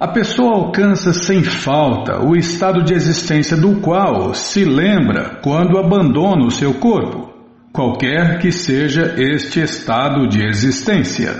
A 0.00 0.06
pessoa 0.06 0.54
alcança 0.54 1.12
sem 1.12 1.42
falta 1.42 2.24
o 2.24 2.36
estado 2.36 2.84
de 2.84 2.94
existência 2.94 3.56
do 3.56 3.80
qual 3.80 4.32
se 4.32 4.64
lembra 4.64 5.40
quando 5.42 5.76
abandona 5.76 6.46
o 6.46 6.52
seu 6.52 6.74
corpo, 6.74 7.34
qualquer 7.72 8.38
que 8.38 8.52
seja 8.52 9.16
este 9.18 9.58
estado 9.60 10.28
de 10.28 10.40
existência. 10.40 11.34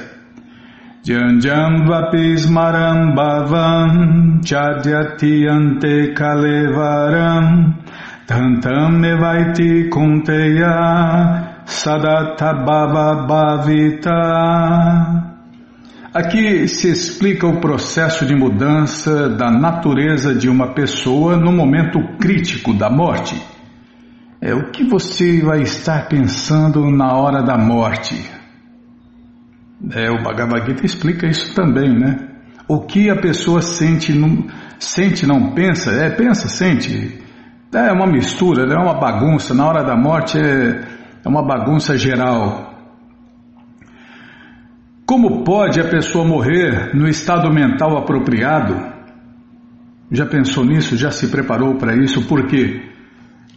Janjam 1.04 1.86
vapismaram 1.86 3.14
bhavam 3.14 4.40
chadyati 4.44 5.46
ante 5.46 6.12
kalevaram 6.14 7.76
tantam 8.26 9.04
evaiti 9.04 9.88
kunteya 9.88 11.62
sadatabhava 11.64 13.24
bhavita 13.24 14.08
Aqui 16.18 16.66
se 16.66 16.90
explica 16.90 17.46
o 17.46 17.60
processo 17.60 18.26
de 18.26 18.34
mudança 18.34 19.28
da 19.28 19.52
natureza 19.52 20.34
de 20.34 20.48
uma 20.48 20.74
pessoa 20.74 21.36
no 21.36 21.52
momento 21.52 22.00
crítico 22.18 22.74
da 22.74 22.90
morte. 22.90 23.40
É 24.40 24.52
o 24.52 24.72
que 24.72 24.82
você 24.82 25.40
vai 25.40 25.62
estar 25.62 26.08
pensando 26.08 26.90
na 26.90 27.12
hora 27.12 27.40
da 27.40 27.56
morte. 27.56 28.16
É, 29.92 30.10
o 30.10 30.20
Bhagavad 30.20 30.66
Gita 30.66 30.84
explica 30.84 31.24
isso 31.24 31.54
também, 31.54 31.96
né? 31.96 32.16
O 32.66 32.80
que 32.80 33.08
a 33.08 33.14
pessoa 33.14 33.62
sente, 33.62 34.12
não, 34.12 34.44
sente 34.76 35.24
não 35.24 35.52
pensa, 35.52 35.92
é 35.92 36.10
pensa, 36.10 36.48
sente. 36.48 37.16
É 37.72 37.92
uma 37.92 38.08
mistura, 38.08 38.64
é 38.64 38.76
uma 38.76 38.98
bagunça. 38.98 39.54
Na 39.54 39.68
hora 39.68 39.84
da 39.84 39.96
morte 39.96 40.36
é, 40.36 40.82
é 41.24 41.28
uma 41.28 41.46
bagunça 41.46 41.96
geral. 41.96 42.67
Como 45.08 45.42
pode 45.42 45.80
a 45.80 45.88
pessoa 45.88 46.22
morrer 46.22 46.94
no 46.94 47.08
estado 47.08 47.50
mental 47.50 47.96
apropriado? 47.96 48.76
Já 50.12 50.26
pensou 50.26 50.66
nisso? 50.66 50.98
Já 50.98 51.10
se 51.10 51.28
preparou 51.28 51.76
para 51.76 51.96
isso? 51.96 52.28
Por 52.28 52.46
quê? 52.46 52.82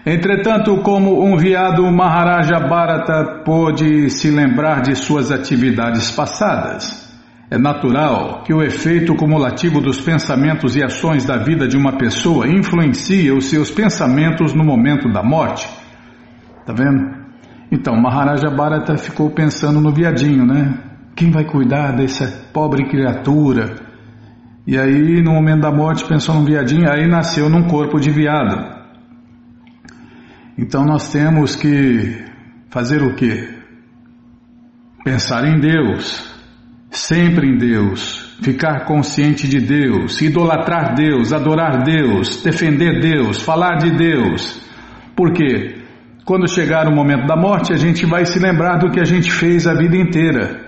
Entretanto, 0.05 0.77
como 0.77 1.23
um 1.23 1.37
viado, 1.37 1.83
Maharaja 1.91 2.59
Bharata 2.59 3.43
pôde 3.45 4.09
se 4.09 4.31
lembrar 4.31 4.81
de 4.81 4.95
suas 4.95 5.31
atividades 5.31 6.09
passadas. 6.09 7.07
É 7.51 7.57
natural 7.57 8.41
que 8.43 8.51
o 8.51 8.63
efeito 8.63 9.13
cumulativo 9.13 9.79
dos 9.79 10.01
pensamentos 10.01 10.75
e 10.75 10.83
ações 10.83 11.23
da 11.23 11.37
vida 11.37 11.67
de 11.67 11.77
uma 11.77 11.97
pessoa 11.97 12.47
influencia 12.47 13.35
os 13.35 13.45
seus 13.49 13.69
pensamentos 13.69 14.55
no 14.55 14.63
momento 14.63 15.07
da 15.11 15.21
morte. 15.21 15.69
Tá 16.65 16.73
vendo? 16.73 17.21
Então, 17.71 17.95
Maharaja 17.95 18.49
Bharata 18.49 18.97
ficou 18.97 19.29
pensando 19.29 19.79
no 19.79 19.93
viadinho, 19.93 20.45
né? 20.45 20.79
Quem 21.15 21.29
vai 21.29 21.45
cuidar 21.45 21.91
dessa 21.91 22.25
pobre 22.51 22.89
criatura? 22.89 23.75
E 24.65 24.79
aí, 24.79 25.21
no 25.21 25.33
momento 25.33 25.61
da 25.61 25.71
morte, 25.71 26.05
pensou 26.05 26.33
no 26.35 26.45
viadinho, 26.45 26.89
aí 26.89 27.07
nasceu 27.07 27.49
num 27.49 27.67
corpo 27.67 27.99
de 27.99 28.09
viado. 28.09 28.80
Então 30.61 30.85
nós 30.85 31.11
temos 31.11 31.55
que 31.55 32.23
fazer 32.69 33.01
o 33.01 33.15
quê? 33.15 33.49
Pensar 35.03 35.43
em 35.43 35.59
Deus, 35.59 36.31
sempre 36.91 37.47
em 37.47 37.57
Deus, 37.57 38.37
ficar 38.43 38.85
consciente 38.85 39.47
de 39.47 39.59
Deus, 39.59 40.21
idolatrar 40.21 40.93
Deus, 40.93 41.33
adorar 41.33 41.81
Deus, 41.81 42.43
defender 42.43 43.01
Deus, 43.01 43.41
falar 43.41 43.77
de 43.77 43.89
Deus. 43.89 44.61
Por 45.15 45.33
quê? 45.33 45.77
Quando 46.25 46.47
chegar 46.47 46.87
o 46.87 46.95
momento 46.95 47.25
da 47.25 47.35
morte, 47.35 47.73
a 47.73 47.77
gente 47.77 48.05
vai 48.05 48.23
se 48.23 48.37
lembrar 48.37 48.77
do 48.77 48.91
que 48.91 48.99
a 48.99 49.03
gente 49.03 49.31
fez 49.31 49.65
a 49.65 49.73
vida 49.73 49.97
inteira. 49.97 50.61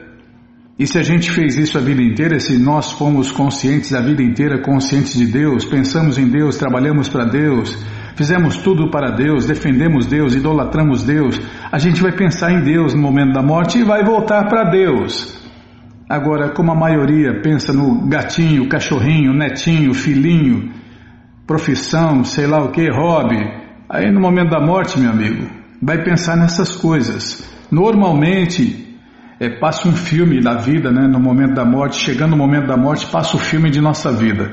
E 0.79 0.87
se 0.87 0.97
a 0.97 1.03
gente 1.03 1.29
fez 1.29 1.55
isso 1.55 1.77
a 1.77 1.81
vida 1.81 2.01
inteira, 2.01 2.39
se 2.39 2.57
nós 2.57 2.91
fomos 2.91 3.31
conscientes 3.31 3.93
a 3.93 4.01
vida 4.01 4.23
inteira, 4.23 4.59
conscientes 4.59 5.13
de 5.13 5.27
Deus, 5.27 5.63
pensamos 5.63 6.17
em 6.17 6.27
Deus, 6.27 6.57
trabalhamos 6.57 7.07
para 7.07 7.25
Deus, 7.25 7.77
fizemos 8.15 8.57
tudo 8.57 8.89
para 8.89 9.11
Deus, 9.11 9.45
defendemos 9.45 10.05
Deus, 10.05 10.35
idolatramos 10.35 11.03
Deus, 11.03 11.39
a 11.71 11.77
gente 11.77 12.01
vai 12.01 12.11
pensar 12.11 12.51
em 12.51 12.61
Deus 12.61 12.93
no 12.93 13.01
momento 13.01 13.33
da 13.33 13.41
morte 13.41 13.79
e 13.79 13.83
vai 13.83 14.03
voltar 14.03 14.47
para 14.47 14.69
Deus. 14.69 15.41
Agora, 16.09 16.49
como 16.49 16.71
a 16.71 16.75
maioria 16.75 17.41
pensa 17.41 17.73
no 17.73 18.07
gatinho, 18.07 18.67
cachorrinho, 18.67 19.33
netinho, 19.33 19.93
filhinho, 19.93 20.71
profissão, 21.47 22.23
sei 22.23 22.45
lá 22.45 22.63
o 22.63 22.71
que, 22.71 22.89
hobby, 22.89 23.37
aí 23.89 24.11
no 24.11 24.19
momento 24.19 24.51
da 24.51 24.59
morte, 24.59 24.99
meu 24.99 25.09
amigo, 25.09 25.47
vai 25.81 26.03
pensar 26.03 26.35
nessas 26.35 26.75
coisas. 26.75 27.49
Normalmente, 27.71 28.97
é, 29.39 29.49
passa 29.59 29.87
um 29.87 29.93
filme 29.93 30.39
da 30.41 30.55
vida, 30.55 30.91
né, 30.91 31.07
no 31.07 31.19
momento 31.19 31.53
da 31.53 31.65
morte, 31.65 31.97
chegando 31.97 32.33
o 32.33 32.37
momento 32.37 32.67
da 32.67 32.77
morte, 32.77 33.07
passa 33.07 33.35
o 33.35 33.39
filme 33.39 33.69
de 33.69 33.81
nossa 33.81 34.11
vida. 34.11 34.51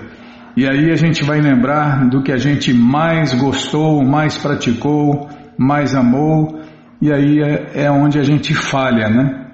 E 0.57 0.67
aí 0.69 0.91
a 0.91 0.97
gente 0.97 1.25
vai 1.25 1.41
lembrar 1.41 2.09
do 2.09 2.23
que 2.23 2.33
a 2.33 2.37
gente 2.37 2.73
mais 2.75 3.33
gostou, 3.35 4.05
mais 4.05 4.37
praticou, 4.37 5.29
mais 5.57 5.95
amou, 5.95 6.61
e 7.01 7.13
aí 7.13 7.41
é, 7.41 7.85
é 7.85 7.91
onde 7.91 8.19
a 8.19 8.23
gente 8.23 8.55
falha, 8.55 9.09
né? 9.09 9.47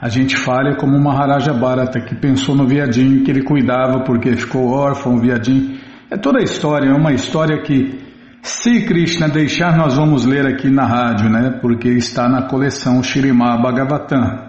A 0.00 0.08
gente 0.08 0.36
falha 0.36 0.76
como 0.76 0.96
o 0.96 1.02
Maharaja 1.02 1.52
Bharata, 1.52 2.00
que 2.00 2.14
pensou 2.14 2.54
no 2.54 2.66
viadinho 2.66 3.24
que 3.24 3.30
ele 3.30 3.42
cuidava 3.42 4.04
porque 4.04 4.34
ficou 4.36 4.68
órfão, 4.70 5.18
viadinho. 5.18 5.76
É 6.08 6.16
toda 6.16 6.38
a 6.38 6.42
história, 6.42 6.88
é 6.88 6.94
uma 6.94 7.12
história 7.12 7.60
que, 7.62 7.98
se 8.40 8.86
Krishna 8.86 9.28
deixar, 9.28 9.76
nós 9.76 9.96
vamos 9.96 10.24
ler 10.24 10.46
aqui 10.46 10.70
na 10.70 10.86
rádio, 10.86 11.28
né? 11.28 11.58
Porque 11.60 11.88
está 11.88 12.28
na 12.28 12.42
coleção 12.42 13.02
Shirimá 13.02 13.58
Bhagavatam. 13.58 14.48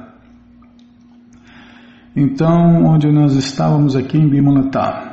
Então, 2.15 2.85
onde 2.85 3.11
nós 3.11 3.33
estávamos 3.35 3.95
aqui 3.95 4.17
em 4.17 4.29
Bimalatá. 4.29 5.08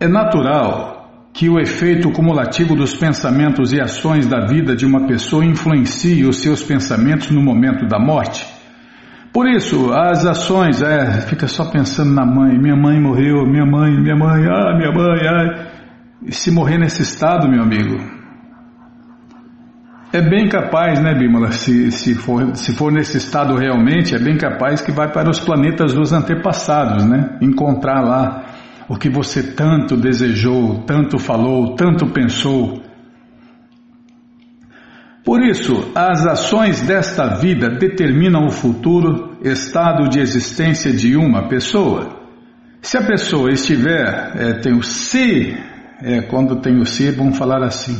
É 0.00 0.08
natural 0.08 1.28
que 1.34 1.46
o 1.50 1.60
efeito 1.60 2.10
cumulativo 2.10 2.74
dos 2.74 2.96
pensamentos 2.96 3.70
e 3.70 3.80
ações 3.80 4.26
da 4.26 4.46
vida 4.46 4.74
de 4.74 4.86
uma 4.86 5.06
pessoa 5.06 5.44
influencie 5.44 6.24
os 6.24 6.38
seus 6.38 6.62
pensamentos 6.62 7.30
no 7.30 7.42
momento 7.42 7.86
da 7.86 7.98
morte. 7.98 8.46
Por 9.30 9.46
isso, 9.46 9.92
as 9.92 10.24
ações, 10.24 10.80
é, 10.80 11.20
fica 11.28 11.46
só 11.46 11.70
pensando 11.70 12.14
na 12.14 12.24
mãe, 12.24 12.58
minha 12.58 12.74
mãe 12.74 12.98
morreu, 12.98 13.46
minha 13.46 13.66
mãe, 13.66 13.92
minha 14.00 14.16
mãe, 14.16 14.44
ah, 14.46 14.74
minha 14.76 14.90
mãe, 14.90 15.20
ah. 15.28 15.66
E 16.26 16.32
se 16.32 16.50
morrer 16.50 16.78
nesse 16.78 17.02
estado, 17.02 17.46
meu 17.48 17.62
amigo, 17.62 17.96
é 20.12 20.20
bem 20.22 20.48
capaz, 20.48 21.00
né, 21.00 21.14
Bímola, 21.14 21.52
se, 21.52 21.92
se, 21.92 22.14
for, 22.14 22.56
se 22.56 22.74
for 22.74 22.90
nesse 22.90 23.18
estado 23.18 23.54
realmente, 23.54 24.14
é 24.14 24.18
bem 24.18 24.36
capaz 24.36 24.80
que 24.80 24.90
vai 24.90 25.12
para 25.12 25.30
os 25.30 25.38
planetas 25.38 25.92
dos 25.92 26.12
antepassados, 26.12 27.04
né? 27.04 27.38
Encontrar 27.40 28.00
lá 28.00 28.49
o 28.90 28.96
que 28.96 29.08
você 29.08 29.40
tanto 29.40 29.96
desejou, 29.96 30.82
tanto 30.82 31.16
falou, 31.16 31.76
tanto 31.76 32.08
pensou. 32.08 32.82
Por 35.24 35.40
isso, 35.46 35.92
as 35.94 36.26
ações 36.26 36.80
desta 36.80 37.36
vida 37.36 37.70
determinam 37.70 38.46
o 38.46 38.50
futuro 38.50 39.38
estado 39.44 40.08
de 40.08 40.18
existência 40.18 40.92
de 40.92 41.16
uma 41.16 41.46
pessoa. 41.46 42.18
Se 42.82 42.98
a 42.98 43.02
pessoa 43.02 43.52
estiver, 43.52 44.32
é, 44.34 44.52
tem 44.54 44.76
o 44.76 44.82
se, 44.82 45.56
é, 46.02 46.22
quando 46.22 46.56
tem 46.56 46.80
o 46.80 46.84
se, 46.84 47.12
vamos 47.12 47.38
falar 47.38 47.62
assim, 47.62 47.96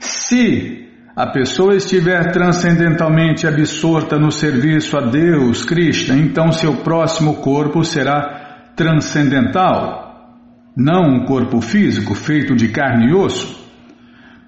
se 0.00 0.88
a 1.14 1.28
pessoa 1.28 1.76
estiver 1.76 2.32
transcendentalmente 2.32 3.46
absorta 3.46 4.18
no 4.18 4.32
serviço 4.32 4.96
a 4.96 5.02
Deus, 5.02 5.64
Krishna, 5.64 6.16
então 6.16 6.50
seu 6.50 6.78
próximo 6.78 7.36
corpo 7.36 7.84
será 7.84 8.72
transcendental 8.74 10.01
não 10.76 11.02
um 11.02 11.24
corpo 11.24 11.60
físico 11.60 12.14
feito 12.14 12.54
de 12.54 12.68
carne 12.68 13.10
e 13.10 13.14
osso. 13.14 13.60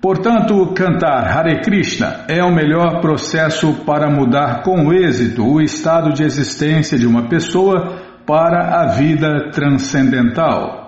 Portanto, 0.01 0.67
cantar 0.75 1.27
Hare 1.27 1.63
Krishna 1.63 2.27
é 2.29 2.43
o 2.45 2.55
melhor 2.55 3.01
processo 3.01 3.73
para 3.87 4.11
mudar 4.11 4.63
com 4.63 4.93
êxito 4.93 5.43
o 5.43 5.63
estado 5.63 6.13
de 6.13 6.23
existência 6.23 6.99
de 6.99 7.07
uma 7.07 7.29
pessoa 7.29 8.03
para 8.27 8.83
a 8.83 8.87
vida 8.89 9.51
transcendental. 9.51 10.85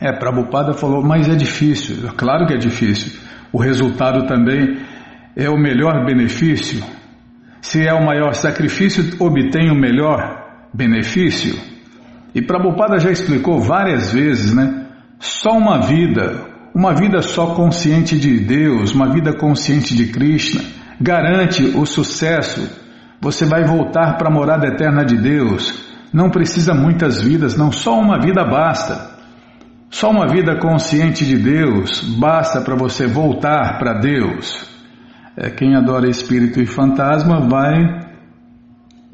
É, 0.00 0.12
Prabhupada 0.12 0.74
falou, 0.74 1.02
mas 1.02 1.26
é 1.26 1.34
difícil. 1.34 2.10
Claro 2.14 2.46
que 2.46 2.52
é 2.52 2.58
difícil. 2.58 3.18
O 3.50 3.58
resultado 3.58 4.26
também 4.26 4.80
é 5.34 5.48
o 5.48 5.56
melhor 5.56 6.04
benefício. 6.04 6.84
Se 7.62 7.86
é 7.86 7.94
o 7.94 8.04
maior 8.04 8.34
sacrifício, 8.34 9.02
obtém 9.18 9.70
o 9.70 9.74
melhor 9.74 10.68
benefício. 10.74 11.73
E 12.34 12.42
Prabhupada 12.42 12.98
já 12.98 13.10
explicou 13.10 13.60
várias 13.60 14.12
vezes, 14.12 14.54
né? 14.54 14.86
Só 15.20 15.52
uma 15.52 15.80
vida, 15.80 16.46
uma 16.74 16.92
vida 16.92 17.22
só 17.22 17.54
consciente 17.54 18.18
de 18.18 18.40
Deus, 18.40 18.92
uma 18.92 19.08
vida 19.12 19.32
consciente 19.32 19.94
de 19.96 20.08
Krishna, 20.08 20.62
garante 21.00 21.62
o 21.62 21.86
sucesso. 21.86 22.68
Você 23.20 23.46
vai 23.46 23.64
voltar 23.64 24.18
para 24.18 24.28
a 24.28 24.34
morada 24.34 24.66
eterna 24.66 25.04
de 25.04 25.16
Deus. 25.16 25.82
Não 26.12 26.28
precisa 26.28 26.74
muitas 26.74 27.22
vidas, 27.22 27.56
não, 27.56 27.70
só 27.70 27.98
uma 27.98 28.20
vida 28.20 28.44
basta. 28.44 29.14
Só 29.88 30.10
uma 30.10 30.26
vida 30.26 30.56
consciente 30.58 31.24
de 31.24 31.38
Deus 31.38 32.00
basta 32.18 32.60
para 32.60 32.74
você 32.74 33.06
voltar 33.06 33.78
para 33.78 34.00
Deus. 34.00 34.68
É, 35.36 35.50
quem 35.50 35.76
adora 35.76 36.08
espírito 36.08 36.60
e 36.60 36.66
fantasma 36.66 37.40
vai 37.48 38.03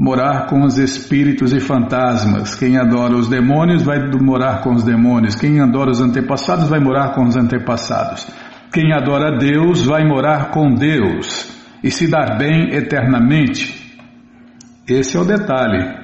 morar 0.01 0.47
com 0.47 0.63
os 0.65 0.79
espíritos 0.79 1.53
e 1.53 1.61
fantasmas. 1.61 2.55
Quem 2.55 2.79
adora 2.79 3.15
os 3.15 3.29
demônios 3.29 3.83
vai 3.83 3.99
morar 4.19 4.63
com 4.63 4.73
os 4.73 4.83
demônios. 4.83 5.35
Quem 5.35 5.61
adora 5.61 5.91
os 5.91 6.01
antepassados 6.01 6.71
vai 6.71 6.81
morar 6.81 7.15
com 7.15 7.25
os 7.25 7.37
antepassados. 7.37 8.27
Quem 8.73 8.95
adora 8.95 9.37
Deus 9.37 9.85
vai 9.85 10.09
morar 10.09 10.53
com 10.53 10.73
Deus 10.73 11.55
e 11.85 11.91
se 11.91 12.11
dar 12.11 12.39
bem 12.39 12.75
eternamente. 12.75 13.79
Esse 14.89 15.19
é 15.19 15.21
o 15.21 15.25
detalhe. 15.27 16.01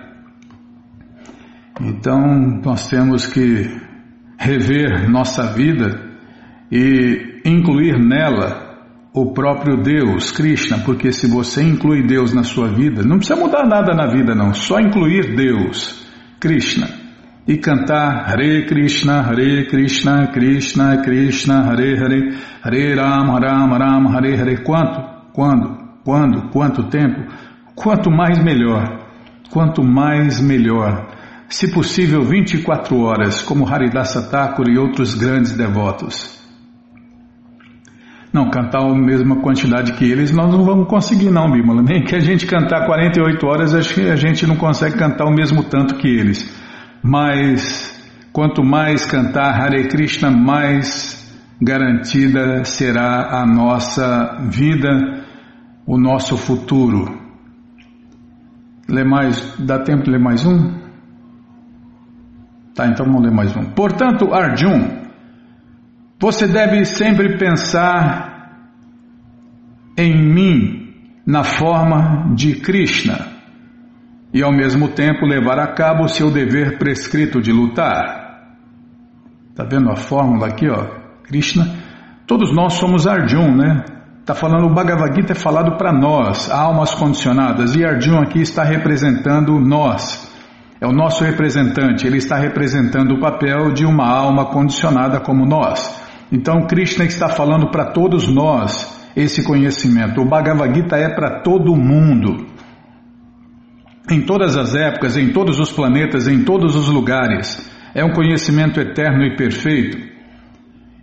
Então 1.80 2.60
nós 2.62 2.88
temos 2.88 3.26
que 3.26 3.80
rever 4.38 5.08
nossa 5.08 5.54
vida 5.54 6.02
e 6.70 7.40
incluir 7.46 7.98
nela 7.98 8.65
o 9.16 9.32
próprio 9.32 9.78
Deus, 9.78 10.30
Krishna, 10.30 10.80
porque 10.84 11.10
se 11.10 11.26
você 11.26 11.62
inclui 11.62 12.06
Deus 12.06 12.34
na 12.34 12.42
sua 12.42 12.68
vida, 12.68 13.02
não 13.02 13.16
precisa 13.16 13.40
mudar 13.40 13.66
nada 13.66 13.94
na 13.94 14.06
vida 14.08 14.34
não, 14.34 14.52
só 14.52 14.78
incluir 14.78 15.34
Deus, 15.34 16.06
Krishna, 16.38 16.86
e 17.48 17.56
cantar 17.56 18.28
Hare 18.28 18.66
Krishna, 18.66 19.22
Hare 19.22 19.68
Krishna, 19.70 20.26
Krishna, 20.26 21.02
Krishna, 21.02 21.62
Hare 21.62 21.96
Hare, 21.98 22.34
Hare 22.62 22.94
Ram, 22.94 23.38
Ram, 23.38 23.78
Ram, 23.78 24.14
Hare 24.14 24.38
Hare, 24.38 24.62
quanto, 24.62 25.00
quando, 25.32 25.78
quando, 26.04 26.50
quanto 26.50 26.82
tempo, 26.90 27.24
quanto 27.74 28.10
mais 28.10 28.38
melhor, 28.44 29.00
quanto 29.50 29.82
mais 29.82 30.42
melhor, 30.42 31.08
se 31.48 31.72
possível 31.72 32.22
24 32.22 32.94
horas, 32.98 33.40
como 33.40 33.66
Haridasa 33.66 34.28
Thakur 34.28 34.68
e 34.68 34.76
outros 34.76 35.14
grandes 35.14 35.56
devotos. 35.56 36.36
Não, 38.36 38.50
cantar 38.50 38.82
a 38.82 38.94
mesma 38.94 39.36
quantidade 39.36 39.94
que 39.94 40.04
eles 40.04 40.30
nós 40.30 40.52
não 40.52 40.62
vamos 40.62 40.88
conseguir 40.88 41.30
não, 41.30 41.50
Bímola. 41.50 41.80
Nem 41.80 42.04
que 42.04 42.14
a 42.14 42.20
gente 42.20 42.44
cantar 42.44 42.84
48 42.84 43.46
horas, 43.46 43.74
acho 43.74 43.94
que 43.94 44.10
a 44.10 44.14
gente 44.14 44.46
não 44.46 44.56
consegue 44.56 44.98
cantar 44.98 45.24
o 45.24 45.32
mesmo 45.32 45.64
tanto 45.64 45.94
que 45.94 46.06
eles. 46.06 46.44
Mas 47.02 47.98
quanto 48.34 48.62
mais 48.62 49.06
cantar 49.06 49.58
Hare 49.58 49.88
Krishna, 49.88 50.30
mais 50.30 51.34
garantida 51.62 52.62
será 52.66 53.40
a 53.40 53.46
nossa 53.46 54.36
vida, 54.50 55.24
o 55.86 55.98
nosso 55.98 56.36
futuro. 56.36 57.18
Lê 58.86 59.02
mais, 59.02 59.56
dá 59.58 59.78
tempo 59.78 60.04
de 60.04 60.10
ler 60.10 60.20
mais 60.20 60.44
um? 60.44 60.74
Tá, 62.74 62.86
então 62.86 63.06
vamos 63.06 63.22
ler 63.22 63.32
mais 63.32 63.56
um. 63.56 63.64
Portanto, 63.72 64.34
Arjun, 64.34 65.06
você 66.20 66.46
deve 66.46 66.84
sempre 66.84 67.38
pensar 67.38 68.25
em 69.96 70.14
mim 70.14 70.94
na 71.26 71.42
forma 71.42 72.34
de 72.34 72.56
Krishna 72.56 73.36
e 74.32 74.42
ao 74.42 74.52
mesmo 74.52 74.88
tempo 74.88 75.24
levar 75.24 75.58
a 75.58 75.72
cabo 75.72 76.04
o 76.04 76.08
seu 76.08 76.30
dever 76.30 76.78
prescrito 76.78 77.40
de 77.40 77.50
lutar. 77.52 78.26
Tá 79.54 79.64
vendo 79.64 79.90
a 79.90 79.96
fórmula 79.96 80.48
aqui, 80.48 80.68
ó? 80.68 80.86
Krishna. 81.24 81.66
Todos 82.26 82.54
nós 82.54 82.74
somos 82.74 83.06
Arjun, 83.06 83.56
né? 83.56 83.84
Tá 84.26 84.34
falando 84.34 84.66
o 84.66 84.74
Bhagavad 84.74 85.14
Gita 85.14 85.32
é 85.32 85.36
falado 85.36 85.78
para 85.78 85.92
nós, 85.92 86.50
almas 86.50 86.92
condicionadas, 86.94 87.76
e 87.76 87.84
Arjun 87.84 88.18
aqui 88.18 88.40
está 88.40 88.64
representando 88.64 89.58
nós. 89.58 90.30
É 90.80 90.86
o 90.86 90.92
nosso 90.92 91.24
representante, 91.24 92.06
ele 92.06 92.18
está 92.18 92.36
representando 92.36 93.12
o 93.12 93.20
papel 93.20 93.72
de 93.72 93.86
uma 93.86 94.06
alma 94.06 94.46
condicionada 94.46 95.20
como 95.20 95.46
nós. 95.46 96.04
Então 96.30 96.66
Krishna 96.66 97.04
está 97.04 97.28
falando 97.28 97.70
para 97.70 97.92
todos 97.92 98.28
nós 98.28 98.96
esse 99.16 99.42
conhecimento. 99.42 100.20
O 100.20 100.28
Bhagavad 100.28 100.74
Gita 100.74 100.96
é 100.96 101.08
para 101.08 101.40
todo 101.40 101.74
mundo. 101.74 102.46
Em 104.10 104.20
todas 104.20 104.56
as 104.56 104.74
épocas, 104.74 105.16
em 105.16 105.32
todos 105.32 105.58
os 105.58 105.72
planetas, 105.72 106.28
em 106.28 106.44
todos 106.44 106.76
os 106.76 106.88
lugares. 106.88 107.72
É 107.94 108.04
um 108.04 108.12
conhecimento 108.12 108.78
eterno 108.78 109.24
e 109.24 109.34
perfeito. 109.34 109.96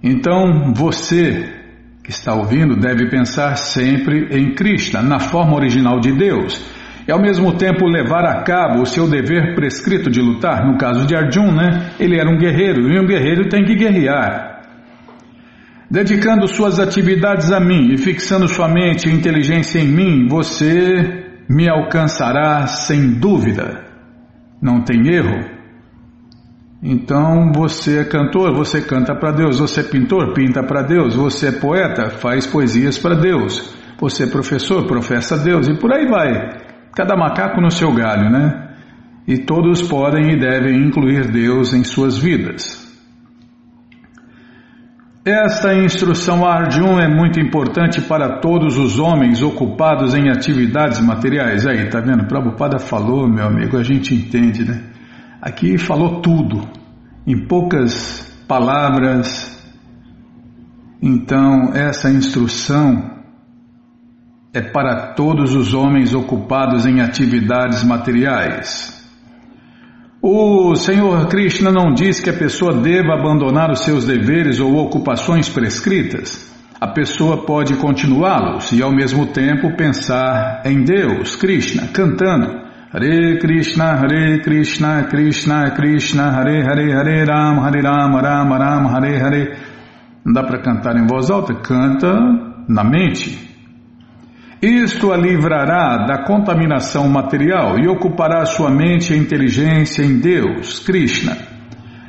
Então 0.02 0.74
você 0.74 1.62
que 2.04 2.12
está 2.12 2.36
ouvindo 2.36 2.76
deve 2.76 3.10
pensar 3.10 3.56
sempre 3.56 4.28
em 4.32 4.54
Krishna, 4.54 5.02
na 5.02 5.20
forma 5.20 5.56
original 5.56 6.02
de 6.02 6.12
Deus, 6.12 6.64
e 7.08 7.12
ao 7.12 7.20
mesmo 7.20 7.54
tempo 7.54 7.86
levar 7.86 8.26
a 8.26 8.44
cabo 8.44 8.82
o 8.82 8.86
seu 8.86 9.10
dever 9.10 9.56
prescrito 9.56 10.10
de 10.10 10.22
lutar. 10.22 10.66
No 10.66 10.78
caso 10.78 11.08
de 11.08 11.16
Arjun, 11.16 11.52
né? 11.52 11.92
Ele 12.00 12.20
era 12.20 12.30
um 12.30 12.38
guerreiro 12.38 12.90
e 12.90 13.00
um 13.00 13.06
guerreiro 13.06 13.50
tem 13.50 13.66
que 13.66 13.76
guerrear. 13.76 14.53
Dedicando 15.94 16.48
suas 16.48 16.80
atividades 16.80 17.52
a 17.52 17.60
mim 17.60 17.94
e 17.94 18.00
fixando 18.00 18.48
sua 18.48 18.68
mente 18.68 19.08
e 19.08 19.14
inteligência 19.14 19.78
em 19.78 19.88
mim, 19.88 20.28
você 20.28 21.24
me 21.48 21.70
alcançará 21.70 22.66
sem 22.66 23.20
dúvida. 23.20 23.86
Não 24.60 24.82
tem 24.82 25.08
erro? 25.14 25.40
Então 26.82 27.52
você 27.54 28.00
é 28.00 28.06
cantor, 28.06 28.56
você 28.56 28.82
canta 28.82 29.14
para 29.14 29.34
Deus, 29.34 29.60
você 29.60 29.82
é 29.82 29.84
pintor, 29.84 30.34
pinta 30.34 30.64
para 30.64 30.82
Deus, 30.82 31.16
você 31.16 31.50
é 31.50 31.52
poeta, 31.52 32.10
faz 32.10 32.48
poesias 32.48 32.98
para 32.98 33.14
Deus, 33.14 33.78
você 34.00 34.24
é 34.24 34.32
professor, 34.32 34.88
professa 34.88 35.36
a 35.36 35.44
Deus 35.44 35.68
e 35.68 35.78
por 35.78 35.94
aí 35.94 36.08
vai. 36.08 36.58
Cada 36.96 37.16
macaco 37.16 37.62
no 37.62 37.70
seu 37.70 37.94
galho, 37.94 38.32
né? 38.32 38.78
E 39.28 39.38
todos 39.38 39.84
podem 39.84 40.32
e 40.32 40.40
devem 40.40 40.88
incluir 40.88 41.30
Deus 41.30 41.72
em 41.72 41.84
suas 41.84 42.18
vidas. 42.18 42.83
Esta 45.26 45.74
instrução 45.74 46.46
Arjun 46.46 47.00
é 47.00 47.08
muito 47.08 47.40
importante 47.40 48.02
para 48.02 48.42
todos 48.42 48.78
os 48.78 49.00
homens 49.00 49.42
ocupados 49.42 50.14
em 50.14 50.30
atividades 50.30 51.00
materiais. 51.00 51.66
Aí, 51.66 51.90
tá 51.90 52.02
vendo? 52.02 52.28
Prabhupada 52.28 52.78
falou, 52.78 53.26
meu 53.26 53.46
amigo, 53.46 53.78
a 53.78 53.84
gente 53.84 54.14
entende, 54.14 54.66
né? 54.66 54.84
Aqui 55.42 55.78
falou 55.78 56.20
tudo, 56.20 56.68
em 57.26 57.48
poucas 57.48 58.22
palavras. 58.50 59.50
Então, 61.02 61.74
essa 61.74 62.10
instrução 62.10 63.22
é 64.54 64.62
para 64.62 65.14
todos 65.14 65.56
os 65.56 65.74
homens 65.74 66.14
ocupados 66.14 66.86
em 66.86 67.00
atividades 67.00 67.82
materiais. 67.82 68.93
O 70.26 70.74
Senhor 70.74 71.28
Krishna 71.28 71.70
não 71.70 71.94
diz 71.94 72.22
que 72.22 72.30
a 72.30 72.38
pessoa 72.38 72.82
deva 72.82 73.14
abandonar 73.14 73.70
os 73.70 73.82
seus 73.82 74.06
deveres 74.06 74.58
ou 74.62 74.74
ocupações 74.78 75.50
prescritas. 75.50 76.50
A 76.80 76.88
pessoa 76.88 77.46
pode 77.46 77.76
continuá-los 77.76 78.72
e 78.72 78.82
ao 78.82 78.90
mesmo 78.90 79.28
tempo 79.34 79.76
pensar 79.76 80.62
em 80.64 80.86
Deus, 80.86 81.36
Krishna, 81.36 81.90
cantando 81.90 82.48
Hare 82.94 83.38
Krishna, 83.38 84.00
Hare 84.00 84.40
Krishna, 84.40 85.04
Krishna 85.10 85.72
Krishna, 85.72 86.32
Hare 86.32 86.64
Hare, 86.64 86.94
Hare 86.94 87.26
Ram, 87.26 87.60
Hare 87.60 87.82
Ram, 87.82 88.16
Ram 88.16 88.50
Ram, 88.54 88.88
Hare 88.96 89.18
Hare. 89.18 89.58
Não 90.24 90.32
dá 90.32 90.44
para 90.44 90.62
cantar 90.62 90.96
em 90.96 91.06
voz 91.06 91.30
alta, 91.30 91.54
canta 91.54 92.14
na 92.70 92.84
mente. 92.86 93.53
Isto 94.64 95.12
a 95.12 95.18
livrará 95.18 96.06
da 96.06 96.24
contaminação 96.24 97.10
material 97.10 97.78
e 97.78 97.86
ocupará 97.90 98.46
sua 98.46 98.70
mente 98.70 99.14
e 99.14 99.18
inteligência 99.18 100.02
em 100.04 100.20
Deus, 100.20 100.80
Krishna. 100.80 101.36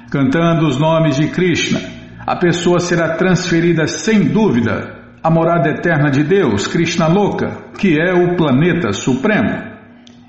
Cantando 0.09 0.65
os 0.69 0.79
nomes 0.79 1.17
de 1.17 1.27
Krishna, 1.27 1.81
a 2.25 2.37
pessoa 2.37 2.79
será 2.79 3.17
transferida 3.17 3.89
sem 3.89 4.29
dúvida 4.29 5.17
à 5.21 5.29
morada 5.29 5.69
eterna 5.69 6.13
de 6.13 6.23
Deus, 6.23 6.69
Krishna 6.69 7.09
Loka, 7.09 7.73
que 7.77 7.99
é 8.01 8.15
o 8.15 8.37
planeta 8.37 8.93
supremo. 8.93 9.75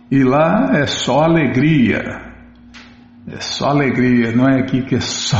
E 0.09 0.23
lá 0.23 0.71
é 0.73 0.87
só 0.87 1.25
alegria. 1.25 2.01
É 3.27 3.39
só 3.39 3.69
alegria, 3.69 4.31
não 4.31 4.49
é 4.49 4.61
aqui 4.61 4.81
que 4.81 4.95
é 4.95 4.99
só, 4.99 5.37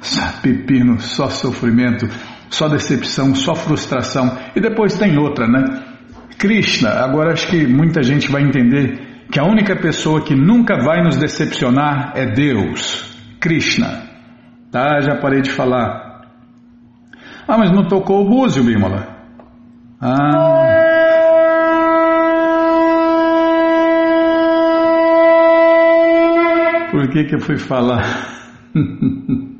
só 0.00 0.22
pepino, 0.40 1.00
só 1.00 1.28
sofrimento, 1.28 2.06
só 2.48 2.68
decepção, 2.68 3.34
só 3.34 3.56
frustração. 3.56 4.38
E 4.54 4.60
depois 4.60 4.96
tem 4.96 5.18
outra, 5.18 5.48
né? 5.48 5.91
Krishna, 6.42 7.04
agora 7.04 7.34
acho 7.34 7.46
que 7.46 7.68
muita 7.68 8.02
gente 8.02 8.28
vai 8.28 8.42
entender 8.42 8.98
que 9.30 9.38
a 9.38 9.44
única 9.44 9.76
pessoa 9.76 10.24
que 10.24 10.34
nunca 10.34 10.74
vai 10.82 11.00
nos 11.00 11.16
decepcionar 11.16 12.14
é 12.16 12.26
Deus, 12.26 13.16
Krishna. 13.40 14.10
Tá, 14.72 15.00
já 15.02 15.14
parei 15.20 15.40
de 15.40 15.52
falar. 15.52 16.26
Ah, 17.46 17.56
mas 17.56 17.70
não 17.70 17.86
tocou 17.86 18.26
o 18.26 18.28
búzio, 18.28 18.64
Bímola. 18.64 19.06
Ah. 20.00 20.48
Por 26.90 27.08
que 27.08 27.22
que 27.22 27.36
eu 27.36 27.40
fui 27.40 27.56
falar? 27.56 28.02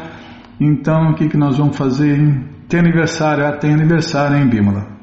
Então 0.61 1.09
o 1.09 1.15
que, 1.15 1.27
que 1.27 1.37
nós 1.37 1.57
vamos 1.57 1.75
fazer? 1.75 2.19
Hein? 2.19 2.45
Tem 2.67 2.81
aniversário? 2.81 3.47
Ah, 3.47 3.53
tem 3.53 3.73
aniversário, 3.73 4.37
hein, 4.37 4.47
Bímola? 4.47 4.99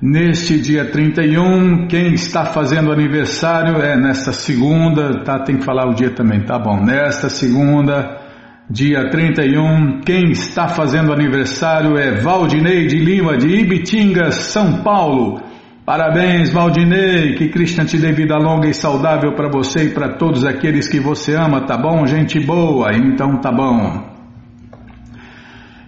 Neste 0.00 0.60
dia 0.60 0.90
31, 0.90 1.86
quem 1.88 2.12
está 2.12 2.44
fazendo 2.44 2.92
aniversário 2.92 3.80
é 3.80 3.96
nesta 3.96 4.32
segunda, 4.32 5.24
tá? 5.24 5.38
Tem 5.38 5.56
que 5.56 5.64
falar 5.64 5.88
o 5.88 5.94
dia 5.94 6.10
também, 6.10 6.40
tá 6.44 6.58
bom? 6.58 6.84
Nesta 6.84 7.30
segunda, 7.30 8.26
Dia 8.68 9.10
31, 9.10 10.00
quem 10.00 10.32
está 10.32 10.66
fazendo 10.66 11.12
aniversário 11.12 11.96
é 11.96 12.20
Valdinei 12.20 12.88
de 12.88 12.98
Lima, 12.98 13.36
de 13.36 13.46
Ibitinga, 13.46 14.32
São 14.32 14.82
Paulo. 14.82 15.40
Parabéns, 15.84 16.52
Valdinei, 16.52 17.34
que 17.34 17.48
Krishna 17.48 17.84
te 17.84 17.96
dê 17.96 18.10
vida 18.10 18.36
longa 18.36 18.68
e 18.68 18.74
saudável 18.74 19.36
para 19.36 19.48
você 19.48 19.84
e 19.84 19.90
para 19.90 20.16
todos 20.16 20.44
aqueles 20.44 20.88
que 20.88 20.98
você 20.98 21.36
ama, 21.36 21.60
tá 21.60 21.78
bom? 21.78 22.04
Gente 22.06 22.40
boa, 22.40 22.92
então 22.92 23.40
tá 23.40 23.52
bom. 23.52 24.15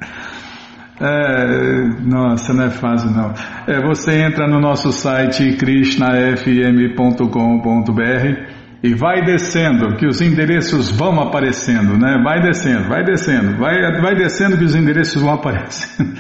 É, 1.01 1.89
nossa, 2.07 2.55
não 2.55 2.67
é 2.67 2.71
fácil 2.71 3.11
não. 3.11 3.35
É, 3.67 3.85
você 3.85 4.23
entra 4.23 4.47
no 4.47 4.61
nosso 4.61 4.93
site 4.93 5.57
krishnafm.com.br 5.57 8.54
e 8.85 8.93
vai 8.93 9.25
descendo, 9.25 9.97
que 9.97 10.07
os 10.07 10.21
endereços 10.21 10.91
vão 10.91 11.19
aparecendo, 11.19 11.97
né? 11.97 12.21
Vai 12.23 12.43
descendo, 12.43 12.87
vai 12.87 13.03
descendo, 13.03 13.57
vai, 13.57 13.81
vai 13.99 14.15
descendo 14.15 14.59
que 14.59 14.65
os 14.65 14.77
endereços 14.77 15.23
vão 15.23 15.33
aparecendo. 15.41 16.13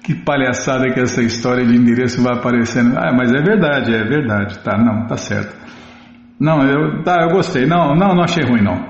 Que 0.00 0.14
palhaçada 0.14 0.92
que 0.92 1.00
essa 1.00 1.20
história 1.22 1.66
de 1.66 1.74
endereço 1.74 2.22
vai 2.22 2.34
aparecendo. 2.34 2.96
Ah, 2.96 3.12
mas 3.12 3.32
é 3.32 3.42
verdade, 3.42 3.92
é 3.92 4.04
verdade. 4.04 4.60
Tá, 4.60 4.78
não, 4.78 5.08
tá 5.08 5.16
certo. 5.16 5.56
Não, 6.38 6.62
eu, 6.62 7.02
tá, 7.02 7.22
eu 7.22 7.30
gostei. 7.30 7.66
Não, 7.66 7.96
não, 7.96 8.14
não 8.14 8.22
achei 8.22 8.44
ruim 8.44 8.62
não. 8.62 8.86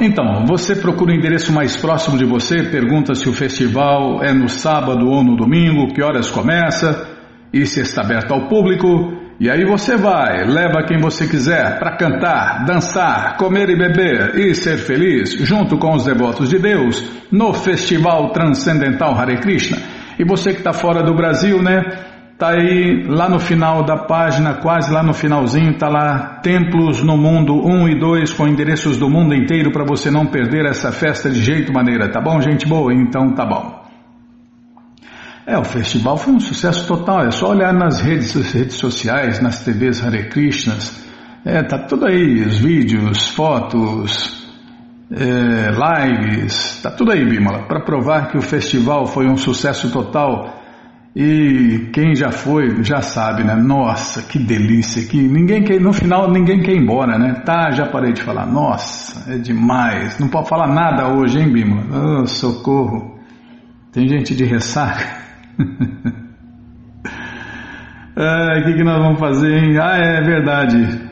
Então, 0.00 0.44
você 0.44 0.74
procura 0.74 1.12
o 1.12 1.14
endereço 1.14 1.52
mais 1.52 1.76
próximo 1.76 2.18
de 2.18 2.24
você, 2.24 2.64
pergunta 2.64 3.14
se 3.14 3.28
o 3.28 3.32
festival 3.32 4.24
é 4.24 4.32
no 4.32 4.48
sábado 4.48 5.06
ou 5.06 5.22
no 5.22 5.36
domingo, 5.36 5.94
que 5.94 6.02
horas 6.02 6.32
começa 6.32 7.06
e 7.52 7.64
se 7.64 7.80
está 7.80 8.02
aberto 8.02 8.32
ao 8.32 8.48
público. 8.48 9.25
E 9.38 9.50
aí 9.50 9.66
você 9.66 9.98
vai, 9.98 10.46
leva 10.46 10.82
quem 10.86 10.98
você 10.98 11.26
quiser 11.28 11.78
para 11.78 11.96
cantar, 11.98 12.64
dançar, 12.64 13.36
comer 13.36 13.68
e 13.68 13.76
beber 13.76 14.34
e 14.34 14.54
ser 14.54 14.78
feliz 14.78 15.32
junto 15.46 15.76
com 15.76 15.94
os 15.94 16.06
devotos 16.06 16.48
de 16.48 16.58
Deus 16.58 17.06
no 17.30 17.52
Festival 17.52 18.30
Transcendental 18.30 19.14
Hare 19.14 19.38
Krishna. 19.38 19.76
E 20.18 20.24
você 20.24 20.52
que 20.52 20.58
está 20.58 20.72
fora 20.72 21.02
do 21.02 21.14
Brasil, 21.14 21.62
né? 21.62 21.82
Tá 22.38 22.50
aí 22.50 23.04
lá 23.06 23.28
no 23.28 23.38
final 23.38 23.82
da 23.82 23.96
página, 23.96 24.54
quase 24.54 24.92
lá 24.92 25.02
no 25.02 25.12
finalzinho, 25.12 25.76
tá 25.78 25.88
lá 25.88 26.40
Templos 26.42 27.02
no 27.02 27.16
Mundo 27.16 27.54
1 27.54 27.88
e 27.88 27.98
2 27.98 28.32
com 28.32 28.48
endereços 28.48 28.96
do 28.96 29.08
mundo 29.08 29.34
inteiro 29.34 29.70
para 29.70 29.84
você 29.84 30.10
não 30.10 30.26
perder 30.26 30.66
essa 30.66 30.92
festa 30.92 31.30
de 31.30 31.40
jeito 31.40 31.72
maneira, 31.72 32.10
tá 32.10 32.20
bom, 32.20 32.40
gente 32.40 32.66
boa? 32.66 32.92
Então 32.92 33.34
tá 33.34 33.44
bom. 33.44 33.85
É, 35.46 35.56
o 35.56 35.62
festival 35.64 36.16
foi 36.16 36.34
um 36.34 36.40
sucesso 36.40 36.88
total. 36.88 37.26
É 37.26 37.30
só 37.30 37.50
olhar 37.50 37.72
nas 37.72 38.00
redes, 38.00 38.34
redes 38.52 38.74
sociais, 38.74 39.40
nas 39.40 39.64
TVs 39.64 40.04
Hare 40.04 40.28
Krishnas. 40.28 41.06
É, 41.44 41.62
tá 41.62 41.78
tudo 41.78 42.06
aí, 42.06 42.42
os 42.44 42.58
vídeos, 42.58 43.28
fotos, 43.28 44.44
é, 45.08 45.70
lives, 45.70 46.80
tá 46.82 46.90
tudo 46.90 47.12
aí, 47.12 47.24
Bimala, 47.24 47.68
para 47.68 47.78
provar 47.84 48.28
que 48.28 48.36
o 48.36 48.42
festival 48.42 49.06
foi 49.06 49.28
um 49.28 49.36
sucesso 49.36 49.88
total. 49.92 50.52
E 51.14 51.90
quem 51.92 52.16
já 52.16 52.32
foi 52.32 52.82
já 52.82 53.00
sabe, 53.00 53.44
né? 53.44 53.54
Nossa, 53.54 54.22
que 54.22 54.40
delícia! 54.40 55.06
Que 55.08 55.16
ninguém 55.16 55.62
quer, 55.62 55.80
no 55.80 55.92
final 55.92 56.30
ninguém 56.30 56.60
quer 56.60 56.72
ir 56.72 56.82
embora, 56.82 57.16
né? 57.16 57.40
Tá, 57.44 57.70
já 57.70 57.86
parei 57.86 58.12
de 58.12 58.22
falar. 58.22 58.46
Nossa, 58.46 59.32
é 59.32 59.38
demais. 59.38 60.18
Não 60.18 60.26
pode 60.28 60.48
falar 60.48 60.66
nada 60.66 61.14
hoje, 61.14 61.38
hein, 61.38 61.52
Bimala? 61.52 62.22
Oh, 62.22 62.26
socorro. 62.26 63.16
Tem 63.92 64.08
gente 64.08 64.34
de 64.34 64.44
ressaca. 64.44 65.25
O 68.16 68.64
que, 68.64 68.72
que 68.72 68.82
nós 68.82 68.96
vamos 68.96 69.20
fazer, 69.20 69.62
hein? 69.62 69.78
Ah, 69.78 69.98
é 69.98 70.22
verdade. 70.22 71.10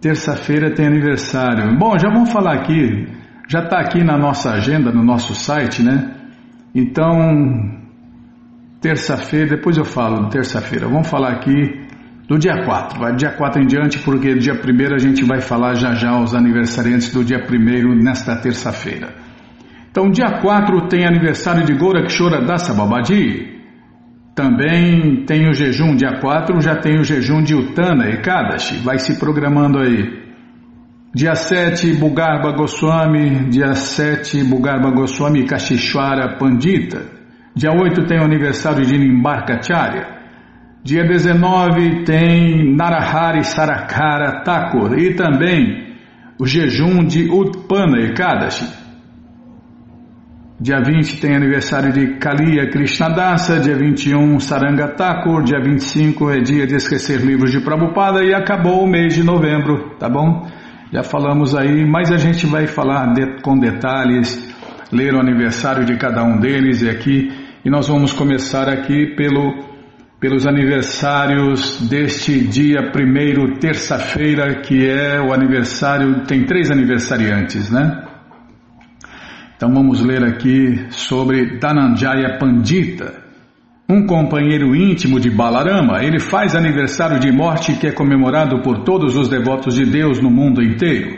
Terça-feira 0.00 0.74
tem 0.74 0.86
aniversário. 0.86 1.76
Bom, 1.76 1.98
já 1.98 2.08
vamos 2.08 2.32
falar 2.32 2.54
aqui. 2.54 3.06
já 3.46 3.64
está 3.64 3.80
aqui 3.80 4.02
na 4.02 4.16
nossa 4.16 4.52
agenda, 4.52 4.90
no 4.90 5.04
nosso 5.04 5.34
site, 5.34 5.82
né? 5.82 6.14
Então, 6.74 7.78
terça-feira, 8.80 9.56
depois 9.56 9.76
eu 9.76 9.84
falo, 9.84 10.30
terça-feira, 10.30 10.88
vamos 10.88 11.08
falar 11.08 11.32
aqui 11.32 11.86
do 12.26 12.38
dia 12.38 12.64
4, 12.64 12.98
vai 12.98 13.14
dia 13.14 13.32
4 13.32 13.60
em 13.60 13.66
diante, 13.66 13.98
porque 13.98 14.36
dia 14.36 14.54
1 14.54 14.94
a 14.94 14.98
gente 14.98 15.24
vai 15.24 15.40
falar 15.42 15.74
já 15.74 15.92
já 15.92 16.16
os 16.18 16.34
aniversariantes 16.34 17.12
do 17.12 17.22
dia 17.22 17.38
1 17.38 18.02
nesta 18.02 18.36
terça-feira. 18.36 19.19
Então, 19.90 20.08
dia 20.10 20.40
4 20.40 20.88
tem 20.88 21.04
aniversário 21.04 21.64
de 21.64 21.74
Gorakshora 21.74 22.44
Dasa 22.44 22.72
Babadi. 22.72 23.58
Também 24.34 25.24
tem 25.26 25.48
o 25.48 25.52
jejum, 25.52 25.96
dia 25.96 26.20
4 26.20 26.60
já 26.60 26.76
tem 26.76 27.00
o 27.00 27.04
jejum 27.04 27.42
de 27.42 27.54
Utana 27.54 28.08
e 28.08 28.22
Kadashi, 28.22 28.76
vai 28.76 28.98
se 28.98 29.18
programando 29.18 29.78
aí. 29.80 30.20
Dia 31.12 31.34
7, 31.34 31.94
Bugarba 31.94 32.52
Goswami, 32.52 33.50
dia 33.50 33.74
7, 33.74 34.44
Bugarba 34.44 34.92
Goswami 34.92 35.44
Kashishwara 35.44 36.38
Pandita. 36.38 37.02
Dia 37.54 37.72
8 37.72 38.06
tem 38.06 38.20
o 38.20 38.24
aniversário 38.24 38.86
de 38.86 38.96
Nimbarkacharya. 38.96 40.06
Dia 40.84 41.04
19 41.04 42.04
tem 42.04 42.76
Narahari 42.76 43.42
Sarakara 43.42 44.44
Thakur 44.44 44.96
e 44.96 45.14
também 45.14 45.96
o 46.38 46.46
jejum 46.46 47.04
de 47.04 47.28
Utpana 47.28 47.98
Ekadashi. 48.06 48.79
Dia 50.62 50.78
20 50.78 51.22
tem 51.22 51.34
aniversário 51.34 51.90
de 51.90 52.18
Kaliya 52.18 52.68
Krishnadasa, 52.68 53.58
dia 53.58 53.74
21 53.74 54.38
Saranga 54.40 54.88
Thakur, 54.88 55.42
dia 55.42 55.58
25 55.58 56.30
é 56.30 56.40
dia 56.40 56.66
de 56.66 56.74
esquecer 56.74 57.22
livros 57.22 57.50
de 57.50 57.60
Prabhupada 57.60 58.22
e 58.22 58.34
acabou 58.34 58.84
o 58.84 58.86
mês 58.86 59.14
de 59.14 59.24
novembro, 59.24 59.96
tá 59.98 60.06
bom? 60.06 60.46
Já 60.92 61.02
falamos 61.02 61.56
aí, 61.56 61.86
mas 61.88 62.12
a 62.12 62.18
gente 62.18 62.44
vai 62.44 62.66
falar 62.66 63.14
de, 63.14 63.40
com 63.40 63.56
detalhes, 63.58 64.54
ler 64.92 65.14
o 65.14 65.18
aniversário 65.18 65.86
de 65.86 65.96
cada 65.96 66.22
um 66.22 66.38
deles 66.38 66.82
e 66.82 66.90
aqui, 66.90 67.30
e 67.64 67.70
nós 67.70 67.88
vamos 67.88 68.12
começar 68.12 68.68
aqui 68.68 69.14
pelo 69.16 69.70
pelos 70.20 70.46
aniversários 70.46 71.88
deste 71.88 72.38
dia 72.38 72.90
primeiro, 72.92 73.54
terça-feira, 73.58 74.60
que 74.60 74.86
é 74.86 75.18
o 75.18 75.32
aniversário, 75.32 76.26
tem 76.26 76.44
três 76.44 76.70
aniversariantes, 76.70 77.70
né? 77.70 78.09
Então 79.60 79.74
vamos 79.74 80.00
ler 80.00 80.24
aqui 80.24 80.86
sobre 80.88 81.58
Dhananjaya 81.58 82.38
Pandita, 82.38 83.12
um 83.86 84.06
companheiro 84.06 84.74
íntimo 84.74 85.20
de 85.20 85.28
Balarama. 85.28 86.02
Ele 86.02 86.18
faz 86.18 86.56
aniversário 86.56 87.20
de 87.20 87.30
morte 87.30 87.74
que 87.74 87.86
é 87.86 87.92
comemorado 87.92 88.62
por 88.62 88.84
todos 88.84 89.18
os 89.18 89.28
devotos 89.28 89.74
de 89.74 89.84
Deus 89.84 90.18
no 90.18 90.30
mundo 90.30 90.62
inteiro. 90.62 91.14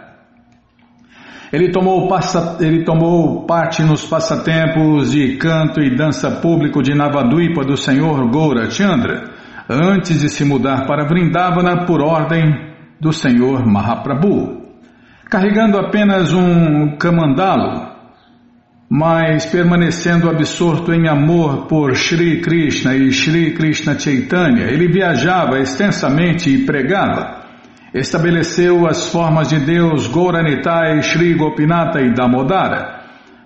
Ele 1.52 1.70
tomou, 1.70 2.08
passa, 2.08 2.58
ele 2.60 2.82
tomou 2.82 3.46
parte 3.46 3.80
nos 3.84 4.04
passatempos 4.04 5.12
de 5.12 5.36
canto 5.36 5.80
e 5.80 5.94
dança 5.94 6.32
público 6.32 6.82
de 6.82 6.96
Navaduipa 6.96 7.64
do 7.64 7.76
Senhor 7.76 8.28
Goura 8.28 8.68
Chandra, 8.70 9.30
antes 9.68 10.20
de 10.20 10.28
se 10.28 10.44
mudar 10.44 10.84
para 10.84 11.06
Vrindavana 11.06 11.86
por 11.86 12.02
ordem 12.02 12.74
do 13.00 13.12
Senhor 13.12 13.64
Mahaprabhu. 13.64 14.59
Carregando 15.30 15.78
apenas 15.78 16.32
um 16.32 16.96
camandalo, 16.96 17.88
mas 18.90 19.46
permanecendo 19.46 20.28
absorto 20.28 20.92
em 20.92 21.08
amor 21.08 21.66
por 21.68 21.94
Sri 21.94 22.40
Krishna 22.40 22.96
e 22.96 23.12
Sri 23.12 23.52
Krishna 23.54 23.96
Chaitanya, 23.98 24.64
ele 24.64 24.88
viajava 24.88 25.60
extensamente 25.60 26.50
e 26.50 26.66
pregava 26.66 27.40
estabeleceu 27.92 28.86
as 28.86 29.10
formas 29.10 29.48
de 29.48 29.58
Deus 29.58 30.06
Gauranitai, 30.06 31.02
Sri 31.02 31.34
Gopinata 31.34 32.00
e 32.00 32.14
Damodara. 32.14 33.00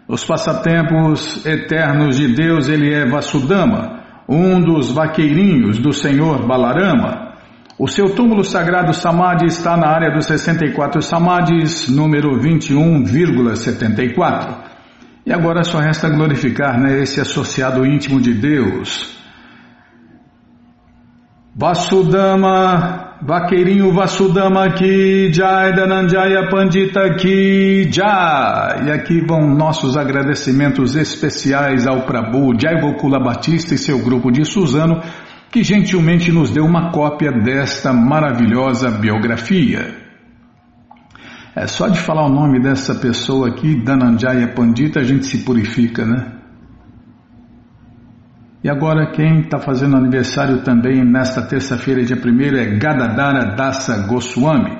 Nos 0.06 0.24
passatempos 0.24 1.44
eternos 1.46 2.16
de 2.16 2.34
Deus 2.34 2.68
ele 2.68 2.92
é 2.92 3.08
Vasudama, 3.08 4.02
um 4.28 4.60
dos 4.60 4.92
vaqueirinhos 4.92 5.78
do 5.78 5.92
Senhor 5.92 6.46
Balarama. 6.46 7.33
O 7.76 7.88
seu 7.88 8.14
túmulo 8.14 8.44
sagrado 8.44 8.94
Samadhi 8.94 9.46
está 9.46 9.76
na 9.76 9.88
área 9.88 10.12
dos 10.12 10.26
64 10.26 11.02
Samadhis, 11.02 11.88
número 11.88 12.38
21,74. 12.38 14.58
E 15.26 15.32
agora 15.32 15.64
só 15.64 15.80
resta 15.80 16.08
glorificar 16.08 16.80
né, 16.80 17.02
esse 17.02 17.20
associado 17.20 17.84
íntimo 17.84 18.20
de 18.20 18.32
Deus. 18.32 19.12
Vasudama 21.56 23.04
Vaqueirinho 23.26 23.90
Vasudama 23.90 24.66
aqui, 24.66 25.32
Jai 25.32 25.72
Dananjaya 25.72 26.46
Pandita 26.50 27.06
aqui, 27.06 27.88
Jai. 27.90 28.86
E 28.86 28.90
aqui 28.90 29.24
vão 29.26 29.54
nossos 29.54 29.96
agradecimentos 29.96 30.94
especiais 30.94 31.86
ao 31.86 32.02
Prabhu 32.02 32.52
Jai 32.60 32.82
Gokula 32.82 33.18
Batista 33.18 33.74
e 33.74 33.78
seu 33.78 33.98
grupo 34.00 34.30
de 34.30 34.44
Suzano, 34.44 35.00
que 35.54 35.62
gentilmente 35.62 36.32
nos 36.32 36.50
deu 36.50 36.64
uma 36.64 36.90
cópia 36.90 37.30
desta 37.30 37.92
maravilhosa 37.92 38.90
biografia. 38.90 39.94
É 41.54 41.68
só 41.68 41.86
de 41.86 42.00
falar 42.00 42.26
o 42.26 42.28
nome 42.28 42.60
dessa 42.60 42.92
pessoa 42.96 43.50
aqui, 43.50 43.76
Dananjaya 43.76 44.48
Pandita, 44.48 44.98
a 44.98 45.04
gente 45.04 45.26
se 45.26 45.44
purifica, 45.44 46.04
né? 46.04 46.32
E 48.64 48.68
agora 48.68 49.12
quem 49.12 49.42
está 49.42 49.60
fazendo 49.60 49.96
aniversário 49.96 50.64
também 50.64 51.04
nesta 51.04 51.40
terça-feira, 51.42 52.02
dia 52.02 52.16
1 52.16 52.56
é 52.56 52.76
Gadadara 52.76 53.54
Dasa 53.54 54.08
Goswami, 54.08 54.76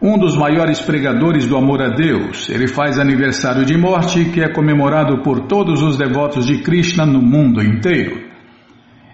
um 0.00 0.16
dos 0.16 0.36
maiores 0.36 0.80
pregadores 0.80 1.48
do 1.48 1.56
amor 1.56 1.82
a 1.82 1.88
Deus. 1.96 2.48
Ele 2.48 2.68
faz 2.68 2.96
aniversário 2.96 3.64
de 3.64 3.76
morte 3.76 4.26
que 4.26 4.40
é 4.40 4.52
comemorado 4.52 5.20
por 5.24 5.48
todos 5.48 5.82
os 5.82 5.98
devotos 5.98 6.46
de 6.46 6.58
Krishna 6.58 7.04
no 7.04 7.20
mundo 7.20 7.60
inteiro. 7.60 8.31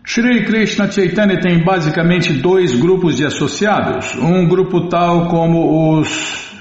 Shri 0.04 0.44
Krishna 0.44 0.90
Chaitanya 0.90 1.40
tem 1.40 1.64
basicamente 1.64 2.34
dois 2.34 2.78
grupos 2.78 3.16
de 3.16 3.24
associados. 3.24 4.14
Um 4.16 4.46
grupo 4.46 4.88
tal 4.88 5.28
como 5.28 5.98
os 5.98 6.52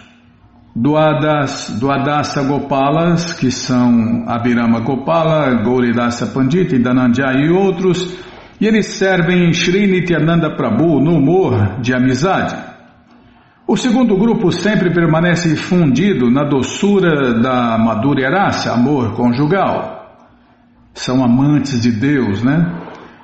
Duadas, 0.75 1.77
Duadasa 1.79 2.43
Gopalas, 2.43 3.33
que 3.33 3.51
são 3.51 4.23
Abhirama 4.27 4.79
Gopala, 4.79 5.61
Gauridasa 5.61 6.27
Pandita 6.27 6.75
e 6.75 6.79
Dananjaya 6.79 7.45
e 7.45 7.49
outros, 7.49 8.17
e 8.61 8.67
eles 8.67 8.85
servem 8.85 9.51
Shri 9.51 9.87
Nityananda 9.87 10.55
Prabhu 10.55 11.01
no 11.01 11.15
humor 11.15 11.79
de 11.81 11.95
amizade. 11.95 12.55
O 13.67 13.75
segundo 13.75 14.15
grupo 14.15 14.51
sempre 14.51 14.93
permanece 14.93 15.55
fundido 15.55 16.29
na 16.29 16.43
doçura 16.43 17.39
da 17.41 17.75
Madhurya 17.79 18.29
Rasa, 18.29 18.73
amor 18.73 19.15
conjugal. 19.15 20.15
São 20.93 21.23
amantes 21.23 21.81
de 21.81 21.91
Deus, 21.91 22.43
né? 22.43 22.71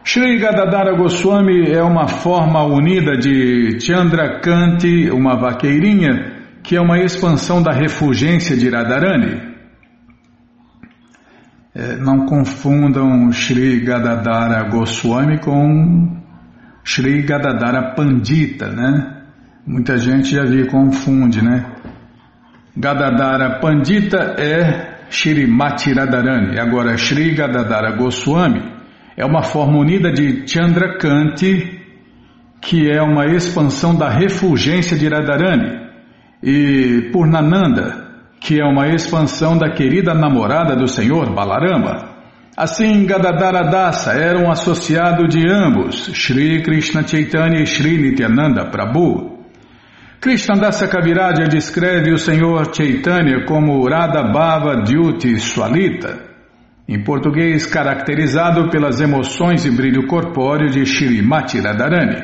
Shri 0.04 0.39
Gadadara 0.39 0.95
Goswami 0.97 1.69
é 1.69 1.84
uma 1.84 2.08
forma 2.08 2.63
unida 2.63 3.15
de 3.15 3.78
Chandrakanti, 3.80 5.12
uma 5.12 5.36
vaqueirinha, 5.36 6.32
que 6.63 6.76
é 6.76 6.82
uma 6.82 6.97
expansão 6.97 7.62
da 7.62 7.71
refugência 7.71 8.58
de 8.58 8.69
Radharani. 8.69 9.47
É, 11.80 11.96
não 11.98 12.26
confundam 12.26 13.32
Shri 13.32 13.82
Gadadara 13.82 14.68
Goswami 14.68 15.38
com 15.38 16.18
Shri 16.84 17.22
Gadadara 17.22 17.94
Pandita, 17.94 18.68
né? 18.68 19.26
Muita 19.63 19.96
gente 19.96 20.32
já 20.32 20.44
viu 20.44 20.66
confunde, 20.66 21.40
né? 21.40 21.68
Gadadara 22.76 23.60
Pandita 23.60 24.34
é 24.40 25.06
Shrimati 25.12 25.94
Radharani. 25.94 26.60
Agora, 26.60 26.98
Shri 26.98 27.36
Gadadara 27.36 27.96
Goswami 27.96 28.63
é 29.16 29.24
uma 29.24 29.44
forma 29.44 29.78
unida 29.78 30.12
de 30.12 30.48
Chandrakanti, 30.48 31.80
que 32.60 32.90
é 32.90 33.04
uma 33.04 33.28
expansão 33.28 33.96
da 33.96 34.10
refulgência 34.10 34.98
de 34.98 35.08
Radharani, 35.08 35.80
e 36.42 37.12
Purnananda, 37.13 38.07
que 38.39 38.60
é 38.60 38.65
uma 38.65 38.88
expansão 38.88 39.58
da 39.58 39.69
querida 39.71 40.13
namorada 40.13 40.76
do 40.76 40.88
Senhor 40.88 41.34
Balarama. 41.34 42.17
Assim, 42.56 43.06
Gadadara 43.06 43.69
Dasa 43.69 44.13
era 44.13 44.39
um 44.39 44.50
associado 44.50 45.28
de 45.28 45.47
ambos, 45.47 46.10
Sri 46.13 46.63
Krishna 46.63 47.08
Chaitanya 47.08 47.62
e 47.62 47.67
Sri 47.67 47.97
Nityananda 47.97 48.65
Prabhu. 48.71 49.38
Krishna 50.19 50.56
Dasa 50.56 50.88
Kaviraja 50.88 51.43
descreve 51.43 52.12
o 52.12 52.17
Senhor 52.17 52.73
Chaitanya 52.76 53.45
como 53.45 53.88
Radha 53.88 54.23
Bhava 54.23 54.82
Dyuti 54.82 55.39
Swalita, 55.39 56.17
em 56.89 57.04
português 57.04 57.67
caracterizado 57.67 58.69
pelas 58.71 59.00
emoções 59.00 59.63
e 59.63 59.69
brilho 59.69 60.08
corpóreo 60.08 60.71
de 60.71 60.84
Shrimati 60.84 61.60
Radharani. 61.60 62.23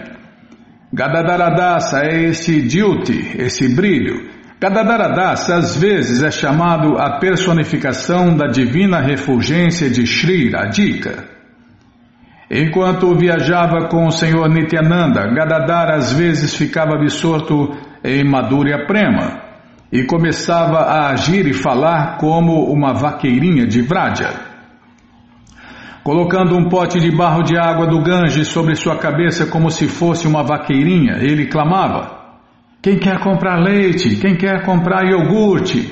Gadadara 0.92 1.52
Dasa 1.52 2.06
é 2.06 2.24
este 2.24 2.62
Dyuti, 2.62 3.36
esse 3.38 3.70
brilho, 3.70 4.33
Gadadaradasa 4.64 5.58
às 5.58 5.76
vezes 5.76 6.24
é 6.24 6.32
chamado 6.32 6.98
a 6.98 7.20
personificação 7.20 8.34
da 8.34 8.48
divina 8.48 9.02
refulgência 9.02 9.90
de 9.90 10.08
Sri 10.08 10.52
Radhika. 10.52 11.26
Enquanto 12.50 13.14
viajava 13.14 13.90
com 13.90 14.08
o 14.08 14.12
Senhor 14.12 14.48
Nityananda, 14.48 15.28
Gadadara 15.34 15.98
às 15.98 16.14
vezes 16.14 16.56
ficava 16.56 16.96
absorto 16.96 17.76
em 18.02 18.24
Madhurya 18.24 18.86
Prema 18.88 19.42
e 19.92 20.06
começava 20.06 20.78
a 20.78 21.10
agir 21.10 21.46
e 21.46 21.52
falar 21.52 22.18
como 22.18 22.72
uma 22.72 22.94
vaqueirinha 22.94 23.68
de 23.68 23.82
Vraja. 23.82 24.30
Colocando 26.06 26.56
um 26.56 26.70
pote 26.70 27.02
de 27.02 27.12
barro 27.12 27.44
de 27.44 27.58
água 27.58 27.86
do 27.86 28.02
Ganges 28.02 28.48
sobre 28.48 28.76
sua 28.76 28.96
cabeça 28.98 29.46
como 29.46 29.70
se 29.70 29.90
fosse 29.90 30.26
uma 30.26 30.42
vaqueirinha, 30.42 31.18
ele 31.20 31.48
clamava: 31.48 32.23
quem 32.84 33.00
quer 33.00 33.18
comprar 33.22 33.62
leite? 33.62 34.18
Quem 34.18 34.36
quer 34.36 34.66
comprar 34.66 35.06
iogurte? 35.06 35.90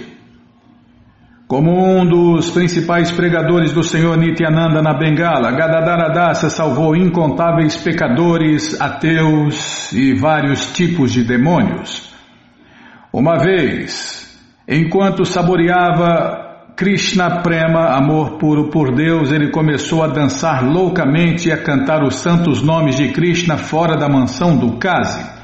Como 1.47 1.71
um 1.71 2.05
dos 2.05 2.49
principais 2.51 3.09
pregadores 3.09 3.71
do 3.71 3.81
Senhor 3.81 4.17
Nityananda 4.17 4.81
na 4.81 4.93
Bengala, 4.93 5.51
Gadadaradasa 5.51 6.49
salvou 6.49 6.93
incontáveis 6.93 7.77
pecadores, 7.77 8.79
ateus 8.81 9.93
e 9.93 10.13
vários 10.15 10.73
tipos 10.73 11.13
de 11.13 11.23
demônios. 11.23 12.13
Uma 13.13 13.37
vez, 13.37 14.37
enquanto 14.67 15.23
saboreava 15.23 16.73
Krishna 16.75 17.41
Prema, 17.41 17.95
amor 17.95 18.37
puro 18.37 18.69
por 18.69 18.93
Deus, 18.93 19.31
ele 19.31 19.49
começou 19.49 20.03
a 20.03 20.07
dançar 20.07 20.61
loucamente 20.61 21.47
e 21.47 21.53
a 21.53 21.63
cantar 21.63 22.03
os 22.03 22.15
santos 22.15 22.61
nomes 22.61 22.97
de 22.97 23.13
Krishna 23.13 23.55
fora 23.55 23.95
da 23.95 24.09
mansão 24.09 24.57
do 24.57 24.77
Kasi. 24.77 25.40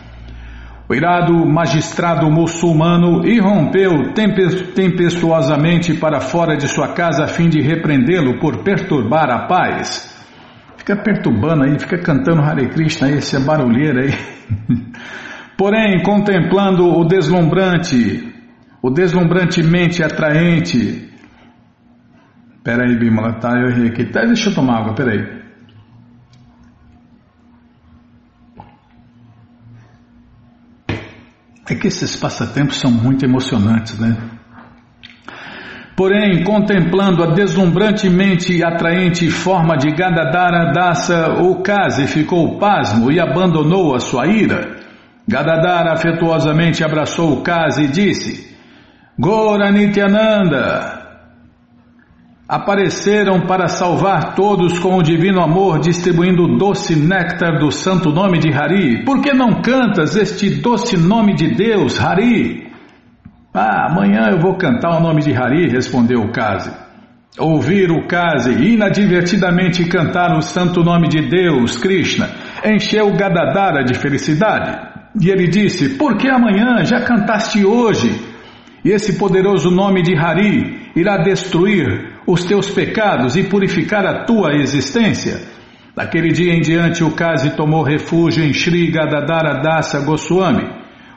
O 0.90 0.96
irado 0.96 1.46
magistrado 1.46 2.32
muçulmano 2.32 3.28
irrompeu 3.28 4.14
tempestuosamente 4.14 5.94
para 5.96 6.22
fora 6.22 6.56
de 6.56 6.66
sua 6.70 6.94
casa 6.94 7.26
a 7.26 7.28
fim 7.28 7.50
de 7.50 7.62
repreendê-lo 7.62 8.40
por 8.40 8.64
perturbar 8.64 9.30
a 9.30 9.48
paz. 9.48 10.16
Fica 10.78 10.96
perturbando 10.96 11.66
aí, 11.66 11.78
fica 11.78 11.98
cantando 11.98 12.42
Hare 12.42 12.70
Krishna 12.70 13.08
aí, 13.08 13.16
esse 13.16 13.38
barulheiro 13.38 14.00
aí. 14.00 14.14
Porém, 15.58 16.02
contemplando 16.04 16.88
o 16.88 17.04
deslumbrante, 17.04 18.34
o 18.82 18.90
deslumbrantemente 18.90 20.02
atraente. 20.02 21.10
Peraí, 22.64 22.98
Bimala, 22.98 23.34
tá, 23.34 23.60
eu 23.60 23.72
errei 23.72 23.90
aqui. 23.90 24.06
Tá, 24.06 24.22
deixa 24.24 24.50
eu 24.50 24.56
tomar 24.56 24.80
água, 24.80 24.94
peraí. 24.94 25.37
É 31.70 31.76
que 31.76 31.88
esses 31.88 32.16
passatempos 32.16 32.80
são 32.80 32.92
muito 32.92 33.26
emocionantes, 33.26 34.00
né? 34.00 34.16
Porém, 35.98 36.44
contemplando 36.44 37.24
a 37.24 37.34
deslumbrantemente 37.34 38.64
atraente 38.64 39.30
forma 39.32 39.76
de 39.76 39.90
Gadadara 39.90 40.72
Dasa, 40.72 41.42
o 41.42 41.62
Kazi 41.64 42.06
ficou 42.06 42.60
pasmo 42.60 43.12
e 43.12 43.20
abandonou 43.20 43.96
a 43.96 44.00
sua 44.00 44.28
ira. 44.28 44.78
Gadadara 45.28 45.94
afetuosamente 45.94 46.84
abraçou 46.84 47.34
o 47.34 47.42
Kazi 47.42 47.86
e 47.86 47.88
disse: 47.88 48.56
Gora 49.20 49.72
Nityananda, 49.72 50.97
apareceram 52.48 53.42
para 53.42 53.68
salvar 53.68 54.34
todos 54.34 54.80
com 54.80 54.96
o 54.96 55.04
divino 55.04 55.42
amor, 55.42 55.80
distribuindo 55.80 56.44
o 56.44 56.58
doce 56.58 56.96
néctar 56.96 57.60
do 57.60 57.70
santo 57.72 58.10
nome 58.10 58.40
de 58.40 58.54
Hari. 58.54 59.04
Por 59.04 59.22
que 59.22 59.34
não 59.34 59.62
cantas 59.62 60.16
este 60.16 60.50
doce 60.62 60.96
nome 60.96 61.36
de 61.36 61.54
Deus, 61.54 62.00
Hari? 62.00 62.72
Ah, 63.54 63.88
amanhã 63.92 64.30
eu 64.32 64.40
vou 64.40 64.56
cantar 64.56 64.98
o 64.98 65.02
nome 65.02 65.22
de 65.22 65.34
Hari, 65.36 65.68
respondeu 65.68 66.22
o 66.22 66.32
Kazi. 66.32 66.72
Ouvir 67.38 67.92
o 67.92 68.08
Kazi 68.08 68.54
inadvertidamente 68.54 69.86
cantar 69.86 70.38
o 70.38 70.42
santo 70.42 70.84
nome 70.84 71.10
de 71.10 71.28
Deus, 71.28 71.78
Krishna, 71.78 72.30
encheu 72.66 73.12
Gadadara 73.14 73.84
de 73.84 73.94
felicidade. 73.94 74.88
E 75.22 75.30
ele 75.30 75.48
disse: 75.48 75.98
Por 75.98 76.18
que 76.18 76.30
amanhã? 76.30 76.84
Já 76.84 77.02
cantaste 77.02 77.66
hoje. 77.66 78.10
E 78.86 78.90
esse 78.90 79.18
poderoso 79.20 79.70
nome 79.70 80.02
de 80.02 80.16
Hari 80.16 80.92
irá 80.96 81.18
destruir 81.18 82.17
os 82.28 82.44
teus 82.44 82.70
pecados 82.70 83.38
e 83.38 83.44
purificar 83.46 84.06
a 84.06 84.26
tua 84.26 84.54
existência. 84.56 85.40
Daquele 85.96 86.34
dia 86.34 86.54
em 86.54 86.60
diante, 86.60 87.02
o 87.02 87.16
Kazi 87.16 87.56
tomou 87.56 87.84
refúgio 87.84 88.44
em 88.44 88.54
Sri 88.54 88.92
Gadadara 88.92 89.62
Dasa 89.62 90.02
Goswami. 90.02 90.70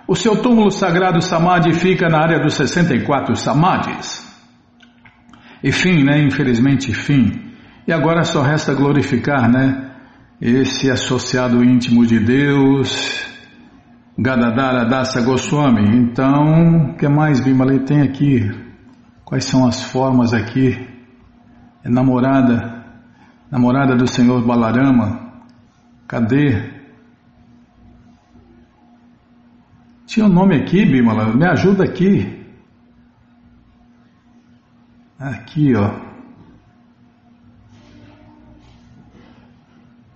O 0.07 0.15
seu 0.15 0.41
túmulo 0.41 0.71
sagrado 0.71 1.21
Samadhi 1.21 1.75
fica 1.75 2.09
na 2.09 2.21
área 2.21 2.39
dos 2.39 2.55
64 2.55 3.35
Samadhis. 3.35 4.25
E 5.63 5.73
fim, 5.73 6.05
né? 6.05 6.23
Infelizmente, 6.23 6.95
fim. 6.95 7.31
E 7.87 7.93
agora 7.93 8.23
só 8.23 8.41
resta 8.41 8.73
glorificar, 8.73 9.51
né? 9.51 9.91
Esse 10.41 10.91
associado 10.91 11.63
íntimo 11.63 12.07
de 12.07 12.19
Deus, 12.19 13.21
Gadadara 14.17 14.87
Dasa 14.87 15.21
Goswami. 15.21 15.97
Então, 15.97 16.93
o 16.93 16.97
que 16.97 17.07
mais 17.09 17.41
Bimala 17.41 17.79
tem 17.81 18.01
aqui? 18.01 18.49
Quais 19.25 19.45
são 19.45 19.67
as 19.67 19.83
formas 19.83 20.33
aqui 20.33 20.89
namorada, 21.85 22.85
namorada 23.51 23.97
do 23.97 24.07
Senhor 24.07 24.45
Balarama. 24.47 25.31
Cadê? 26.07 26.81
Tinha 30.07 30.27
um 30.27 30.29
nome 30.29 30.57
aqui, 30.57 30.85
Bimala, 30.85 31.33
me 31.33 31.47
ajuda 31.47 31.85
aqui. 31.85 32.45
Aqui, 35.19 35.75
ó. 35.77 36.11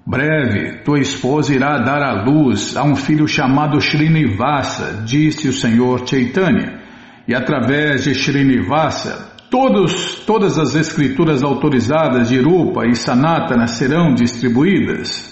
Breve, 0.06 0.82
tua 0.84 1.00
esposa 1.00 1.52
irá 1.52 1.78
dar 1.78 2.02
à 2.02 2.24
luz 2.24 2.76
a 2.76 2.84
um 2.84 2.94
filho 2.94 3.26
chamado 3.26 3.80
Srinivasa, 3.80 5.02
disse 5.04 5.48
o 5.48 5.52
Senhor 5.52 6.06
Chaitanya, 6.06 6.80
e 7.26 7.34
através 7.34 8.04
de 8.04 8.12
Srinivasa, 8.12 9.32
todos, 9.50 10.16
todas 10.24 10.58
as 10.58 10.76
escrituras 10.76 11.42
autorizadas 11.42 12.28
de 12.28 12.40
Rupa 12.40 12.86
e 12.86 12.94
Sanatana 12.94 13.66
serão 13.66 14.14
distribuídas. 14.14 15.31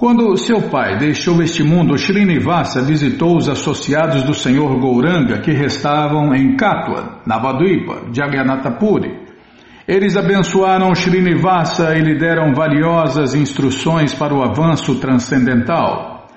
Quando 0.00 0.34
seu 0.38 0.62
pai 0.70 0.96
deixou 0.96 1.42
este 1.42 1.62
mundo, 1.62 1.94
Srinivasa 1.94 2.80
visitou 2.80 3.36
os 3.36 3.50
associados 3.50 4.22
do 4.22 4.32
Senhor 4.32 4.80
Gouranga 4.80 5.42
que 5.42 5.52
restavam 5.52 6.34
em 6.34 6.56
Katwa, 6.56 7.20
Navadvipa, 7.26 8.04
Jagannatha 8.10 8.70
Puri. 8.70 9.14
Eles 9.86 10.16
abençoaram 10.16 10.90
Srinivasa 10.92 11.94
e 11.98 12.00
lhe 12.00 12.18
deram 12.18 12.54
valiosas 12.54 13.34
instruções 13.34 14.14
para 14.14 14.32
o 14.32 14.42
avanço 14.42 14.98
transcendental. 14.98 16.28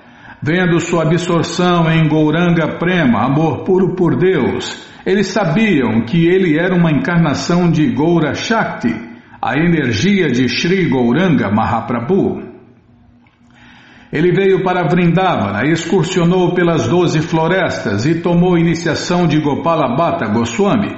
Vendo 0.42 0.78
sua 0.78 1.04
absorção 1.04 1.90
em 1.90 2.06
Gouranga 2.06 2.76
Prema, 2.76 3.24
amor 3.24 3.64
puro 3.64 3.94
por 3.94 4.14
Deus, 4.18 4.86
eles 5.06 5.28
sabiam 5.28 6.04
que 6.04 6.26
ele 6.26 6.58
era 6.58 6.74
uma 6.74 6.92
encarnação 6.92 7.70
de 7.70 7.90
Goura 7.94 8.34
Shakti, 8.34 8.94
a 9.40 9.56
energia 9.56 10.28
de 10.28 10.50
Sri 10.50 10.86
Gouranga 10.86 11.50
Mahaprabhu. 11.50 12.53
Ele 14.14 14.30
veio 14.30 14.62
para 14.62 14.86
Vrindavana, 14.86 15.66
excursionou 15.66 16.54
pelas 16.54 16.86
doze 16.86 17.20
florestas 17.20 18.06
e 18.06 18.20
tomou 18.20 18.56
iniciação 18.56 19.26
de 19.26 19.40
Gopala 19.40 19.96
Bhatta 19.96 20.28
Goswami. 20.28 20.94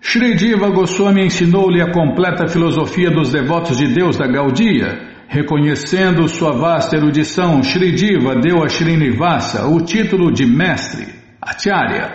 Shri 0.00 0.34
Diva 0.34 0.70
Goswami 0.70 1.26
ensinou-lhe 1.26 1.82
a 1.82 1.92
completa 1.92 2.48
filosofia 2.48 3.10
dos 3.10 3.30
devotos 3.30 3.76
de 3.76 3.92
Deus 3.92 4.16
da 4.16 4.26
Gaudia. 4.26 5.12
Reconhecendo 5.28 6.26
sua 6.26 6.52
vasta 6.52 6.96
erudição, 6.96 7.62
Shri 7.62 7.92
Diva 7.92 8.36
deu 8.36 8.62
a 8.62 8.70
Srinivasa 8.70 9.66
o 9.66 9.82
título 9.82 10.32
de 10.32 10.46
mestre, 10.46 11.06
Acharya. 11.42 12.10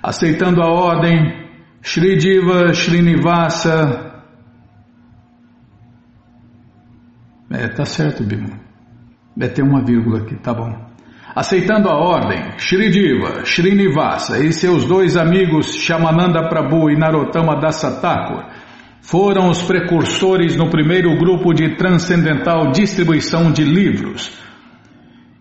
Aceitando 0.00 0.62
a 0.62 0.70
ordem, 0.70 1.48
Shri 1.82 2.16
Diva 2.16 2.72
Srinivasa. 2.72 4.22
É, 7.50 7.66
tá 7.66 7.84
certo, 7.84 8.22
Bima. 8.22 8.63
Ter 9.38 9.62
uma 9.62 9.84
vírgula 9.84 10.20
aqui, 10.20 10.36
tá 10.36 10.54
bom. 10.54 10.72
Aceitando 11.34 11.88
a 11.88 11.96
ordem, 11.96 12.52
Shridiva, 12.58 13.42
Srinivasa 13.44 14.38
e 14.38 14.52
seus 14.52 14.84
dois 14.84 15.16
amigos 15.16 15.74
Shamananda 15.74 16.48
Prabhu 16.48 16.88
e 16.88 16.96
Narottama 16.96 17.60
Dasatakor 17.60 18.44
foram 19.00 19.50
os 19.50 19.62
precursores 19.62 20.56
no 20.56 20.70
primeiro 20.70 21.14
grupo 21.18 21.52
de 21.52 21.76
transcendental 21.76 22.70
distribuição 22.70 23.52
de 23.52 23.64
livros. 23.64 24.32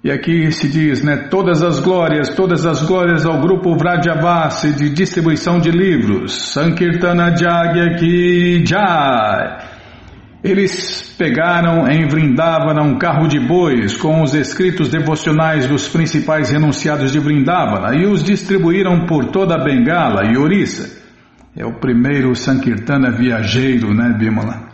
E 0.03 0.11
aqui 0.11 0.51
se 0.51 0.67
diz, 0.67 1.01
né, 1.01 1.29
todas 1.29 1.63
as 1.63 1.79
glórias, 1.79 2.29
todas 2.35 2.65
as 2.65 2.83
glórias 2.83 3.25
ao 3.25 3.39
grupo 3.39 3.73
Vrajavasi 3.77 4.73
de 4.73 4.89
distribuição 4.89 5.59
de 5.59 5.71
livros. 5.71 6.51
Sankirtana 6.51 7.37
Jagya 7.37 7.95
Ki 7.97 8.65
Jai. 8.65 9.72
Eles 10.43 11.15
pegaram 11.17 11.87
em 11.87 12.05
Vrindavana 12.05 12.83
um 12.83 12.97
carro 12.97 13.29
de 13.29 13.39
bois 13.39 13.95
com 13.95 14.21
os 14.21 14.33
escritos 14.33 14.89
devocionais 14.89 15.65
dos 15.67 15.87
principais 15.87 16.49
renunciados 16.51 17.13
de 17.13 17.19
Vrindavana 17.19 17.95
e 17.95 18.05
os 18.05 18.21
distribuíram 18.21 19.05
por 19.05 19.31
toda 19.31 19.55
a 19.55 19.63
Bengala 19.63 20.25
e 20.25 20.37
Orissa. 20.37 21.01
É 21.55 21.65
o 21.65 21.79
primeiro 21.79 22.35
Sankirtana 22.35 23.09
viajeiro, 23.09 23.93
né, 23.93 24.13
Bimala? 24.19 24.69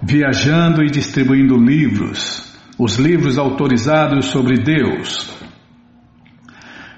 Viajando 0.00 0.84
e 0.84 0.86
distribuindo 0.86 1.56
livros, 1.56 2.56
os 2.78 2.96
livros 2.96 3.38
autorizados 3.38 4.26
sobre 4.26 4.58
Deus, 4.62 5.36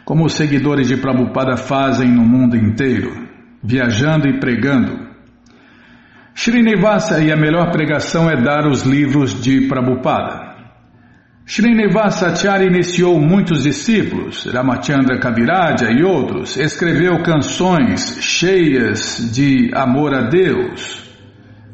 como 0.05 0.27
os 0.27 0.35
seguidores 0.35 0.89
de 0.89 0.99
Prabhupada 0.99 1.57
fazem 1.57 2.11
no 2.11 2.23
mundo 2.23 2.55
inteiro, 2.55 3.27
viajando 3.63 4.29
e 4.29 4.39
pregando. 4.39 5.10
Srinivasa 6.43 7.23
e 7.23 7.31
a 7.31 7.37
melhor 7.37 7.71
pregação 7.71 8.31
é 8.31 8.35
dar 8.35 8.67
os 8.67 8.81
livros 8.85 9.39
de 9.43 9.69
Prabhupada. 9.69 10.55
Srinivasa 11.45 12.29
Acharya 12.29 12.67
iniciou 12.67 13.21
muitos 13.21 13.63
discípulos, 13.63 14.47
Ramachandra 14.47 15.19
Kaviraja 15.19 15.91
e 15.91 16.03
outros, 16.03 16.57
escreveu 16.57 17.23
canções 17.23 18.17
cheias 18.23 19.31
de 19.31 19.71
amor 19.75 20.15
a 20.15 20.31
Deus, 20.31 21.11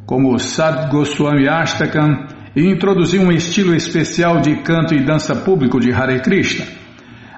como 0.05 0.37
Sad 0.37 0.91
Goswami 0.91 1.47
Ashtakam, 1.47 2.27
e 2.57 2.67
introduziu 2.67 3.23
um 3.23 3.31
estilo 3.31 3.73
especial 3.73 4.41
de 4.41 4.57
canto 4.63 4.97
e 4.97 5.05
dança 5.05 5.37
público 5.37 5.79
de 5.79 5.93
Hare 5.93 6.19
Krishna. 6.23 6.67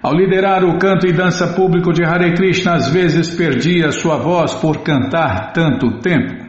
Ao 0.03 0.14
liderar 0.14 0.64
o 0.64 0.79
canto 0.79 1.07
e 1.07 1.12
dança 1.12 1.49
público 1.49 1.93
de 1.93 2.03
Hare 2.03 2.33
Krishna, 2.33 2.73
às 2.73 2.88
vezes 2.88 3.37
perdia 3.37 3.93
sua 3.93 4.17
voz 4.17 4.55
por 4.55 4.83
cantar 4.83 5.53
tanto 5.53 5.99
tempo. 6.01 6.47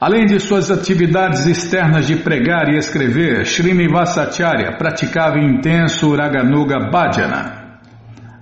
Além 0.00 0.26
de 0.26 0.38
suas 0.38 0.70
atividades 0.70 1.44
externas 1.44 2.06
de 2.06 2.14
pregar 2.14 2.68
e 2.68 2.78
escrever, 2.78 3.44
Srinivasacharya 3.44 4.76
praticava 4.78 5.40
intenso 5.40 6.14
Raganuga 6.14 6.88
Bhajana. 6.88 7.80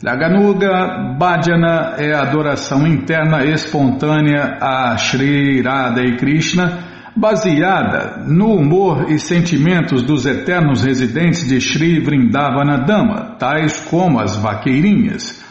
Raganuga 0.04 1.16
Bhajana 1.18 1.94
é 1.96 2.12
a 2.12 2.20
adoração 2.20 2.86
interna 2.86 3.42
espontânea 3.42 4.58
a 4.60 4.98
Sri 4.98 5.62
Radha 5.62 6.02
e 6.02 6.18
Krishna, 6.18 6.78
baseada 7.16 8.22
no 8.26 8.54
humor 8.54 9.10
e 9.10 9.18
sentimentos 9.18 10.02
dos 10.02 10.26
eternos 10.26 10.84
residentes 10.84 11.48
de 11.48 11.58
Sri 11.58 12.00
Vrindavana 12.00 12.84
Dama, 12.84 13.36
tais 13.38 13.80
como 13.80 14.20
as 14.20 14.36
vaqueirinhas. 14.36 15.45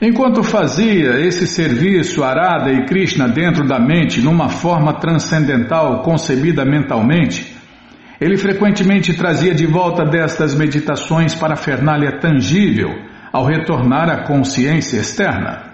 Enquanto 0.00 0.42
fazia 0.42 1.18
esse 1.20 1.46
serviço 1.46 2.22
Arada 2.22 2.70
e 2.70 2.84
Krishna 2.84 3.28
dentro 3.28 3.66
da 3.66 3.78
mente 3.78 4.20
numa 4.20 4.48
forma 4.48 4.92
transcendental 5.00 6.02
concebida 6.02 6.66
mentalmente, 6.66 7.56
ele 8.20 8.36
frequentemente 8.36 9.14
trazia 9.14 9.54
de 9.54 9.66
volta 9.66 10.04
destas 10.04 10.54
meditações 10.54 11.34
para 11.34 11.54
a 11.54 11.56
fernália 11.56 12.18
tangível 12.18 12.90
ao 13.32 13.44
retornar 13.44 14.10
à 14.10 14.24
consciência 14.24 14.98
externa. 14.98 15.64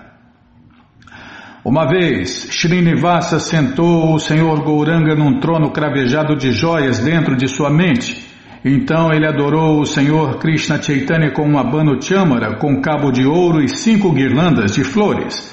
Uma 1.65 1.87
vez, 1.87 2.49
Srinivasa 2.51 3.39
sentou 3.39 4.15
o 4.15 4.19
Senhor 4.19 4.63
Gouranga 4.63 5.15
num 5.15 5.39
trono 5.41 5.71
cravejado 5.73 6.37
de 6.37 6.53
joias 6.53 6.99
dentro 6.99 7.37
de 7.37 7.49
sua 7.49 7.71
mente 7.71 8.32
então 8.65 9.13
ele 9.13 9.27
adorou 9.27 9.81
o 9.81 9.87
Senhor 9.87 10.39
Krishna 10.39 10.81
Chaitanya 10.81 11.33
com 11.33 11.49
um 11.49 11.59
abano 11.59 12.01
chamara 12.01 12.57
com 12.57 12.81
cabo 12.81 13.11
de 13.11 13.27
ouro 13.27 13.61
e 13.61 13.69
cinco 13.69 14.13
guirlandas 14.13 14.73
de 14.73 14.85
flores. 14.85 15.53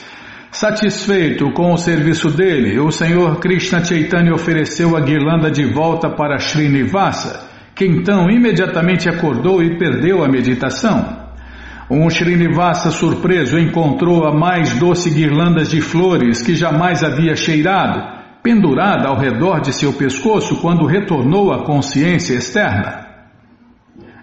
Satisfeito 0.52 1.52
com 1.52 1.74
o 1.74 1.78
serviço 1.78 2.30
dele, 2.30 2.80
o 2.80 2.92
Senhor 2.92 3.40
Krishna 3.40 3.84
Chaitanya 3.84 4.34
ofereceu 4.34 4.96
a 4.96 5.00
guirlanda 5.00 5.50
de 5.50 5.66
volta 5.66 6.10
para 6.10 6.38
Srinivasa, 6.38 7.48
que 7.76 7.86
então 7.86 8.30
imediatamente 8.30 9.10
acordou 9.10 9.64
e 9.64 9.78
perdeu 9.78 10.24
a 10.24 10.28
meditação. 10.28 11.30
Um 11.90 12.08
Srinivasa 12.10 12.92
surpreso 12.92 13.58
encontrou 13.58 14.28
a 14.28 14.32
mais 14.32 14.76
doce 14.76 15.10
guirlandas 15.10 15.72
de 15.72 15.82
flores 15.82 16.44
que 16.44 16.56
jamais 16.56 17.04
havia 17.04 17.36
cheirado 17.36 18.19
pendurada 18.42 19.08
ao 19.08 19.18
redor 19.18 19.62
de 19.62 19.74
seu 19.74 19.94
pescoço 19.94 20.62
quando 20.62 20.86
retornou 20.86 21.52
à 21.52 21.64
consciência 21.64 22.36
externa. 22.36 23.08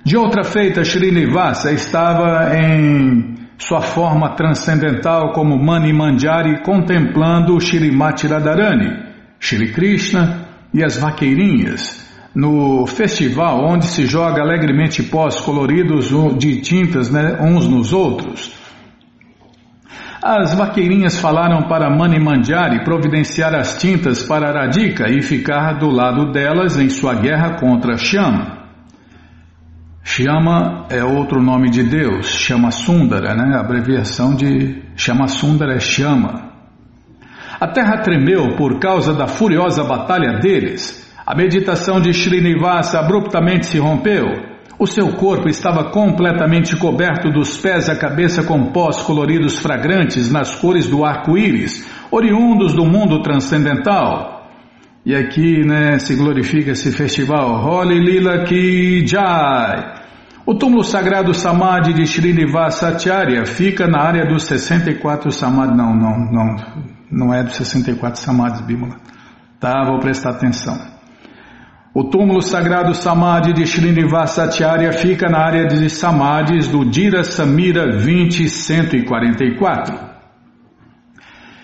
De 0.05 0.16
outra 0.16 0.44
feita, 0.44 0.85
Srinivasa 0.85 1.72
estava 1.72 2.57
em 2.57 3.35
sua 3.59 3.81
forma 3.81 4.37
transcendental 4.37 5.33
como 5.33 5.59
Mani 5.59 5.92
Manjari 5.92 6.62
contemplando 6.62 7.61
Shrimati 7.61 8.26
Radharani, 8.26 9.05
Shri 9.40 9.72
Krishna 9.72 10.46
e 10.72 10.85
as 10.85 10.96
vaqueirinhas 10.96 12.07
no 12.37 12.87
festival 12.87 13.64
onde 13.64 13.87
se 13.87 14.07
joga 14.07 14.42
alegremente 14.42 15.02
pós 15.02 15.40
coloridos 15.40 16.11
de 16.38 16.61
tintas 16.61 17.11
né, 17.11 17.38
uns 17.40 17.66
nos 17.66 17.94
outros. 17.94 18.52
As 20.29 20.55
vaqueirinhas 20.55 21.21
falaram 21.21 21.69
para 21.69 21.89
Mani 21.89 22.19
Manjari 22.19 22.83
providenciar 22.83 23.55
as 23.55 23.79
tintas 23.79 24.25
para 24.25 24.51
Radhika 24.51 25.09
e 25.09 25.23
ficar 25.23 25.79
do 25.79 25.89
lado 25.89 26.33
delas 26.33 26.77
em 26.81 26.89
sua 26.89 27.15
guerra 27.15 27.61
contra 27.61 27.97
Shama. 27.97 28.59
Shama 30.03 30.87
é 30.91 31.05
outro 31.05 31.41
nome 31.41 31.71
de 31.71 31.85
Deus, 31.85 32.27
Shama 32.27 32.73
Sundara, 32.73 33.37
né? 33.37 33.55
A 33.57 33.61
abreviação 33.61 34.35
de 34.35 34.83
Shama 34.97 35.29
Sundara 35.29 35.77
é 35.77 35.79
Shama. 35.79 36.51
A 37.61 37.69
terra 37.69 37.99
tremeu 37.99 38.57
por 38.57 38.81
causa 38.81 39.15
da 39.15 39.29
furiosa 39.29 39.85
batalha 39.85 40.41
deles. 40.41 41.09
A 41.25 41.37
meditação 41.37 42.01
de 42.01 42.11
Srinivasa 42.11 42.99
abruptamente 42.99 43.67
se 43.67 43.79
rompeu. 43.79 44.56
O 44.79 44.87
seu 44.87 45.15
corpo 45.15 45.49
estava 45.49 45.91
completamente 45.91 46.77
coberto 46.77 47.31
dos 47.31 47.57
pés 47.57 47.89
à 47.89 47.97
cabeça 47.97 48.43
com 48.43 48.73
pós 48.73 49.01
coloridos 49.03 49.59
fragrantes 49.59 50.31
nas 50.31 50.55
cores 50.55 50.87
do 50.87 51.03
arco-íris, 51.03 51.89
oriundos 52.11 52.75
do 52.75 52.85
mundo 52.85 53.23
transcendental. 53.23 54.51
E 55.05 55.15
aqui 55.15 55.65
né, 55.65 55.99
se 55.99 56.15
glorifica 56.15 56.73
esse 56.73 56.93
festival 56.93 57.65
Holy 57.65 57.99
Lila 57.99 58.45
Ki 58.45 59.07
Jai. 59.07 59.95
O 60.45 60.55
túmulo 60.55 60.85
sagrado 60.85 61.33
Samadhi 61.33 61.95
de 61.95 62.03
Srinivasa 62.03 62.89
Acharya 62.89 63.47
fica 63.47 63.87
na 63.87 64.03
área 64.03 64.27
dos 64.27 64.43
64 64.45 65.31
Samadhi. 65.33 65.75
Não, 65.75 65.95
não, 65.95 66.19
não, 66.31 66.57
não 67.11 67.35
é 67.35 67.43
dos 67.43 67.57
64 67.57 68.21
Samadhis, 68.21 68.61
Bímola. 68.61 68.97
Tá, 69.59 69.85
vou 69.87 69.99
prestar 70.01 70.33
atenção. 70.33 70.96
O 71.99 72.05
túmulo 72.05 72.43
sagrado 72.43 72.93
Samadhi 72.93 73.55
de 73.55 73.65
Srinivasacharya 73.65 74.93
fica 74.93 75.31
na 75.31 75.39
área 75.39 75.67
de 75.67 75.89
Samadhis 75.89 76.69
do 76.69 76.85
Dira 76.85 77.25
Samira 77.25 77.87
20144. 77.87 79.99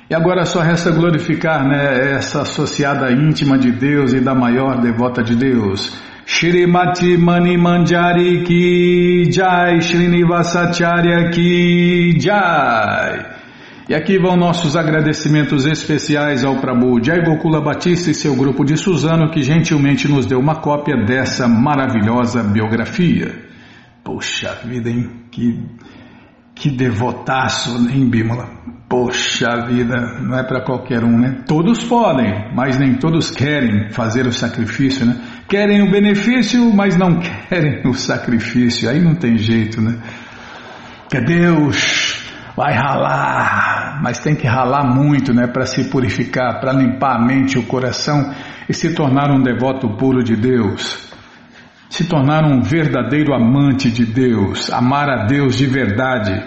E 0.09 0.15
agora 0.15 0.47
só 0.47 0.61
resta 0.61 0.91
glorificar 0.91 1.69
né, 1.69 2.15
essa 2.15 2.41
associada 2.41 3.13
íntima 3.13 3.59
de 3.59 3.73
Deus 3.73 4.15
e 4.15 4.21
da 4.21 4.35
maior 4.35 4.81
devota 4.81 5.23
de 5.23 5.37
Deus. 5.37 6.01
Shrimati 6.25 7.19
Mani 7.19 7.59
Manjari 7.59 8.43
Ki 8.43 9.31
Jai 9.31 9.83
Srinivasacharya 9.83 11.29
Ki 11.29 12.19
Jai 12.19 13.33
e 13.93 13.95
aqui 13.95 14.19
vão 14.19 14.39
nossos 14.39 14.75
agradecimentos 14.75 15.67
especiais 15.67 16.43
ao 16.43 16.57
Prabhu 16.57 16.99
Jai 17.05 17.23
Gokula 17.23 17.61
Batista 17.61 18.11
e 18.11 18.15
seu 18.15 18.35
grupo 18.35 18.65
de 18.65 18.75
Suzano 18.75 19.31
que 19.31 19.43
gentilmente 19.43 20.09
nos 20.09 20.25
deu 20.25 20.41
uma 20.41 20.63
cópia 20.63 20.97
dessa 21.05 21.47
maravilhosa 21.47 22.43
biografia. 22.43 23.35
Poxa 24.03 24.59
vida, 24.65 24.89
hein? 24.89 25.11
Que, 25.31 25.61
que 26.55 26.71
devotaço, 26.71 27.87
hein, 27.91 28.09
Bímola? 28.09 28.49
Poxa 28.89 29.67
vida, 29.67 30.23
não 30.23 30.39
é 30.39 30.43
para 30.43 30.65
qualquer 30.65 31.05
um, 31.05 31.19
né? 31.19 31.43
Todos 31.47 31.85
podem, 31.85 32.51
mas 32.57 32.79
nem 32.79 32.95
todos 32.95 33.31
querem 33.31 33.91
fazer 33.91 34.27
o 34.27 34.33
sacrifício, 34.33 35.05
né? 35.05 35.21
Querem 35.47 35.83
o 35.83 35.91
benefício, 35.91 36.73
mas 36.73 36.97
não 36.97 37.21
querem 37.47 37.87
o 37.87 37.93
sacrifício. 37.93 38.89
Aí 38.89 38.99
não 38.99 39.15
tem 39.15 39.37
jeito, 39.37 39.83
né? 39.83 39.99
Que 41.11 41.21
Deus 41.21 42.32
vai 42.63 42.75
ralar, 42.75 44.01
mas 44.01 44.21
tem 44.21 44.37
que 44.37 44.47
ralar 44.47 44.85
muito, 44.85 45.35
né, 45.35 45.49
para 45.49 45.67
se 45.67 45.91
purificar, 45.91 46.61
para 46.61 46.73
limpar 46.73 47.17
a 47.17 47.19
mente 47.19 47.57
e 47.57 47.59
o 47.59 47.67
coração 47.67 48.33
e 48.69 48.73
se 48.73 48.95
tornar 48.95 49.33
um 49.33 49.43
devoto 49.43 49.97
puro 49.97 50.23
de 50.23 50.37
Deus. 50.37 51.11
Se 51.91 52.09
tornar 52.09 52.45
um 52.45 52.63
verdadeiro 52.63 53.35
amante 53.35 53.91
de 53.91 54.07
Deus, 54.07 54.73
amar 54.73 55.09
a 55.11 55.27
Deus 55.27 55.59
de 55.59 55.67
verdade. 55.67 56.41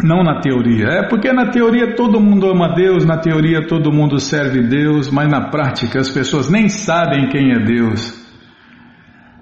Não 0.00 0.22
na 0.22 0.40
teoria. 0.40 0.86
É 0.86 1.08
porque 1.08 1.32
na 1.32 1.50
teoria 1.50 1.96
todo 1.96 2.20
mundo 2.20 2.48
ama 2.48 2.72
Deus, 2.72 3.04
na 3.04 3.18
teoria 3.18 3.66
todo 3.66 3.92
mundo 3.92 4.20
serve 4.20 4.62
Deus, 4.62 5.10
mas 5.10 5.28
na 5.28 5.50
prática 5.50 5.98
as 5.98 6.08
pessoas 6.08 6.48
nem 6.48 6.68
sabem 6.68 7.28
quem 7.28 7.52
é 7.52 7.58
Deus. 7.58 8.16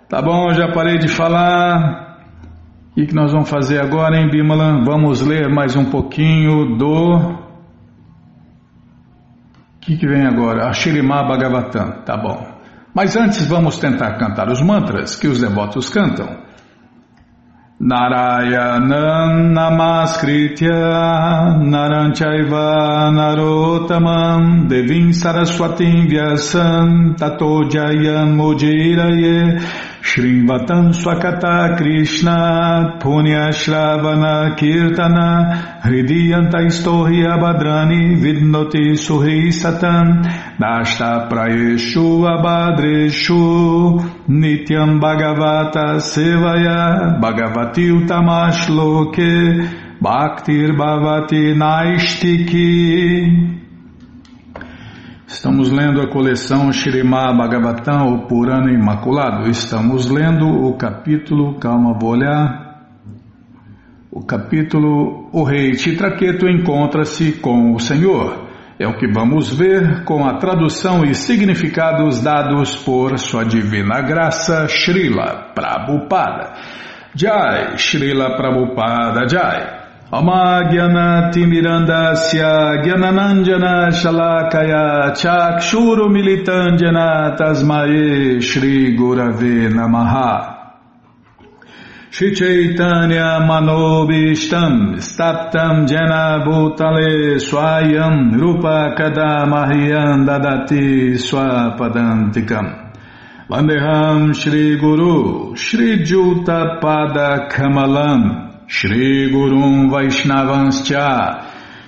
Tá 0.09 0.23
bom, 0.23 0.55
já 0.55 0.73
parei 0.73 0.97
de 0.97 1.07
falar. 1.09 2.08
O 2.99 3.07
que 3.07 3.15
nós 3.15 3.31
vamos 3.31 3.49
fazer 3.49 3.81
agora, 3.81 4.19
hein, 4.19 4.29
Bimala? 4.29 4.83
Vamos 4.85 5.21
ler 5.21 5.49
mais 5.49 5.77
um 5.77 5.85
pouquinho 5.85 6.77
do. 6.77 7.15
O 7.15 7.39
que, 9.81 9.97
que 9.97 10.05
vem 10.05 10.27
agora? 10.27 10.69
A 10.69 10.73
Shirimá 10.73 11.23
Bhagavatam. 11.23 12.03
Tá 12.05 12.17
bom. 12.17 12.45
Mas 12.93 13.15
antes 13.17 13.47
vamos 13.47 13.79
tentar 13.79 14.19
cantar 14.19 14.49
os 14.51 14.61
mantras 14.61 15.15
que 15.15 15.29
os 15.29 15.41
devotos 15.41 15.89
cantam. 15.89 16.27
Narayanam 17.79 19.53
Namaskritya 19.53 20.75
Naranchaiva 21.61 23.13
Narotamam 23.13 24.67
Devim 24.67 25.13
Saraswatim 25.13 26.09
Vyasam 26.09 27.15
Tato 27.15 27.71
Jayam 27.71 28.35
Mujiraye 28.35 29.88
Shrivatam 30.01 30.95
Swakata 30.95 31.77
Krishna 31.77 32.99
Punya 33.01 33.51
Shravana 33.51 34.57
Kirtana 34.57 35.81
Hridiyanta 35.83 36.61
Istohi 36.67 37.25
Abhadrani 37.27 38.17
Vidnoti 38.17 38.97
Suhi 38.97 39.53
Satan 39.53 40.23
Dashta 40.59 41.29
Prayeshu 41.29 42.25
Abhadreshu 42.35 43.99
Nityam 44.29 45.01
Bhagavata 45.01 46.01
Sevaya 46.01 47.19
Bhagavati 47.21 47.91
Utamash 47.91 48.69
Loke 48.69 49.19
Bhaktir 50.01 50.77
Bhavati 50.77 51.55
Naistiki 51.57 53.58
Estamos 55.29 55.71
lendo 55.71 56.01
a 56.01 56.09
coleção 56.09 56.73
Shrimad 56.73 57.37
Bhagavatam, 57.37 58.14
o 58.14 58.27
Purana 58.27 58.73
Imaculado. 58.73 59.51
Estamos 59.51 60.09
lendo 60.09 60.47
o 60.47 60.75
capítulo, 60.79 61.59
calma, 61.61 61.93
vou 62.01 62.12
olhar. 62.12 62.88
O 64.11 64.25
capítulo 64.25 65.29
O 65.31 65.45
Rei 65.45 65.75
Chitraketu 65.75 66.49
encontra-se 66.49 67.33
com 67.33 67.75
o 67.75 67.79
Senhor. 67.79 68.49
É 68.79 68.88
o 68.88 68.97
que 68.97 69.07
vamos 69.07 69.55
ver 69.55 70.03
com 70.05 70.25
a 70.25 70.38
tradução 70.38 71.05
e 71.05 71.14
significados 71.14 72.23
dados 72.23 72.75
por 72.77 73.19
Sua 73.19 73.45
Divina 73.45 74.01
Graça, 74.01 74.67
Srila 74.67 75.53
Prabhupada. 75.55 76.55
Jai, 77.14 77.77
Srila 77.77 78.35
Prabhupada 78.35 79.29
Jai. 79.29 79.78
Gyananandjana 82.83 83.92
Shalakaya 83.92 85.12
Chakshuru 85.14 86.09
Militandjana 86.09 87.37
Tasmae 87.37 88.40
Shri 88.40 88.97
Gurave 88.97 89.68
Namaha. 89.68 90.55
Shri 92.09 92.35
Chaitanya 92.35 93.40
Manobishtam 93.47 94.97
Staptam 94.97 95.87
Jena 95.87 96.42
Bhutale 96.42 97.38
Swayam 97.38 98.33
Rupa 98.33 98.94
Kadamahyam 98.97 100.25
Dadati 100.25 101.18
Swapadantikam. 101.18 102.66
Vandeham 103.51 104.33
Shri 108.70 109.31
Gurum 109.33 109.88
Vaishnavanscha 109.90 111.42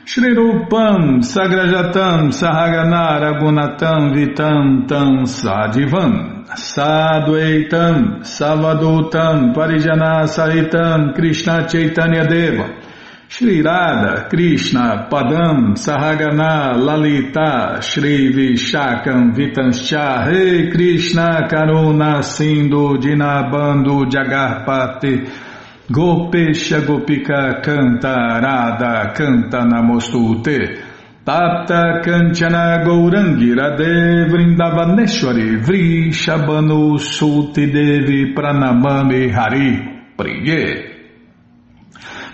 Shri 0.07 0.35
Rupam 0.35 1.21
Sagrajatam 1.21 2.33
Sahagana 2.33 3.21
Ragunatam 3.21 4.15
Vitam 4.15 4.89
Tam 4.89 5.27
Sadivam 5.27 6.47
Sadvaitam 6.49 8.23
Savadutam 8.25 9.53
Parijana 9.55 10.25
Sahitam 10.25 11.15
Krishna 11.15 11.69
Chaitanya 11.69 12.27
Deva 12.27 12.71
Shri 13.29 13.61
Radha 13.61 14.27
Krishna 14.31 15.07
Padam 15.11 15.77
Sahagana 15.77 16.83
Lalita 16.83 17.83
Shri 17.83 18.33
Vishakam 18.33 19.35
Vitanscha 19.37 20.27
Rei 20.27 20.71
Krishna 20.71 21.47
Karuna 21.47 22.25
Sindhu 22.25 22.97
Dinabando 22.97 24.07
Jagarpati 24.11 25.50
Gopesha 25.91 26.83
Gopika 26.83 27.61
Canta 27.61 28.39
Radha 28.41 29.13
Canta 29.13 29.65
Namostute. 29.65 30.87
Tapta 31.25 32.01
Kanchana 32.01 32.85
Gourangi 32.85 33.53
Radhe 33.57 34.29
Vrindavaneshwari 34.31 35.61
Vri 35.61 36.11
Shabanu 36.13 36.97
Suti 36.97 37.73
Devi 37.73 38.33
Pranamami 38.33 39.33
Hari 39.33 40.15
Priye. 40.17 40.91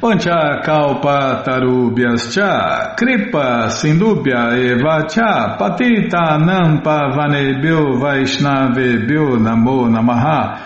Pancha 0.02 0.60
Kalpa 0.62 1.42
Tarubhyascha 1.42 2.94
Kripa 2.94 3.70
Sindubhya 3.70 4.52
Eva 4.54 5.06
Cha 5.08 5.56
Patita 5.56 6.36
Nampa 6.38 7.16
Vanebhyo 7.16 7.98
Vaishnavebhyo 7.98 9.38
Namo 9.40 9.88
Namaha 9.88 10.65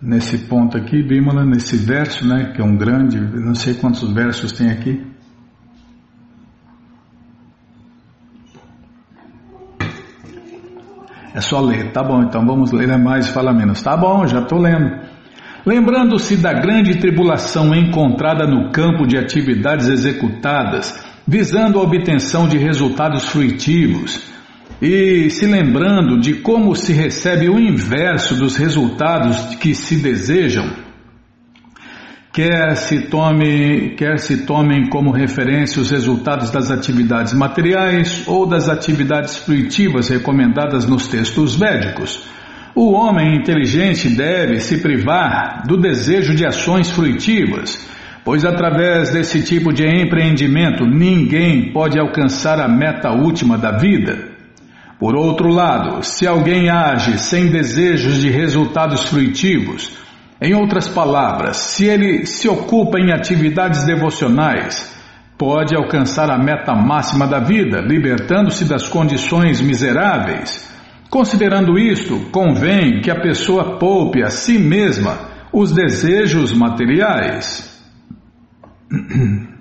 nesse 0.00 0.38
ponto 0.46 0.76
aqui, 0.76 1.02
Bimala, 1.02 1.44
nesse 1.44 1.76
verso, 1.76 2.26
né, 2.26 2.52
que 2.54 2.60
é 2.60 2.64
um 2.64 2.76
grande, 2.76 3.18
não 3.18 3.54
sei 3.54 3.74
quantos 3.74 4.10
versos 4.12 4.52
tem 4.52 4.70
aqui. 4.70 5.04
É 11.34 11.40
só 11.40 11.60
ler, 11.60 11.92
tá 11.92 12.02
bom, 12.02 12.22
então 12.22 12.46
vamos 12.46 12.72
ler 12.72 12.96
mais 12.96 13.28
e 13.28 13.32
falar 13.32 13.52
menos. 13.52 13.82
Tá 13.82 13.94
bom, 13.94 14.26
já 14.26 14.40
estou 14.40 14.58
lendo. 14.58 15.04
Lembrando-se 15.66 16.36
da 16.36 16.52
grande 16.52 16.98
tribulação 16.98 17.74
encontrada 17.74 18.46
no 18.46 18.70
campo 18.70 19.06
de 19.06 19.18
atividades 19.18 19.88
executadas, 19.88 20.94
visando 21.26 21.78
a 21.78 21.82
obtenção 21.82 22.48
de 22.48 22.56
resultados 22.56 23.26
fruitivos, 23.26 24.32
e 24.80 25.30
se 25.30 25.46
lembrando 25.46 26.20
de 26.20 26.34
como 26.34 26.74
se 26.74 26.92
recebe 26.92 27.48
o 27.48 27.58
inverso 27.58 28.34
dos 28.34 28.56
resultados 28.56 29.56
que 29.56 29.74
se 29.74 29.96
desejam, 29.96 30.70
quer 32.32 32.76
se, 32.76 33.08
tome, 33.08 33.94
quer 33.96 34.18
se 34.18 34.44
tomem 34.44 34.90
como 34.90 35.10
referência 35.10 35.80
os 35.80 35.90
resultados 35.90 36.50
das 36.50 36.70
atividades 36.70 37.32
materiais 37.32 38.24
ou 38.26 38.46
das 38.46 38.68
atividades 38.68 39.38
fruitivas 39.38 40.10
recomendadas 40.10 40.86
nos 40.86 41.08
textos 41.08 41.54
védicos. 41.56 42.28
O 42.74 42.92
homem 42.92 43.36
inteligente 43.36 44.10
deve 44.10 44.60
se 44.60 44.82
privar 44.82 45.62
do 45.66 45.78
desejo 45.78 46.34
de 46.34 46.44
ações 46.44 46.90
fruitivas, 46.90 47.88
pois 48.22 48.44
através 48.44 49.14
desse 49.14 49.42
tipo 49.42 49.72
de 49.72 49.86
empreendimento 49.86 50.84
ninguém 50.84 51.72
pode 51.72 51.98
alcançar 51.98 52.60
a 52.60 52.68
meta 52.68 53.10
última 53.12 53.56
da 53.56 53.78
vida. 53.78 54.35
Por 54.98 55.14
outro 55.14 55.48
lado, 55.48 56.02
se 56.02 56.26
alguém 56.26 56.70
age 56.70 57.18
sem 57.18 57.48
desejos 57.48 58.20
de 58.20 58.30
resultados 58.30 59.04
fruitivos, 59.04 59.92
em 60.40 60.54
outras 60.54 60.88
palavras, 60.88 61.56
se 61.56 61.84
ele 61.84 62.24
se 62.24 62.48
ocupa 62.48 62.98
em 62.98 63.12
atividades 63.12 63.84
devocionais, 63.84 64.94
pode 65.38 65.76
alcançar 65.76 66.30
a 66.30 66.38
meta 66.38 66.74
máxima 66.74 67.26
da 67.26 67.40
vida, 67.40 67.80
libertando-se 67.80 68.64
das 68.64 68.88
condições 68.88 69.60
miseráveis. 69.60 70.66
Considerando 71.10 71.78
isto, 71.78 72.30
convém 72.30 73.00
que 73.00 73.10
a 73.10 73.20
pessoa 73.20 73.78
poupe 73.78 74.22
a 74.22 74.30
si 74.30 74.58
mesma 74.58 75.18
os 75.52 75.72
desejos 75.72 76.52
materiais. 76.52 77.74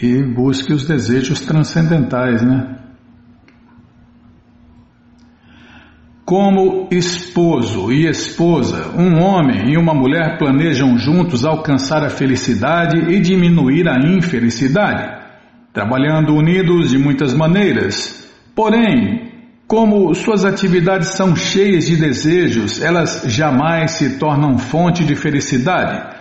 e 0.00 0.22
busque 0.22 0.72
os 0.72 0.86
desejos 0.86 1.40
transcendentais, 1.40 2.42
né? 2.42 2.76
Como 6.24 6.88
esposo 6.90 7.92
e 7.92 8.08
esposa, 8.08 8.92
um 8.96 9.22
homem 9.22 9.72
e 9.72 9.76
uma 9.76 9.92
mulher 9.92 10.38
planejam 10.38 10.96
juntos 10.96 11.44
alcançar 11.44 12.02
a 12.02 12.08
felicidade 12.08 12.98
e 13.12 13.20
diminuir 13.20 13.86
a 13.86 13.98
infelicidade, 13.98 15.22
trabalhando 15.70 16.34
unidos 16.34 16.90
de 16.90 16.98
muitas 16.98 17.34
maneiras. 17.34 18.26
Porém, 18.54 19.32
como 19.66 20.14
suas 20.14 20.46
atividades 20.46 21.08
são 21.08 21.36
cheias 21.36 21.86
de 21.86 21.96
desejos, 21.96 22.80
elas 22.80 23.24
jamais 23.26 23.92
se 23.92 24.18
tornam 24.18 24.56
fonte 24.56 25.04
de 25.04 25.14
felicidade 25.14 26.16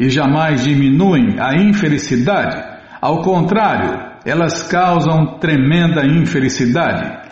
e 0.00 0.10
jamais 0.10 0.64
diminuem 0.64 1.36
a 1.38 1.54
infelicidade. 1.56 2.73
Ao 3.04 3.20
contrário, 3.20 4.00
elas 4.24 4.62
causam 4.62 5.38
tremenda 5.38 6.06
infelicidade. 6.06 7.28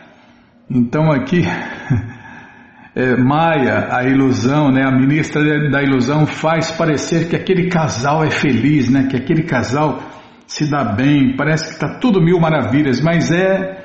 Então 0.70 1.10
aqui, 1.10 1.40
é, 2.94 3.16
Maia, 3.16 3.88
a 3.90 4.04
ilusão, 4.04 4.70
né, 4.70 4.82
a 4.84 4.90
ministra 4.90 5.70
da 5.70 5.82
ilusão 5.82 6.26
faz 6.26 6.70
parecer 6.70 7.26
que 7.30 7.34
aquele 7.34 7.70
casal 7.70 8.22
é 8.22 8.30
feliz, 8.30 8.90
né, 8.90 9.06
que 9.08 9.16
aquele 9.16 9.44
casal 9.44 9.98
se 10.46 10.70
dá 10.70 10.84
bem, 10.84 11.36
parece 11.38 11.68
que 11.68 11.72
está 11.72 11.98
tudo 11.98 12.20
mil 12.20 12.38
maravilhas, 12.38 13.00
mas 13.00 13.32
é, 13.32 13.82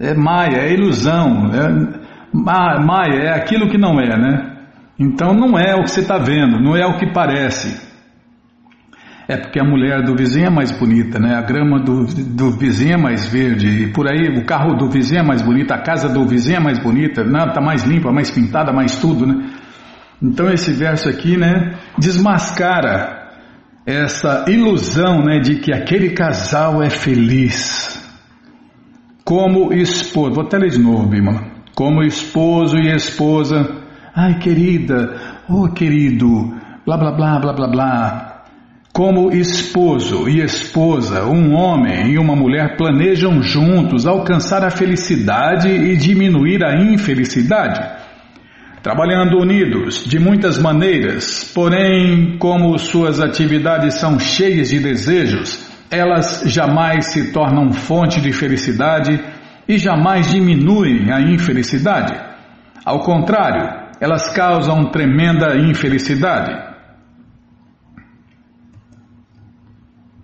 é 0.00 0.12
Maia, 0.12 0.56
é 0.56 0.72
ilusão, 0.72 1.52
é, 1.54 2.34
Maia 2.34 3.22
é 3.26 3.32
aquilo 3.32 3.70
que 3.70 3.78
não 3.78 4.00
é, 4.00 4.18
né? 4.18 4.56
Então 4.98 5.32
não 5.32 5.56
é 5.56 5.72
o 5.76 5.84
que 5.84 5.90
você 5.92 6.00
está 6.00 6.18
vendo, 6.18 6.58
não 6.60 6.74
é 6.76 6.84
o 6.84 6.98
que 6.98 7.12
parece. 7.12 7.95
É 9.28 9.36
porque 9.36 9.58
a 9.58 9.64
mulher 9.64 10.04
do 10.04 10.14
vizinho 10.14 10.46
é 10.46 10.50
mais 10.50 10.70
bonita, 10.70 11.18
né? 11.18 11.34
A 11.34 11.42
grama 11.42 11.80
do, 11.80 12.04
do 12.04 12.52
vizinho 12.52 12.94
é 12.94 12.96
mais 12.96 13.26
verde, 13.26 13.66
e 13.66 13.92
por 13.92 14.06
aí 14.06 14.28
o 14.38 14.44
carro 14.44 14.74
do 14.76 14.88
vizinho 14.88 15.20
é 15.20 15.24
mais 15.24 15.42
bonito, 15.42 15.72
a 15.72 15.78
casa 15.78 16.08
do 16.08 16.24
vizinho 16.24 16.58
é 16.58 16.60
mais 16.60 16.78
bonita, 16.78 17.24
né? 17.24 17.44
tá 17.52 17.60
mais 17.60 17.82
limpa, 17.84 18.12
mais 18.12 18.30
pintada, 18.30 18.72
mais 18.72 18.98
tudo, 18.98 19.26
né? 19.26 19.50
Então 20.22 20.48
esse 20.48 20.72
verso 20.72 21.08
aqui, 21.08 21.36
né, 21.36 21.74
desmascara 21.98 23.26
essa 23.84 24.44
ilusão, 24.48 25.22
né, 25.22 25.38
de 25.40 25.56
que 25.56 25.72
aquele 25.72 26.10
casal 26.10 26.82
é 26.82 26.88
feliz. 26.88 27.94
Como 29.24 29.72
esposo, 29.72 30.34
vou 30.34 30.44
até 30.44 30.56
ler 30.56 30.70
de 30.70 30.78
novo, 30.78 31.06
Bima. 31.06 31.52
Como 31.74 32.02
esposo 32.02 32.76
e 32.78 32.94
esposa, 32.94 33.82
ai 34.14 34.38
querida, 34.38 35.42
oh 35.48 35.68
querido, 35.68 36.54
blá 36.86 36.96
blá 36.96 37.12
blá 37.12 37.38
blá 37.38 37.52
blá 37.52 37.68
blá. 37.68 38.35
Como 38.96 39.30
esposo 39.30 40.26
e 40.26 40.40
esposa, 40.40 41.26
um 41.26 41.52
homem 41.52 42.12
e 42.12 42.18
uma 42.18 42.34
mulher 42.34 42.78
planejam 42.78 43.42
juntos 43.42 44.06
alcançar 44.06 44.64
a 44.64 44.70
felicidade 44.70 45.68
e 45.68 45.94
diminuir 45.98 46.64
a 46.64 46.82
infelicidade. 46.82 47.78
Trabalhando 48.82 49.36
unidos 49.38 50.02
de 50.06 50.18
muitas 50.18 50.58
maneiras, 50.58 51.44
porém, 51.54 52.38
como 52.38 52.78
suas 52.78 53.20
atividades 53.20 53.96
são 53.96 54.18
cheias 54.18 54.70
de 54.70 54.80
desejos, 54.80 55.70
elas 55.90 56.44
jamais 56.46 57.08
se 57.12 57.32
tornam 57.32 57.74
fonte 57.74 58.18
de 58.18 58.32
felicidade 58.32 59.20
e 59.68 59.76
jamais 59.76 60.30
diminuem 60.30 61.12
a 61.12 61.20
infelicidade. 61.20 62.18
Ao 62.82 63.00
contrário, 63.00 63.78
elas 64.00 64.30
causam 64.30 64.86
tremenda 64.86 65.54
infelicidade. 65.54 66.65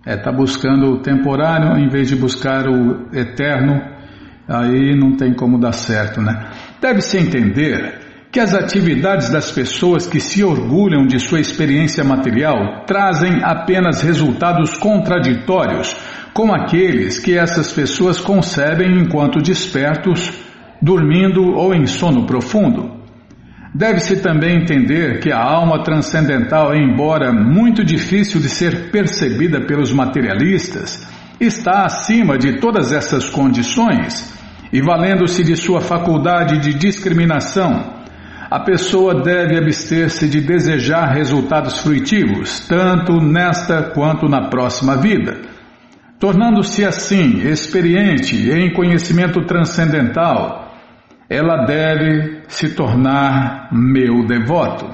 É, 0.05 0.17
tá 0.17 0.31
buscando 0.31 0.91
o 0.91 0.99
temporário 1.01 1.77
em 1.77 1.87
vez 1.87 2.09
de 2.09 2.15
buscar 2.15 2.67
o 2.67 3.07
eterno, 3.13 3.81
aí 4.47 4.93
não 4.95 5.15
tem 5.15 5.33
como 5.33 5.57
dar 5.57 5.71
certo, 5.71 6.21
né? 6.21 6.49
Deve-se 6.81 7.17
entender 7.17 7.99
que 8.29 8.39
as 8.39 8.53
atividades 8.53 9.29
das 9.29 9.51
pessoas 9.51 10.07
que 10.07 10.19
se 10.19 10.43
orgulham 10.43 11.05
de 11.05 11.19
sua 11.19 11.39
experiência 11.39 12.03
material 12.03 12.83
trazem 12.85 13.43
apenas 13.43 14.01
resultados 14.01 14.75
contraditórios 14.75 15.95
com 16.33 16.51
aqueles 16.51 17.19
que 17.19 17.37
essas 17.37 17.71
pessoas 17.71 18.19
concebem 18.19 18.99
enquanto 18.99 19.39
despertos, 19.39 20.33
dormindo 20.81 21.53
ou 21.53 21.75
em 21.75 21.85
sono 21.85 22.25
profundo. 22.25 23.02
Deve-se 23.73 24.21
também 24.21 24.61
entender 24.61 25.19
que 25.19 25.31
a 25.31 25.41
alma 25.41 25.83
transcendental, 25.83 26.75
embora 26.75 27.33
muito 27.33 27.83
difícil 27.83 28.39
de 28.39 28.47
ser 28.47 28.91
percebida 28.91 29.61
pelos 29.61 29.91
materialistas, 29.91 31.07
está 31.39 31.83
acima 31.83 32.37
de 32.37 32.59
todas 32.59 32.91
essas 32.91 33.27
condições 33.29 34.31
e, 34.71 34.79
valendo-se 34.79 35.43
de 35.43 35.55
sua 35.55 35.81
faculdade 35.81 36.59
de 36.59 36.73
discriminação, 36.75 38.03
a 38.49 38.59
pessoa 38.59 39.23
deve 39.23 39.57
abster-se 39.57 40.27
de 40.27 40.39
desejar 40.39 41.07
resultados 41.07 41.79
fruitivos, 41.79 42.59
tanto 42.67 43.13
nesta 43.19 43.81
quanto 43.81 44.29
na 44.29 44.49
próxima 44.49 44.95
vida. 44.95 45.41
Tornando-se 46.19 46.85
assim 46.85 47.39
experiente 47.47 48.51
em 48.51 48.71
conhecimento 48.71 49.43
transcendental, 49.45 50.62
ela 51.33 51.65
deve 51.65 52.43
se 52.47 52.75
tornar 52.75 53.69
meu 53.71 54.25
devoto. 54.25 54.85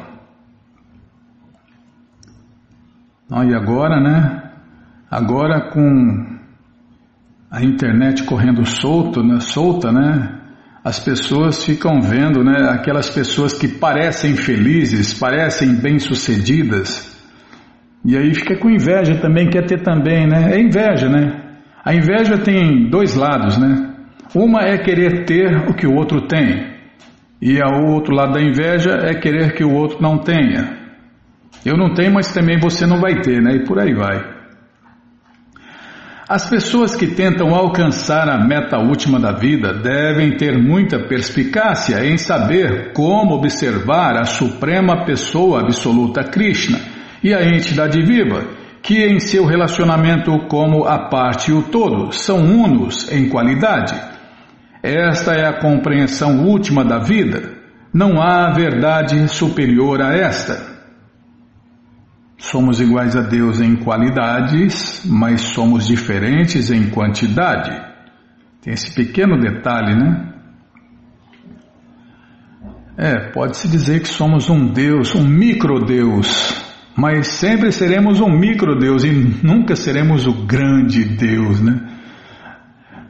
e 3.32 3.54
agora, 3.54 4.00
né? 4.00 4.52
Agora 5.10 5.70
com 5.72 6.40
a 7.52 7.64
internet 7.64 8.24
correndo 8.24 8.66
solto, 8.66 9.24
né? 9.24 9.40
solta, 9.40 9.92
né? 9.92 10.40
As 10.84 11.00
pessoas 11.00 11.64
ficam 11.64 12.02
vendo, 12.02 12.44
né? 12.44 12.70
Aquelas 12.70 13.10
pessoas 13.10 13.54
que 13.54 13.68
parecem 13.68 14.36
felizes, 14.36 15.14
parecem 15.14 15.76
bem-sucedidas, 15.76 17.10
e 18.06 18.18
aí 18.18 18.34
fica 18.34 18.58
com 18.58 18.70
inveja 18.70 19.20
também, 19.20 19.50
quer 19.50 19.66
ter 19.66 19.82
também, 19.82 20.26
né? 20.26 20.54
É 20.54 20.60
inveja, 20.60 21.10
né? 21.10 21.58
A 21.84 21.94
inveja 21.94 22.38
tem 22.38 22.90
dois 22.90 23.16
lados, 23.16 23.58
né? 23.58 23.89
Uma 24.36 24.62
é 24.62 24.78
querer 24.78 25.26
ter 25.26 25.70
o 25.70 25.74
que 25.74 25.88
o 25.88 25.96
outro 25.96 26.28
tem, 26.28 26.78
e 27.42 27.60
o 27.62 27.94
outro 27.94 28.14
lado 28.14 28.34
da 28.34 28.42
inveja 28.42 28.92
é 29.02 29.14
querer 29.16 29.54
que 29.54 29.64
o 29.64 29.74
outro 29.74 30.02
não 30.02 30.18
tenha. 30.18 30.78
Eu 31.66 31.78
não 31.78 31.94
tenho, 31.94 32.14
mas 32.14 32.32
também 32.34 32.60
você 32.60 32.86
não 32.86 33.00
vai 33.00 33.22
ter, 33.22 33.42
né? 33.42 33.56
E 33.56 33.66
por 33.66 33.80
aí 33.80 33.94
vai. 33.94 34.40
As 36.28 36.48
pessoas 36.48 36.96
que 36.96 37.08
tentam 37.08 37.56
alcançar 37.56 38.30
a 38.30 38.38
meta 38.38 38.78
última 38.78 39.20
da 39.20 39.32
vida 39.32 39.74
devem 39.74 40.38
ter 40.38 40.60
muita 40.60 41.00
perspicácia 41.00 42.06
em 42.06 42.18
saber 42.18 42.94
como 42.94 43.34
observar 43.34 44.16
a 44.16 44.26
Suprema 44.26 45.06
Pessoa 45.06 45.62
Absoluta 45.62 46.24
Krishna 46.24 46.80
e 47.24 47.34
a 47.34 47.44
entidade 47.44 48.00
viva, 48.04 48.46
que 48.84 49.04
em 49.04 49.20
seu 49.20 49.44
relacionamento 49.44 50.32
como 50.48 50.86
a 50.86 51.10
parte 51.10 51.50
e 51.50 51.54
o 51.54 51.64
todo 51.64 52.12
são 52.12 52.38
unos 52.38 53.12
em 53.12 53.28
qualidade. 53.28 54.19
Esta 54.82 55.34
é 55.34 55.46
a 55.46 55.60
compreensão 55.60 56.46
última 56.46 56.86
da 56.86 57.00
vida. 57.00 57.58
Não 57.94 58.22
há 58.22 58.52
verdade 58.52 59.28
superior 59.28 60.02
a 60.02 60.14
esta. 60.14 60.70
Somos 62.38 62.80
iguais 62.80 63.16
a 63.18 63.22
Deus 63.22 63.60
em 63.60 63.76
qualidades, 63.76 65.04
mas 65.06 65.42
somos 65.42 65.86
diferentes 65.86 66.72
em 66.72 66.90
quantidade. 66.90 67.70
Tem 68.62 68.74
esse 68.74 68.94
pequeno 68.94 69.38
detalhe, 69.38 69.96
né? 69.96 70.34
É, 72.98 73.32
pode-se 73.32 73.68
dizer 73.68 74.02
que 74.02 74.10
somos 74.10 74.50
um 74.50 74.72
Deus, 74.72 75.16
um 75.16 75.26
micro-Deus, 75.26 76.54
mas 76.96 77.28
sempre 77.28 77.72
seremos 77.72 78.20
um 78.20 78.30
micro-Deus 78.30 79.04
e 79.04 79.12
nunca 79.42 79.76
seremos 79.76 80.28
o 80.28 80.46
grande 80.46 81.04
Deus, 81.06 81.62
né? 81.62 81.99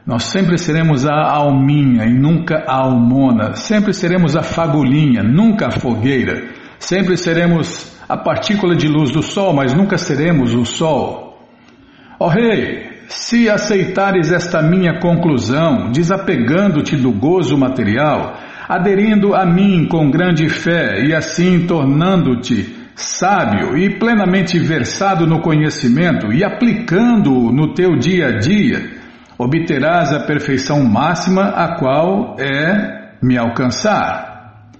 Nós 0.06 0.24
sempre 0.24 0.56
seremos 0.56 1.06
a 1.06 1.14
alminha 1.14 2.04
e 2.04 2.12
nunca 2.12 2.64
a 2.66 2.82
almona, 2.82 3.54
sempre 3.54 3.92
seremos 3.92 4.36
a 4.36 4.42
fagulhinha, 4.42 5.22
nunca 5.22 5.68
a 5.68 5.70
fogueira, 5.70 6.42
sempre 6.78 7.16
seremos 7.16 7.96
a 8.08 8.16
partícula 8.16 8.74
de 8.74 8.88
luz 8.88 9.10
do 9.10 9.22
Sol, 9.22 9.52
mas 9.52 9.74
nunca 9.74 9.98
seremos 9.98 10.54
o 10.54 10.64
Sol. 10.64 11.46
Ó 12.18 12.26
oh, 12.26 12.28
Rei, 12.28 12.90
se 13.08 13.48
aceitares 13.48 14.32
esta 14.32 14.62
minha 14.62 14.98
conclusão, 14.98 15.90
desapegando-te 15.92 16.96
do 16.96 17.12
gozo 17.12 17.56
material, 17.56 18.36
aderindo 18.68 19.34
a 19.34 19.44
mim 19.44 19.86
com 19.88 20.10
grande 20.10 20.48
fé 20.48 21.04
e 21.04 21.14
assim 21.14 21.66
tornando-te 21.66 22.76
sábio 22.94 23.76
e 23.76 23.98
plenamente 23.98 24.58
versado 24.58 25.26
no 25.26 25.40
conhecimento 25.40 26.32
e 26.32 26.44
aplicando-o 26.44 27.52
no 27.52 27.74
teu 27.74 27.96
dia 27.96 28.28
a 28.28 28.38
dia, 28.38 28.99
obterás 29.40 30.12
a 30.12 30.20
perfeição 30.20 30.84
máxima, 30.84 31.44
a 31.44 31.78
qual 31.78 32.36
é 32.38 33.16
me 33.22 33.38
alcançar. 33.38 34.70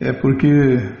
É 0.00 0.12
porque 0.12 0.92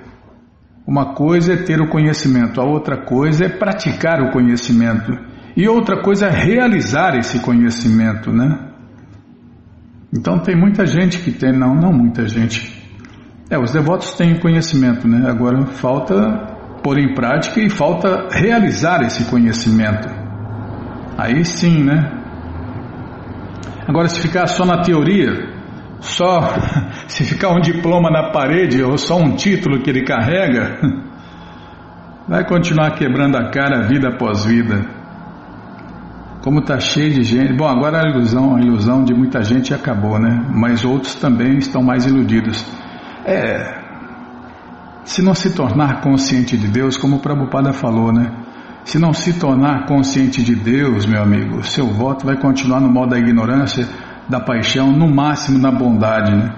uma 0.86 1.14
coisa 1.14 1.54
é 1.54 1.56
ter 1.56 1.80
o 1.80 1.88
conhecimento, 1.88 2.60
a 2.60 2.64
outra 2.64 3.04
coisa 3.04 3.46
é 3.46 3.48
praticar 3.48 4.22
o 4.22 4.30
conhecimento. 4.30 5.12
E 5.56 5.68
outra 5.68 6.00
coisa 6.00 6.26
é 6.26 6.30
realizar 6.30 7.16
esse 7.16 7.40
conhecimento, 7.40 8.30
né? 8.30 8.70
Então 10.14 10.38
tem 10.38 10.54
muita 10.54 10.86
gente 10.86 11.18
que 11.18 11.32
tem, 11.32 11.52
não, 11.52 11.74
não 11.74 11.92
muita 11.92 12.28
gente. 12.28 12.72
É, 13.50 13.58
os 13.58 13.72
devotos 13.72 14.14
têm 14.14 14.38
conhecimento, 14.38 15.08
né? 15.08 15.28
Agora 15.28 15.66
falta 15.66 16.14
pôr 16.84 16.98
em 16.98 17.14
prática 17.14 17.60
e 17.60 17.68
falta 17.68 18.28
realizar 18.30 19.02
esse 19.02 19.24
conhecimento. 19.24 20.08
Aí 21.18 21.44
sim, 21.44 21.82
né? 21.82 22.25
Agora 23.86 24.08
se 24.08 24.20
ficar 24.20 24.46
só 24.46 24.64
na 24.64 24.82
teoria, 24.82 25.48
só 26.00 26.40
se 27.06 27.24
ficar 27.24 27.50
um 27.50 27.60
diploma 27.60 28.10
na 28.10 28.30
parede 28.30 28.82
ou 28.82 28.98
só 28.98 29.16
um 29.16 29.36
título 29.36 29.80
que 29.80 29.90
ele 29.90 30.04
carrega, 30.04 30.80
vai 32.28 32.44
continuar 32.44 32.92
quebrando 32.92 33.36
a 33.36 33.50
cara 33.50 33.86
vida 33.86 34.08
após 34.08 34.44
vida. 34.44 34.84
Como 36.42 36.60
está 36.60 36.78
cheio 36.78 37.12
de 37.12 37.24
gente. 37.24 37.54
Bom, 37.54 37.66
agora 37.66 38.02
a 38.02 38.08
ilusão, 38.08 38.54
a 38.54 38.60
ilusão 38.60 39.02
de 39.02 39.12
muita 39.12 39.42
gente 39.42 39.74
acabou, 39.74 40.16
né? 40.18 40.46
Mas 40.54 40.84
outros 40.84 41.16
também 41.16 41.58
estão 41.58 41.82
mais 41.82 42.06
iludidos. 42.06 42.64
É. 43.24 43.84
Se 45.02 45.22
não 45.22 45.34
se 45.34 45.54
tornar 45.54 46.00
consciente 46.00 46.56
de 46.56 46.68
Deus, 46.68 46.96
como 46.96 47.16
o 47.16 47.18
Prabhupada 47.18 47.72
falou, 47.72 48.12
né? 48.12 48.30
Se 48.86 49.00
não 49.00 49.12
se 49.12 49.32
tornar 49.40 49.84
consciente 49.84 50.44
de 50.44 50.54
Deus, 50.54 51.06
meu 51.06 51.20
amigo, 51.20 51.60
seu 51.64 51.88
voto 51.88 52.24
vai 52.24 52.36
continuar 52.36 52.80
no 52.80 52.88
modo 52.88 53.10
da 53.10 53.18
ignorância 53.18 53.84
da 54.28 54.38
paixão, 54.38 54.92
no 54.92 55.12
máximo 55.12 55.58
na 55.58 55.72
bondade. 55.72 56.30
Né? 56.30 56.54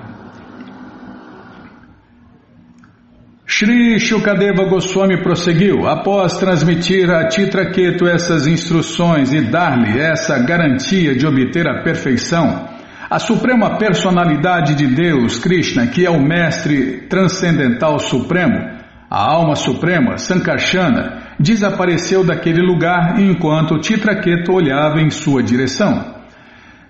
Shri 3.47 3.99
Shukadeva 3.99 4.69
Goswami 4.69 5.23
prosseguiu, 5.23 5.89
após 5.89 6.37
transmitir 6.37 7.11
a 7.11 7.29
Titraketu 7.29 8.07
essas 8.07 8.47
instruções 8.47 9.33
e 9.33 9.41
dar-lhe 9.51 9.99
essa 9.99 10.39
garantia 10.39 11.17
de 11.17 11.27
obter 11.27 11.67
a 11.67 11.83
perfeição, 11.83 12.69
a 13.09 13.19
suprema 13.19 13.79
personalidade 13.79 14.75
de 14.75 14.87
Deus, 14.87 15.39
Krishna, 15.39 15.87
que 15.87 16.05
é 16.05 16.11
o 16.11 16.23
mestre 16.23 17.07
transcendental 17.09 17.99
supremo, 17.99 18.77
a 19.11 19.33
alma 19.33 19.57
suprema, 19.57 20.19
Sankarsana, 20.19 21.28
desapareceu 21.39 22.25
daquele 22.25 22.61
lugar 22.61 23.21
enquanto 23.21 23.79
Titraketu 23.79 24.53
olhava 24.53 25.01
em 25.01 25.11
sua 25.11 25.43
direção. 25.43 26.19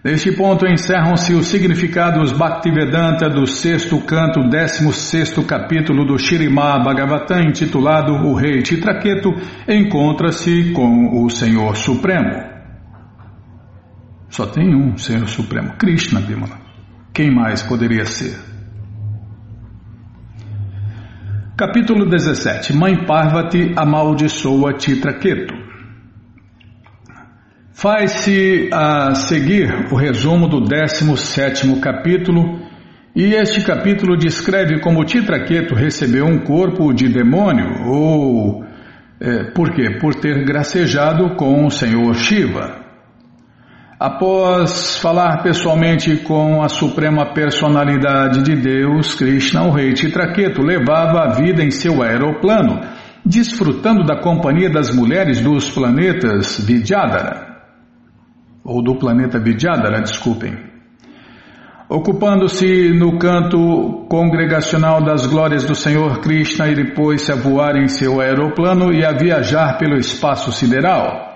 Neste 0.02 0.30
ponto 0.32 0.64
encerram-se 0.66 1.34
os 1.34 1.48
significados 1.48 2.32
Bhaktivedanta 2.32 3.28
do 3.28 3.46
sexto 3.46 4.00
canto, 4.00 4.48
décimo 4.48 4.92
sexto 4.92 5.42
capítulo 5.42 6.06
do 6.06 6.16
Shirimá 6.16 6.78
Bhagavatam, 6.78 7.40
intitulado 7.42 8.12
O 8.12 8.34
Rei 8.34 8.62
Titraketu 8.62 9.30
encontra-se 9.68 10.72
com 10.72 11.24
o 11.24 11.28
Senhor 11.28 11.76
Supremo. 11.76 12.30
Só 14.30 14.46
tem 14.46 14.74
um 14.74 14.96
Senhor 14.96 15.26
Supremo, 15.28 15.72
Krishna 15.76 16.20
Bimala. 16.20 16.58
Quem 17.12 17.34
mais 17.34 17.62
poderia 17.62 18.04
ser? 18.04 18.47
Capítulo 21.58 22.08
17 22.08 22.72
Mãe 22.72 23.04
Parvati 23.04 23.72
amaldiçoa 23.74 24.74
Titraketu 24.74 25.56
Faz-se 27.72 28.70
a 28.72 29.12
seguir 29.16 29.88
o 29.90 29.96
resumo 29.96 30.46
do 30.46 30.60
17 30.60 31.80
capítulo, 31.80 32.60
e 33.12 33.34
este 33.34 33.64
capítulo 33.64 34.16
descreve 34.16 34.78
como 34.78 35.04
Titraqueto 35.04 35.74
recebeu 35.74 36.26
um 36.26 36.38
corpo 36.44 36.92
de 36.92 37.08
demônio, 37.08 37.88
ou 37.88 38.64
é, 39.20 39.50
por 39.50 39.72
quê? 39.72 39.98
Por 40.00 40.14
ter 40.14 40.44
gracejado 40.44 41.34
com 41.34 41.66
o 41.66 41.70
Senhor 41.72 42.14
Shiva. 42.14 42.87
Após 43.98 44.96
falar 44.98 45.42
pessoalmente 45.42 46.18
com 46.18 46.62
a 46.62 46.68
suprema 46.68 47.34
personalidade 47.34 48.44
de 48.44 48.54
Deus, 48.54 49.16
Krishna, 49.16 49.64
o 49.64 49.72
rei 49.72 49.92
Titraqueto, 49.92 50.62
levava 50.62 51.24
a 51.24 51.32
vida 51.32 51.64
em 51.64 51.70
seu 51.72 52.00
aeroplano, 52.00 52.80
desfrutando 53.26 54.04
da 54.04 54.20
companhia 54.20 54.70
das 54.70 54.94
mulheres 54.94 55.40
dos 55.40 55.68
planetas 55.68 56.64
Vidyadhara 56.64 57.48
ou 58.64 58.80
do 58.84 58.96
planeta 58.96 59.40
Vidyadhara, 59.40 60.00
desculpem. 60.00 60.54
Ocupando-se 61.88 62.92
no 62.92 63.18
canto 63.18 64.06
congregacional 64.08 65.02
das 65.02 65.26
glórias 65.26 65.64
do 65.64 65.74
Senhor 65.74 66.20
Krishna, 66.20 66.68
ele 66.68 66.92
pôs-se 66.92 67.32
a 67.32 67.34
voar 67.34 67.76
em 67.76 67.88
seu 67.88 68.20
aeroplano 68.20 68.92
e 68.92 69.04
a 69.04 69.10
viajar 69.10 69.76
pelo 69.78 69.96
espaço 69.96 70.52
sideral. 70.52 71.27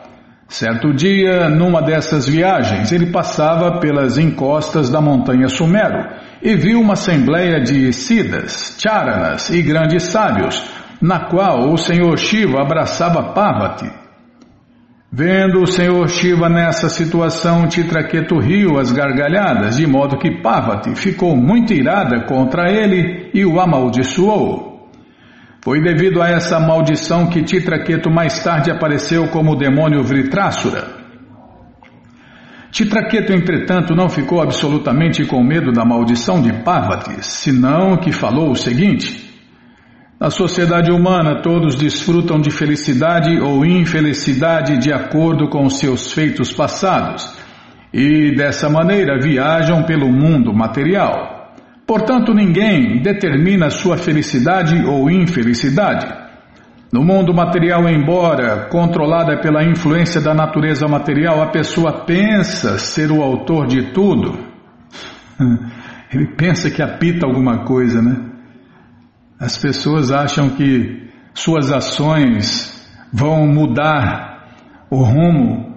Certo 0.53 0.93
dia, 0.93 1.49
numa 1.49 1.81
dessas 1.81 2.29
viagens, 2.29 2.93
ele 2.93 3.07
passava 3.07 3.81
pelas 3.81 4.19
encostas 4.19 4.91
da 4.91 5.01
montanha 5.01 5.49
Sumero 5.49 6.11
e 6.43 6.55
viu 6.55 6.79
uma 6.79 6.93
assembleia 6.93 7.59
de 7.63 7.91
Siddhas, 7.91 8.77
Charanas 8.79 9.49
e 9.49 9.63
grandes 9.63 10.03
sábios, 10.03 10.63
na 11.01 11.21
qual 11.21 11.73
o 11.73 11.79
Senhor 11.79 12.19
Shiva 12.19 12.61
abraçava 12.61 13.33
Parvati. 13.33 13.91
Vendo 15.11 15.63
o 15.63 15.67
Senhor 15.67 16.07
Shiva 16.11 16.51
nessa 16.51 16.91
situação, 16.91 17.67
Titraketu 17.67 18.39
riu 18.39 18.79
as 18.79 18.93
gargalhadas, 18.93 19.79
de 19.79 19.87
modo 19.87 20.19
que 20.19 20.43
Parvati 20.43 20.95
ficou 20.95 21.35
muito 21.35 21.73
irada 21.73 22.27
contra 22.27 22.71
ele 22.71 23.31
e 23.33 23.43
o 23.47 23.59
amaldiçoou. 23.59 24.72
Foi 25.65 25.81
devido 25.81 26.21
a 26.21 26.29
essa 26.29 26.59
maldição 26.59 27.29
que 27.29 27.41
Titraketu 27.41 28.11
mais 28.11 28.43
tarde 28.43 28.69
apareceu 28.69 29.29
como 29.29 29.53
o 29.53 29.57
demônio 29.57 30.03
Vritrasura. 30.03 30.89
Titraketu, 32.73 33.33
entretanto, 33.33 33.95
não 33.95 34.09
ficou 34.09 34.43
absolutamente 34.43 35.25
com 35.25 35.41
medo 35.41 35.71
da 35.71 35.85
maldição 35.85 36.43
de 36.43 36.53
Parvati, 36.65 37.25
senão 37.25 37.97
que 37.97 38.11
falou 38.11 38.51
o 38.51 38.57
seguinte. 38.57 39.31
Na 40.19 40.31
sociedade 40.31 40.91
humana, 40.91 41.43
todos 41.43 41.77
desfrutam 41.77 42.41
de 42.41 42.51
felicidade 42.51 43.39
ou 43.41 43.65
infelicidade 43.65 44.79
de 44.79 44.93
acordo 44.93 45.49
com 45.49 45.71
seus 45.71 46.13
feitos 46.13 46.53
passados 46.53 47.39
e, 47.93 48.35
dessa 48.35 48.69
maneira, 48.69 49.21
viajam 49.21 49.85
pelo 49.85 50.11
mundo 50.11 50.53
material. 50.53 51.32
Portanto, 51.87 52.33
ninguém 52.33 53.03
determina 53.03 53.71
sua 53.71 53.97
felicidade 53.97 54.85
ou 54.85 55.11
infelicidade. 55.11 56.07
No 56.93 57.03
mundo 57.03 57.33
material, 57.33 57.89
embora 57.89 58.69
controlada 58.69 59.41
pela 59.41 59.65
influência 59.65 60.21
da 60.21 60.35
natureza 60.35 60.87
material, 60.87 61.43
a 61.43 61.47
pessoa 61.47 62.05
pensa 62.05 62.79
ser 62.79 63.11
o 63.11 63.23
autor 63.23 63.67
de 63.67 63.93
tudo. 63.93 64.39
Ele 66.13 66.27
pensa 66.37 66.71
que 66.71 66.83
apita 66.83 67.27
alguma 67.27 67.65
coisa, 67.65 68.03
né? 68.03 68.17
As 69.41 69.57
pessoas 69.57 70.13
acham 70.13 70.51
que 70.51 71.11
suas 71.33 71.73
ações 71.73 72.87
vão 73.11 73.47
mudar 73.47 74.47
o 74.91 75.03
rumo 75.03 75.75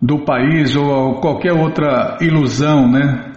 do 0.00 0.24
país 0.24 0.76
ou 0.76 1.20
qualquer 1.20 1.52
outra 1.52 2.18
ilusão, 2.20 2.88
né? 2.88 3.31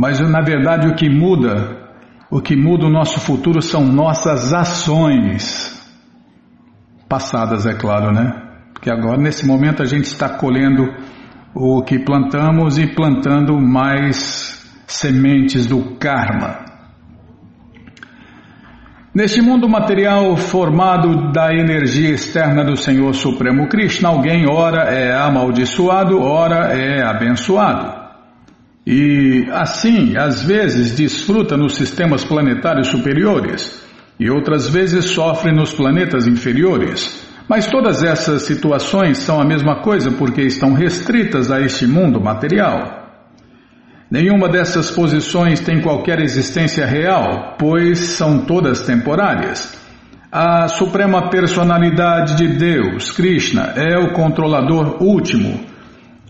Mas 0.00 0.18
na 0.18 0.40
verdade 0.40 0.88
o 0.88 0.94
que 0.94 1.10
muda 1.10 1.78
o 2.30 2.40
que 2.40 2.56
muda 2.56 2.86
o 2.86 2.90
nosso 2.90 3.20
futuro 3.20 3.60
são 3.60 3.84
nossas 3.84 4.54
ações. 4.54 5.78
Passadas, 7.06 7.66
é 7.66 7.74
claro, 7.74 8.10
né? 8.12 8.32
Porque 8.72 8.90
agora, 8.90 9.18
nesse 9.18 9.44
momento, 9.44 9.82
a 9.82 9.84
gente 9.84 10.04
está 10.04 10.28
colhendo 10.28 10.88
o 11.52 11.82
que 11.82 11.98
plantamos 11.98 12.78
e 12.78 12.86
plantando 12.86 13.60
mais 13.60 14.64
sementes 14.86 15.66
do 15.66 15.96
karma. 15.96 16.64
Neste 19.12 19.42
mundo 19.42 19.68
material 19.68 20.36
formado 20.36 21.32
da 21.32 21.52
energia 21.52 22.10
externa 22.10 22.64
do 22.64 22.76
Senhor 22.76 23.12
Supremo 23.12 23.68
Krishna, 23.68 24.08
alguém 24.08 24.48
ora 24.48 24.84
é 24.84 25.12
amaldiçoado, 25.12 26.22
ora 26.22 26.72
é 26.78 27.02
abençoado. 27.02 27.99
E 28.92 29.46
assim, 29.52 30.16
às 30.16 30.42
vezes, 30.42 30.96
desfruta 30.96 31.56
nos 31.56 31.76
sistemas 31.76 32.24
planetários 32.24 32.88
superiores 32.88 33.80
e 34.18 34.28
outras 34.28 34.68
vezes 34.68 35.04
sofre 35.04 35.52
nos 35.52 35.72
planetas 35.72 36.26
inferiores. 36.26 37.24
Mas 37.48 37.68
todas 37.68 38.02
essas 38.02 38.42
situações 38.42 39.18
são 39.18 39.40
a 39.40 39.44
mesma 39.44 39.76
coisa 39.76 40.10
porque 40.10 40.42
estão 40.42 40.72
restritas 40.72 41.52
a 41.52 41.60
este 41.60 41.86
mundo 41.86 42.20
material. 42.20 43.06
Nenhuma 44.10 44.48
dessas 44.48 44.90
posições 44.90 45.60
tem 45.60 45.80
qualquer 45.80 46.20
existência 46.20 46.84
real, 46.84 47.54
pois 47.60 47.96
são 48.00 48.38
todas 48.38 48.80
temporárias. 48.80 49.72
A 50.32 50.66
Suprema 50.66 51.30
Personalidade 51.30 52.34
de 52.36 52.48
Deus, 52.48 53.12
Krishna, 53.12 53.72
é 53.76 53.96
o 54.00 54.12
controlador 54.14 55.00
último 55.00 55.69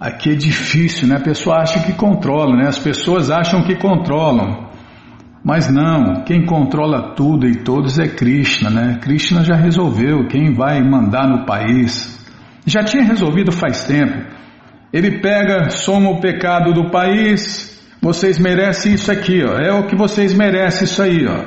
Aqui 0.00 0.30
é 0.30 0.34
difícil, 0.34 1.06
né? 1.06 1.16
A 1.16 1.20
pessoa 1.20 1.58
acha 1.58 1.80
que 1.80 1.92
controla, 1.92 2.56
né? 2.56 2.68
As 2.68 2.78
pessoas 2.78 3.30
acham 3.30 3.62
que 3.62 3.76
controlam. 3.76 4.70
Mas 5.44 5.70
não, 5.70 6.24
quem 6.24 6.46
controla 6.46 7.14
tudo 7.14 7.46
e 7.46 7.56
todos 7.56 7.98
é 7.98 8.08
Krishna, 8.08 8.70
né? 8.70 8.98
Krishna 9.02 9.44
já 9.44 9.54
resolveu 9.54 10.26
quem 10.26 10.54
vai 10.54 10.82
mandar 10.82 11.28
no 11.28 11.44
país. 11.44 12.18
Já 12.64 12.82
tinha 12.82 13.04
resolvido 13.04 13.52
faz 13.52 13.84
tempo. 13.84 14.26
Ele 14.90 15.20
pega, 15.20 15.68
soma 15.68 16.08
o 16.08 16.20
pecado 16.20 16.72
do 16.72 16.90
país, 16.90 17.78
vocês 18.00 18.38
merecem 18.38 18.94
isso 18.94 19.12
aqui, 19.12 19.44
ó. 19.44 19.58
É 19.58 19.70
o 19.70 19.86
que 19.86 19.96
vocês 19.96 20.32
merecem 20.32 20.84
isso 20.84 21.02
aí, 21.02 21.26
ó. 21.26 21.42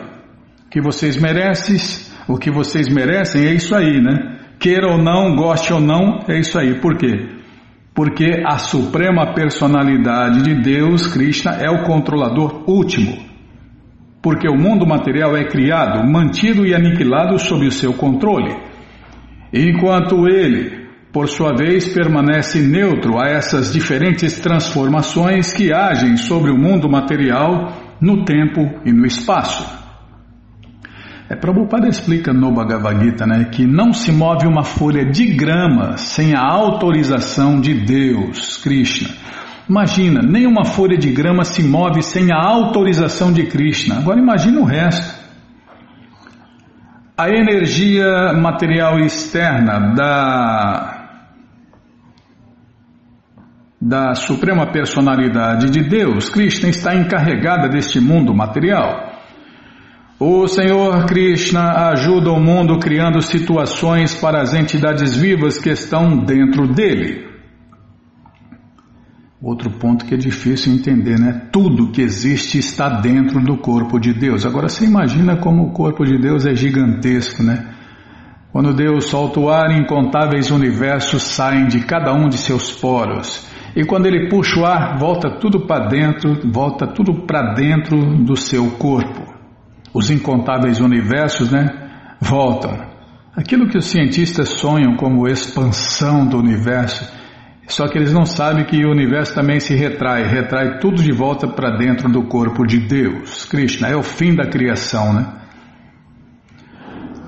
O 0.66 0.70
que 0.70 0.80
vocês 0.80 1.20
merecem, 1.20 1.78
o 2.28 2.38
que 2.38 2.52
vocês 2.52 2.88
merecem 2.88 3.48
é 3.48 3.54
isso 3.54 3.74
aí, 3.74 4.00
né? 4.00 4.38
Queira 4.60 4.92
ou 4.92 5.00
não, 5.00 5.36
goste 5.36 5.74
ou 5.74 5.82
não, 5.82 6.20
é 6.28 6.40
isso 6.40 6.58
aí. 6.60 6.80
Por 6.80 6.98
quê? 6.98 7.43
Porque 7.94 8.42
a 8.44 8.58
suprema 8.58 9.34
personalidade 9.34 10.42
de 10.42 10.56
Deus, 10.62 11.06
Krishna, 11.08 11.52
é 11.52 11.70
o 11.70 11.84
controlador 11.84 12.64
último. 12.68 13.18
Porque 14.22 14.48
o 14.48 14.58
mundo 14.58 14.88
material 14.88 15.36
é 15.38 15.44
criado, 15.46 16.10
mantido 16.10 16.66
e 16.66 16.74
aniquilado 16.74 17.38
sob 17.38 17.68
o 17.68 17.72
seu 17.72 17.94
controle. 17.94 18.56
Enquanto 19.54 20.28
ele, 20.28 20.88
por 21.12 21.28
sua 21.28 21.54
vez, 21.56 21.94
permanece 21.94 22.60
neutro 22.60 23.20
a 23.20 23.28
essas 23.28 23.72
diferentes 23.72 24.40
transformações 24.40 25.54
que 25.54 25.72
agem 25.72 26.18
sobre 26.18 26.50
o 26.50 26.58
mundo 26.58 26.90
material 26.90 27.74
no 28.02 28.26
tempo 28.26 28.62
e 28.84 28.92
no 28.92 29.06
espaço. 29.06 29.83
É, 31.34 31.36
Prabhupada 31.36 31.88
explica 31.88 32.32
no 32.32 32.52
Bhagavad 32.52 33.04
Gita 33.04 33.26
né, 33.26 33.46
que 33.46 33.66
não 33.66 33.92
se 33.92 34.12
move 34.12 34.46
uma 34.46 34.64
folha 34.64 35.04
de 35.04 35.34
grama 35.34 35.98
sem 35.98 36.36
a 36.36 36.42
autorização 36.42 37.60
de 37.60 37.74
Deus, 37.74 38.58
Krishna. 38.58 39.10
Imagina, 39.68 40.22
nem 40.22 40.46
uma 40.46 40.64
folha 40.64 40.96
de 40.96 41.12
grama 41.12 41.44
se 41.44 41.64
move 41.64 42.04
sem 42.04 42.32
a 42.32 42.38
autorização 42.38 43.34
de 43.34 43.48
Krishna. 43.48 43.98
Agora 43.98 44.20
imagina 44.20 44.62
o 44.62 44.64
resto. 44.64 45.24
A 47.18 47.30
energia 47.30 48.34
material 48.34 49.00
externa 49.00 49.94
da 49.96 51.00
da 53.82 54.16
Suprema 54.16 54.72
Personalidade 54.72 55.70
de 55.70 55.84
Deus, 55.84 56.30
Krishna 56.30 56.70
está 56.70 56.96
encarregada 56.96 57.68
deste 57.68 58.00
mundo 58.00 58.34
material. 58.34 59.13
O 60.20 60.48
Senhor 60.48 61.06
Krishna 61.08 61.90
ajuda 61.90 62.32
o 62.32 62.40
mundo 62.40 62.78
criando 62.78 63.20
situações 63.20 64.14
para 64.14 64.42
as 64.42 64.54
entidades 64.54 65.18
vivas 65.18 65.58
que 65.58 65.70
estão 65.70 66.18
dentro 66.18 66.68
dele. 66.68 67.26
Outro 69.42 69.72
ponto 69.72 70.06
que 70.06 70.14
é 70.14 70.18
difícil 70.18 70.72
entender, 70.72 71.20
né? 71.20 71.50
Tudo 71.52 71.92
que 71.92 72.02
existe 72.02 72.60
está 72.60 73.02
dentro 73.02 73.42
do 73.42 73.58
corpo 73.58 74.00
de 74.00 74.14
Deus. 74.14 74.46
Agora 74.46 74.70
você 74.70 74.86
imagina 74.86 75.36
como 75.38 75.64
o 75.64 75.72
corpo 75.72 76.06
de 76.06 76.18
Deus 76.18 76.46
é 76.46 76.54
gigantesco, 76.54 77.42
né? 77.42 77.74
Quando 78.52 78.72
Deus 78.72 79.06
solta 79.06 79.40
o 79.40 79.50
ar, 79.50 79.72
incontáveis 79.72 80.52
universos 80.52 81.24
saem 81.24 81.66
de 81.66 81.80
cada 81.82 82.14
um 82.14 82.30
de 82.30 82.38
seus 82.38 82.72
poros. 82.72 83.50
E 83.76 83.84
quando 83.84 84.06
ele 84.06 84.30
puxa 84.30 84.60
o 84.60 84.66
ar, 84.66 84.96
volta 85.00 85.40
tudo 85.40 85.66
para 85.66 85.88
dentro, 85.88 86.40
volta 86.52 86.86
tudo 86.86 87.26
para 87.26 87.56
dentro 87.56 88.24
do 88.24 88.38
seu 88.38 88.70
corpo 88.78 89.33
os 89.94 90.10
incontáveis 90.10 90.80
universos, 90.80 91.52
né, 91.52 91.70
voltam. 92.20 92.92
Aquilo 93.36 93.68
que 93.68 93.78
os 93.78 93.86
cientistas 93.86 94.50
sonham 94.50 94.96
como 94.96 95.28
expansão 95.28 96.26
do 96.26 96.38
universo, 96.38 97.12
só 97.68 97.88
que 97.88 97.98
eles 97.98 98.14
não 98.14 98.26
sabem 98.26 98.66
que 98.66 98.86
o 98.86 98.92
universo 98.92 99.34
também 99.34 99.60
se 99.60 99.74
retrai, 99.76 100.24
retrai 100.28 100.80
tudo 100.80 101.02
de 101.02 101.12
volta 101.12 101.48
para 101.48 101.78
dentro 101.78 102.10
do 102.10 102.24
corpo 102.24 102.66
de 102.66 102.80
Deus. 102.80 103.46
Krishna 103.46 103.88
é 103.88 103.96
o 103.96 104.04
fim 104.04 104.36
da 104.36 104.48
criação, 104.48 105.14
né? 105.14 105.26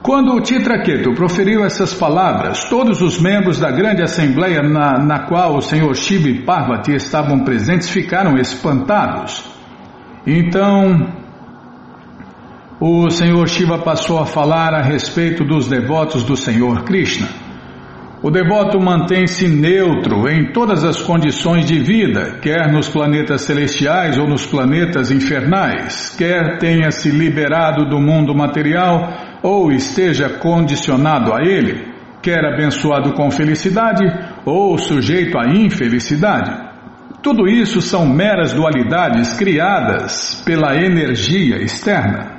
Quando 0.04 0.34
o 0.36 0.42
Titraketu 0.42 1.16
proferiu 1.16 1.66
essas 1.66 1.92
palavras, 1.92 2.66
todos 2.66 3.02
os 3.02 3.20
membros 3.20 3.60
da 3.60 3.72
grande 3.72 4.04
assembleia 4.04 4.62
na, 4.62 5.00
na 5.00 5.26
qual 5.26 5.56
o 5.56 5.62
Senhor 5.62 5.96
Shiva 5.96 6.30
e 6.30 6.46
Parvati 6.46 6.94
estavam 6.94 7.40
presentes 7.40 7.90
ficaram 7.90 8.38
espantados. 8.38 9.44
Então, 10.28 11.25
o 12.80 13.10
Senhor 13.10 13.48
Shiva 13.48 13.78
passou 13.80 14.20
a 14.20 14.26
falar 14.26 14.74
a 14.74 14.82
respeito 14.82 15.46
dos 15.46 15.68
devotos 15.68 16.24
do 16.24 16.36
Senhor 16.36 16.84
Krishna. 16.84 17.28
O 18.22 18.30
devoto 18.30 18.80
mantém-se 18.82 19.48
neutro 19.48 20.28
em 20.28 20.52
todas 20.52 20.84
as 20.84 21.02
condições 21.02 21.66
de 21.66 21.80
vida, 21.80 22.40
quer 22.42 22.72
nos 22.74 22.90
planetas 22.90 23.42
celestiais 23.42 24.18
ou 24.18 24.28
nos 24.28 24.46
planetas 24.46 25.10
infernais, 25.12 26.14
quer 26.18 26.58
tenha 26.58 26.92
se 26.92 27.10
liberado 27.10 27.86
do 27.86 28.00
mundo 28.00 28.36
material 28.36 29.14
ou 29.42 29.72
esteja 29.72 30.28
condicionado 30.28 31.34
a 31.34 31.44
ele, 31.44 31.94
quer 32.22 32.44
abençoado 32.44 33.14
com 33.14 33.30
felicidade 33.32 34.04
ou 34.44 34.78
sujeito 34.78 35.38
à 35.38 35.48
infelicidade. 35.48 36.52
Tudo 37.22 37.48
isso 37.48 37.82
são 37.82 38.06
meras 38.06 38.52
dualidades 38.52 39.34
criadas 39.34 40.42
pela 40.46 40.76
energia 40.76 41.62
externa. 41.62 42.35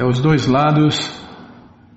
É 0.00 0.04
os 0.04 0.18
dois 0.18 0.46
lados 0.46 1.20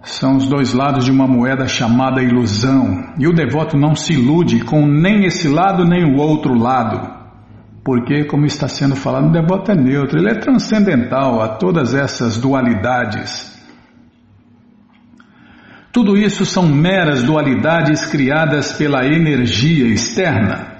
são 0.02 0.36
os 0.36 0.46
dois 0.46 0.74
lados 0.74 1.06
de 1.06 1.12
uma 1.12 1.26
moeda 1.26 1.70
chamada 1.70 2.22
ilusão. 2.22 3.14
E 3.18 3.26
o 3.26 3.32
devoto 3.32 3.78
não 3.78 3.96
se 3.96 4.12
ilude 4.12 4.60
com 4.60 4.86
nem 4.86 5.24
esse 5.24 5.48
lado 5.48 5.86
nem 5.86 6.04
o 6.04 6.18
outro 6.18 6.54
lado. 6.54 7.00
Porque, 7.82 8.26
como 8.26 8.46
está 8.46 8.68
sendo 8.68 8.94
falado, 8.94 9.30
o 9.30 9.32
devoto 9.32 9.72
é 9.72 9.76
neutro, 9.76 10.20
ele 10.20 10.30
é 10.30 10.36
transcendental 10.38 11.42
a 11.42 11.56
todas 11.56 11.94
essas 11.94 12.38
dualidades. 12.38 13.58
Tudo 15.90 16.18
isso 16.18 16.46
são 16.46 16.68
meras 16.68 17.24
dualidades 17.24 18.06
criadas 18.06 18.74
pela 18.74 19.06
energia 19.06 19.88
externa. 19.88 20.73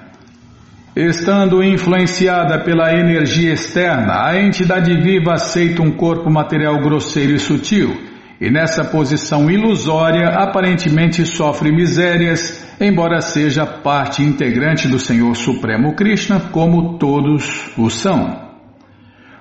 Estando 0.96 1.60
influenciada 1.60 2.60
pela 2.60 2.92
energia 2.92 3.52
externa, 3.52 4.28
a 4.28 4.40
entidade 4.40 4.96
viva 4.96 5.32
aceita 5.32 5.82
um 5.82 5.90
corpo 5.90 6.30
material 6.30 6.80
grosseiro 6.80 7.34
e 7.34 7.38
sutil, 7.40 8.00
e 8.40 8.48
nessa 8.48 8.84
posição 8.84 9.50
ilusória 9.50 10.28
aparentemente 10.28 11.26
sofre 11.26 11.72
misérias, 11.72 12.64
embora 12.80 13.20
seja 13.20 13.66
parte 13.66 14.22
integrante 14.22 14.86
do 14.86 15.00
Senhor 15.00 15.34
Supremo 15.34 15.96
Krishna, 15.96 16.38
como 16.52 16.96
todos 16.96 17.72
o 17.76 17.90
são. 17.90 18.44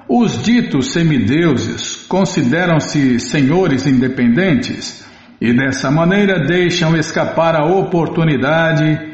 Os 0.09 0.41
ditos 0.41 0.91
semideuses 0.91 1.97
consideram-se 2.07 3.19
senhores 3.19 3.85
independentes 3.85 5.05
e 5.39 5.53
dessa 5.53 5.91
maneira 5.91 6.43
deixam 6.47 6.97
escapar 6.97 7.55
a 7.55 7.65
oportunidade 7.65 9.12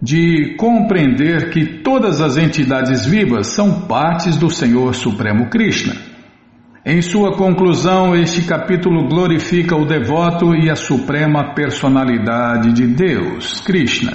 de 0.00 0.54
compreender 0.56 1.50
que 1.50 1.82
todas 1.82 2.20
as 2.20 2.36
entidades 2.36 3.04
vivas 3.04 3.48
são 3.48 3.82
partes 3.82 4.36
do 4.36 4.48
Senhor 4.48 4.94
Supremo 4.94 5.50
Krishna. 5.50 5.94
Em 6.86 7.02
sua 7.02 7.36
conclusão, 7.36 8.14
este 8.14 8.46
capítulo 8.46 9.08
glorifica 9.08 9.76
o 9.76 9.84
devoto 9.84 10.54
e 10.54 10.70
a 10.70 10.76
suprema 10.76 11.52
personalidade 11.52 12.72
de 12.72 12.86
Deus, 12.86 13.60
Krishna. 13.60 14.12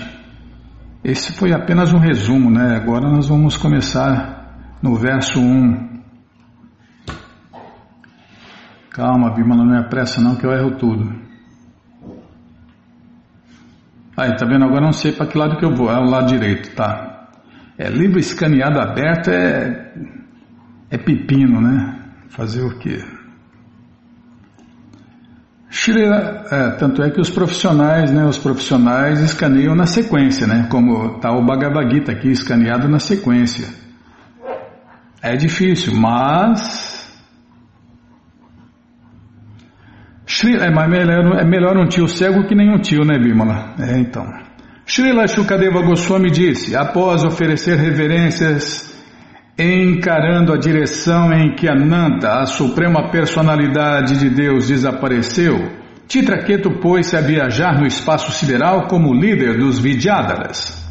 Esse 1.03 1.33
foi 1.33 1.51
apenas 1.51 1.93
um 1.93 1.99
resumo, 1.99 2.49
né? 2.49 2.77
Agora 2.77 3.09
nós 3.09 3.27
vamos 3.27 3.57
começar 3.57 4.77
no 4.81 4.95
verso 4.95 5.39
1. 5.39 6.01
Calma, 8.89 9.33
Bimala, 9.35 9.65
não 9.65 9.75
é 9.75 9.83
pressa 9.89 10.21
não 10.21 10.35
que 10.35 10.45
eu 10.45 10.51
erro 10.51 10.77
tudo. 10.77 11.32
Aí, 14.15 14.35
tá 14.35 14.45
vendo? 14.45 14.65
Agora 14.65 14.81
não 14.81 14.93
sei 14.93 15.11
para 15.11 15.27
que 15.27 15.37
lado 15.37 15.57
que 15.57 15.65
eu 15.65 15.75
vou. 15.75 15.89
É 15.89 15.97
o 15.97 16.09
lado 16.09 16.27
direito, 16.27 16.75
tá? 16.75 17.29
É 17.77 17.89
livro 17.89 18.19
escaneado 18.19 18.79
aberto 18.79 19.29
é 19.29 19.91
é 20.93 20.97
pepino, 20.97 21.59
né? 21.59 21.99
Fazer 22.29 22.61
o 22.61 22.77
quê? 22.77 23.03
é, 26.51 26.69
tanto 26.77 27.01
é 27.01 27.09
que 27.09 27.19
os 27.19 27.31
profissionais, 27.31 28.11
né, 28.11 28.23
os 28.25 28.37
profissionais 28.37 29.19
escaneiam 29.21 29.73
na 29.73 29.87
sequência, 29.87 30.45
né, 30.45 30.67
como 30.69 31.15
está 31.15 31.31
o 31.31 31.43
Bhagavad 31.43 31.91
Gita 31.91 32.11
aqui 32.11 32.29
escaneado 32.29 32.87
na 32.87 32.99
sequência. 32.99 33.67
É 35.19 35.35
difícil, 35.35 35.95
mas 35.95 37.02
é, 40.59 40.69
mas 40.71 40.89
melhor, 40.89 41.39
é 41.39 41.45
melhor 41.45 41.77
um 41.77 41.85
tio 41.85 42.07
cego 42.07 42.45
que 42.47 42.55
nenhum 42.55 42.79
tio, 42.79 43.03
né, 43.05 43.19
Bimala? 43.19 43.75
É, 43.79 43.97
então. 43.99 44.25
Srila 44.85 45.27
Shukadeva 45.27 45.81
Goswami 45.81 46.29
disse, 46.29 46.75
após 46.75 47.23
oferecer 47.23 47.77
reverências 47.77 48.91
encarando 49.57 50.51
a 50.51 50.57
direção 50.57 51.31
em 51.31 51.55
que 51.55 51.69
Ananta, 51.69 52.41
a 52.41 52.45
suprema 52.45 53.11
personalidade 53.11 54.19
de 54.19 54.29
Deus, 54.29 54.67
desapareceu, 54.67 55.83
Titraketu 56.07 56.79
pôs-se 56.79 57.15
a 57.15 57.21
viajar 57.21 57.79
no 57.79 57.87
espaço 57.87 58.31
sideral 58.31 58.87
como 58.87 59.13
líder 59.13 59.57
dos 59.57 59.79
Vidyadharas. 59.79 60.82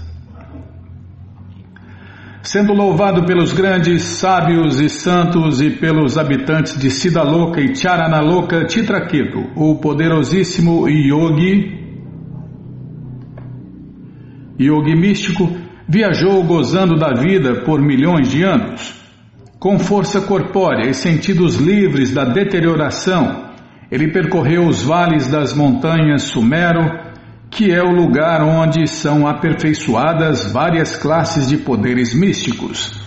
Sendo 2.43 2.73
louvado 2.73 3.25
pelos 3.25 3.53
grandes 3.53 4.03
sábios 4.03 4.81
e 4.81 4.89
santos 4.89 5.61
e 5.61 5.71
pelos 5.71 6.19
habitantes 6.19 6.77
de 6.77 6.91
Siddhaloka 6.91 7.61
e 7.61 7.73
Charanaloka, 7.73 8.65
Titraketu, 8.65 9.51
o 9.55 9.77
poderosíssimo 9.77 10.89
Yogi, 10.89 11.81
Yogi 14.59 14.97
místico, 14.97 15.57
viajou 15.89 16.43
gozando 16.43 16.97
da 16.97 17.13
vida 17.15 17.61
por 17.65 17.81
milhões 17.81 18.29
de 18.29 18.43
anos. 18.43 18.93
Com 19.61 19.79
força 19.79 20.21
corpórea 20.21 20.91
e 20.91 20.95
sentidos 20.95 21.57
livres 21.57 22.13
da 22.13 22.25
deterioração, 22.25 23.53
ele 23.89 24.11
percorreu 24.11 24.67
os 24.67 24.83
vales 24.83 25.31
das 25.31 25.55
montanhas 25.55 26.23
Sumero, 26.23 27.02
que 27.53 27.71
é 27.71 27.83
o 27.83 27.93
lugar 27.93 28.43
onde 28.43 28.87
são 28.87 29.27
aperfeiçoadas 29.27 30.51
várias 30.51 30.97
classes 30.97 31.47
de 31.47 31.59
poderes 31.59 32.15
místicos. 32.15 32.99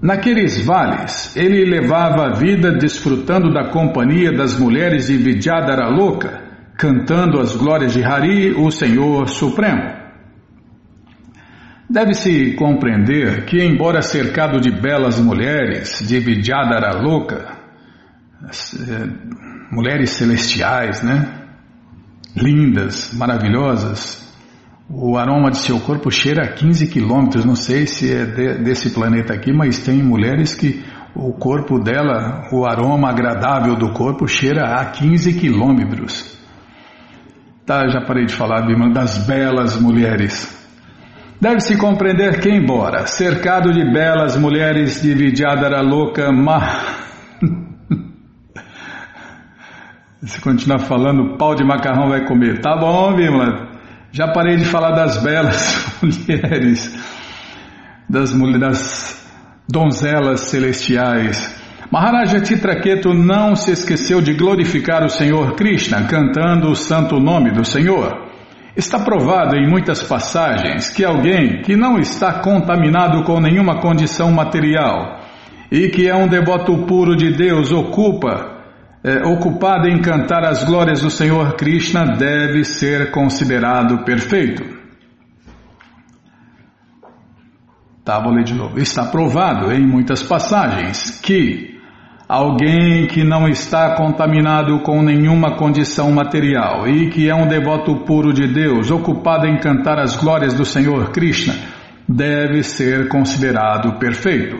Naqueles 0.00 0.64
vales, 0.64 1.36
ele 1.36 1.64
levava 1.64 2.26
a 2.26 2.32
vida 2.34 2.70
desfrutando 2.70 3.52
da 3.52 3.70
companhia 3.70 4.30
das 4.30 4.56
mulheres 4.56 5.08
de 5.08 5.16
Vidyadhara 5.16 5.88
Loka, 5.88 6.44
cantando 6.78 7.40
as 7.40 7.56
glórias 7.56 7.92
de 7.92 8.04
Hari, 8.04 8.52
o 8.52 8.70
Senhor 8.70 9.28
Supremo. 9.28 9.82
Deve-se 11.90 12.52
compreender 12.52 13.46
que, 13.46 13.60
embora 13.60 14.00
cercado 14.00 14.60
de 14.60 14.70
belas 14.70 15.18
mulheres, 15.18 16.06
de 16.06 16.20
Vidyadhara 16.20 17.02
louca, 17.02 17.56
eh, 18.44 19.08
mulheres 19.72 20.10
celestiais, 20.10 21.02
né? 21.02 21.43
Lindas, 22.36 23.12
maravilhosas, 23.14 24.24
o 24.88 25.16
aroma 25.16 25.50
de 25.50 25.58
seu 25.58 25.80
corpo 25.80 26.10
cheira 26.10 26.44
a 26.44 26.48
15 26.52 26.88
quilômetros. 26.88 27.44
Não 27.44 27.56
sei 27.56 27.86
se 27.86 28.12
é 28.12 28.24
de, 28.24 28.58
desse 28.62 28.90
planeta 28.90 29.32
aqui, 29.32 29.52
mas 29.52 29.78
tem 29.78 30.02
mulheres 30.02 30.54
que 30.54 30.84
o 31.14 31.32
corpo 31.32 31.78
dela, 31.78 32.48
o 32.52 32.66
aroma 32.66 33.08
agradável 33.08 33.76
do 33.76 33.92
corpo 33.92 34.26
cheira 34.26 34.80
a 34.80 34.84
15 34.84 35.34
quilômetros. 35.34 36.36
Tá, 37.64 37.88
já 37.88 38.02
parei 38.02 38.26
de 38.26 38.34
falar, 38.34 38.66
das 38.92 39.26
belas 39.26 39.80
mulheres. 39.80 40.62
Deve-se 41.40 41.76
compreender 41.76 42.40
que, 42.40 42.50
embora 42.50 43.06
cercado 43.06 43.72
de 43.72 43.84
belas 43.90 44.36
mulheres 44.36 45.00
de 45.00 45.14
Vidyadhara 45.14 45.80
louca, 45.80 46.30
ma... 46.32 47.03
Se 50.26 50.40
continuar 50.40 50.78
falando, 50.78 51.36
pau 51.36 51.54
de 51.54 51.62
macarrão 51.62 52.08
vai 52.08 52.24
comer. 52.24 52.60
Tá 52.60 52.76
bom, 52.76 53.14
Bimla. 53.14 53.68
Já 54.10 54.28
parei 54.28 54.56
de 54.56 54.64
falar 54.64 54.92
das 54.92 55.22
belas 55.22 55.98
mulheres, 56.00 56.96
das, 58.08 58.32
das 58.58 59.28
donzelas 59.68 60.40
celestiais. 60.40 61.62
Maharaja 61.90 62.40
Titraketu 62.40 63.12
não 63.12 63.54
se 63.54 63.72
esqueceu 63.72 64.22
de 64.22 64.32
glorificar 64.32 65.04
o 65.04 65.10
Senhor 65.10 65.56
Krishna, 65.56 66.04
cantando 66.04 66.70
o 66.70 66.74
santo 66.74 67.20
nome 67.20 67.50
do 67.50 67.64
Senhor. 67.64 68.24
Está 68.74 68.98
provado 68.98 69.56
em 69.56 69.68
muitas 69.68 70.02
passagens 70.02 70.88
que 70.90 71.04
alguém 71.04 71.60
que 71.60 71.76
não 71.76 71.98
está 71.98 72.40
contaminado 72.40 73.22
com 73.24 73.38
nenhuma 73.40 73.80
condição 73.80 74.32
material 74.32 75.20
e 75.70 75.88
que 75.88 76.08
é 76.08 76.14
um 76.14 76.26
devoto 76.26 76.78
puro 76.86 77.14
de 77.14 77.30
Deus 77.30 77.70
ocupa, 77.72 78.53
é, 79.04 79.22
ocupado 79.24 79.86
em 79.86 80.00
cantar 80.00 80.44
as 80.44 80.64
glórias 80.64 81.02
do 81.02 81.10
Senhor 81.10 81.54
Krishna, 81.56 82.16
deve 82.16 82.64
ser 82.64 83.10
considerado 83.10 84.02
perfeito. 84.04 84.64
Tá, 88.04 88.18
vou 88.18 88.32
ler 88.32 88.44
de 88.44 88.54
novo. 88.54 88.78
Está 88.80 89.04
provado 89.04 89.70
em 89.72 89.86
muitas 89.86 90.22
passagens 90.22 91.20
que 91.20 91.74
Alguém 92.26 93.06
que 93.06 93.22
não 93.22 93.46
está 93.46 93.94
contaminado 93.96 94.80
com 94.80 95.02
nenhuma 95.02 95.56
condição 95.56 96.10
material 96.10 96.88
e 96.88 97.10
que 97.10 97.28
é 97.28 97.34
um 97.34 97.46
devoto 97.46 97.96
puro 98.06 98.32
de 98.32 98.46
Deus, 98.46 98.90
ocupado 98.90 99.46
em 99.46 99.58
cantar 99.58 99.98
as 99.98 100.16
glórias 100.16 100.54
do 100.54 100.64
Senhor 100.64 101.10
Krishna, 101.10 101.54
deve 102.08 102.62
ser 102.62 103.08
considerado 103.08 103.98
perfeito. 103.98 104.56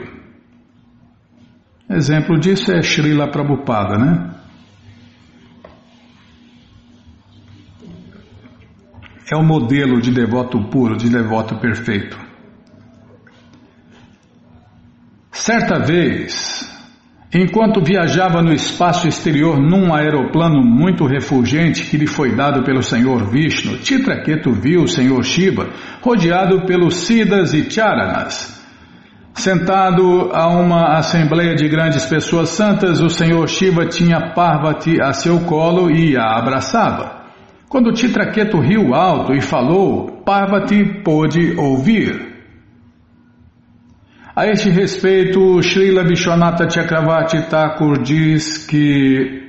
Exemplo 1.89 2.39
disso 2.39 2.71
é 2.71 2.83
Srila 2.83 3.29
Prabhupada, 3.29 3.97
né? 3.97 4.34
É 9.31 9.37
o 9.37 9.43
modelo 9.43 10.01
de 10.01 10.11
devoto 10.11 10.63
puro, 10.69 10.97
de 10.97 11.09
devoto 11.09 11.59
perfeito. 11.59 12.19
Certa 15.31 15.79
vez, 15.79 16.75
Enquanto 17.37 17.83
viajava 17.83 18.41
no 18.41 18.53
espaço 18.53 19.09
exterior 19.09 19.59
num 19.59 19.93
aeroplano 19.93 20.63
muito 20.63 21.05
refulgente 21.05 21.83
que 21.83 21.97
lhe 21.97 22.07
foi 22.07 22.37
dado 22.37 22.63
pelo 22.63 22.81
Senhor 22.81 23.29
Vishnu, 23.29 23.79
Titraketu 23.79 24.53
viu 24.53 24.85
o 24.85 24.89
Senhor 24.89 25.21
Shiva 25.25 25.69
rodeado 26.01 26.65
pelos 26.65 26.95
Siddhas 26.99 27.53
e 27.53 27.69
Charanas. 27.69 28.65
Sentado 29.35 30.31
a 30.33 30.47
uma 30.47 30.97
assembleia 30.97 31.57
de 31.57 31.69
grandes 31.69 32.07
pessoas 32.07 32.51
santas, 32.51 33.01
o 33.01 33.09
Senhor 33.09 33.49
Shiva 33.49 33.85
tinha 33.85 34.33
Parvati 34.33 35.03
a 35.03 35.13
seu 35.13 35.41
colo 35.41 35.91
e 35.91 36.17
a 36.17 36.39
abraçava. 36.39 37.24
Quando 37.69 37.93
Titraketu 37.93 38.61
riu 38.61 38.95
alto 38.95 39.33
e 39.33 39.41
falou, 39.41 40.23
Parvati 40.25 41.03
pôde 41.03 41.59
ouvir. 41.59 42.35
A 44.37 44.47
este 44.47 44.69
respeito, 44.69 45.63
Srila 45.63 46.05
Vishwanatha 46.05 46.69
Chakravarti 46.69 47.43
Thakur 47.49 48.03
diz 48.03 48.67
que 48.67 49.45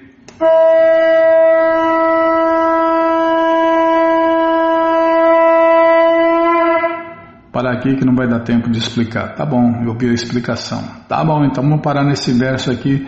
Parar 7.51 7.71
aqui 7.71 7.95
que 7.95 8.03
não 8.03 8.13
vai 8.13 8.27
dar 8.27 8.41
tempo 8.41 8.69
de 8.69 8.79
explicar. 8.79 9.33
Tá 9.33 9.45
bom, 9.45 9.81
eu 9.85 9.97
vi 9.97 10.09
a 10.09 10.13
explicação. 10.13 10.83
Tá 11.07 11.23
bom, 11.23 11.45
então 11.45 11.63
vamos 11.63 11.81
parar 11.81 12.03
nesse 12.03 12.33
verso 12.33 12.69
aqui 12.69 13.07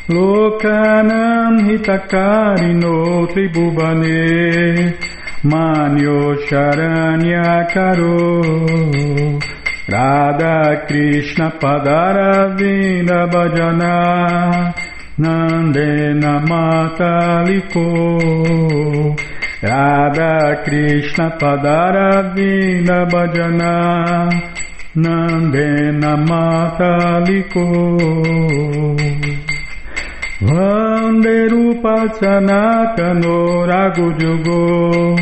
Lokanam 0.08 1.54
Hitakarino 1.68 3.28
Tribubane 3.28 4.96
Manyo 5.44 6.34
Sharanyakaro 6.48 8.16
Radha 9.88 10.86
Krishna 10.86 11.50
Padaravina 11.60 13.28
Bhajana 13.30 14.74
Nandena 15.18 16.40
Mataliko 16.48 17.86
Radha 19.62 20.64
Krishna 20.64 21.30
Padaravina 21.38 23.04
Bhajana 23.10 23.74
Nandena 24.96 26.16
Mataliko 26.26 27.64
Vanderupa 30.42 31.96
Sanatano 32.18 33.66
Ragujugo 33.70 35.16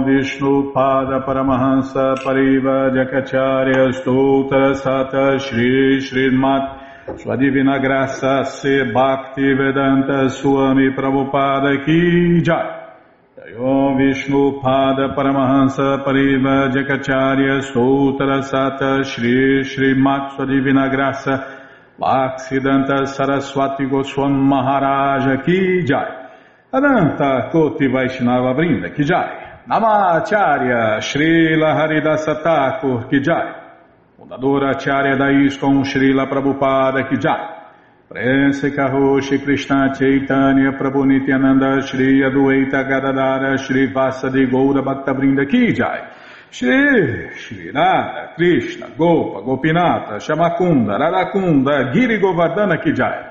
Paramahansa 1.25 2.15
Pariva 2.23 2.91
Stoutra 3.91 4.73
Sata 4.75 5.39
Shri 5.39 5.99
Srimat 6.01 7.17
Sua 7.19 7.35
Divina 7.35 7.79
Graça 7.79 8.43
Se 8.43 8.91
Bhakti 8.91 9.53
Vedanta 9.53 10.29
Swami 10.29 10.91
Prabhupada 10.91 11.83
Ki 11.83 12.41
Jai. 12.41 12.79
Om 13.57 13.97
Vishnu 13.97 14.61
Pada 14.61 15.15
Paramahansa 15.15 16.03
Pariva 16.03 16.69
Jakacharya 16.69 17.61
Sutra 17.61 18.41
Sata 18.41 19.03
Shri 19.03 19.63
Shri 19.63 19.95
Sua 19.95 20.45
Divina 20.45 20.89
Graça 20.89 21.43
Bhaksidanta 21.99 23.05
Saraswati 23.07 23.85
Goswam 23.85 24.33
Maharaja 24.33 25.41
Ki 25.43 25.83
Jai. 25.83 26.29
Ananta 26.73 27.49
Koti 27.51 27.87
Vaishnava 27.87 28.53
Brinda 28.53 28.93
Ki 28.93 29.03
Jai 29.03 29.40
Namacharya 29.67 30.97
Srila 31.01 31.75
Haridasa 31.75 32.41
Thakur 32.41 33.07
Ki 33.09 33.19
Jai. 33.19 33.53
Fundadora 34.17 34.71
Acharya 34.75 35.15
da 35.15 35.29
ISKCON 35.29 35.83
Srila 35.83 36.27
Prabhupada 36.27 37.07
Ki 37.07 37.17
Jai. 37.17 37.59
Prense 38.07 38.71
Karoshi 38.71 39.43
Krishna 39.43 39.93
Chaitanya 39.93 40.71
Prabhu 40.71 41.05
Nityananda 41.05 41.85
Shri 41.85 42.21
Adueta 42.21 42.83
Gadadara 42.83 43.57
Shri 43.59 43.93
Vasadi 43.93 44.49
Goura 44.49 44.81
Bhaktavrinda 44.81 45.47
Ki 45.47 45.73
Jai. 45.73 46.09
Shri 46.49 47.29
Shri 47.37 47.71
Radha 47.71 48.33
Krishna 48.35 48.89
Gopa 48.97 49.41
Gopinata 49.41 50.19
Shamakunda 50.19 50.97
Radakunda 50.97 51.93
Giri 51.93 52.19
Govardhana 52.19 52.83
Ki 52.83 52.93
Jai 52.93 53.30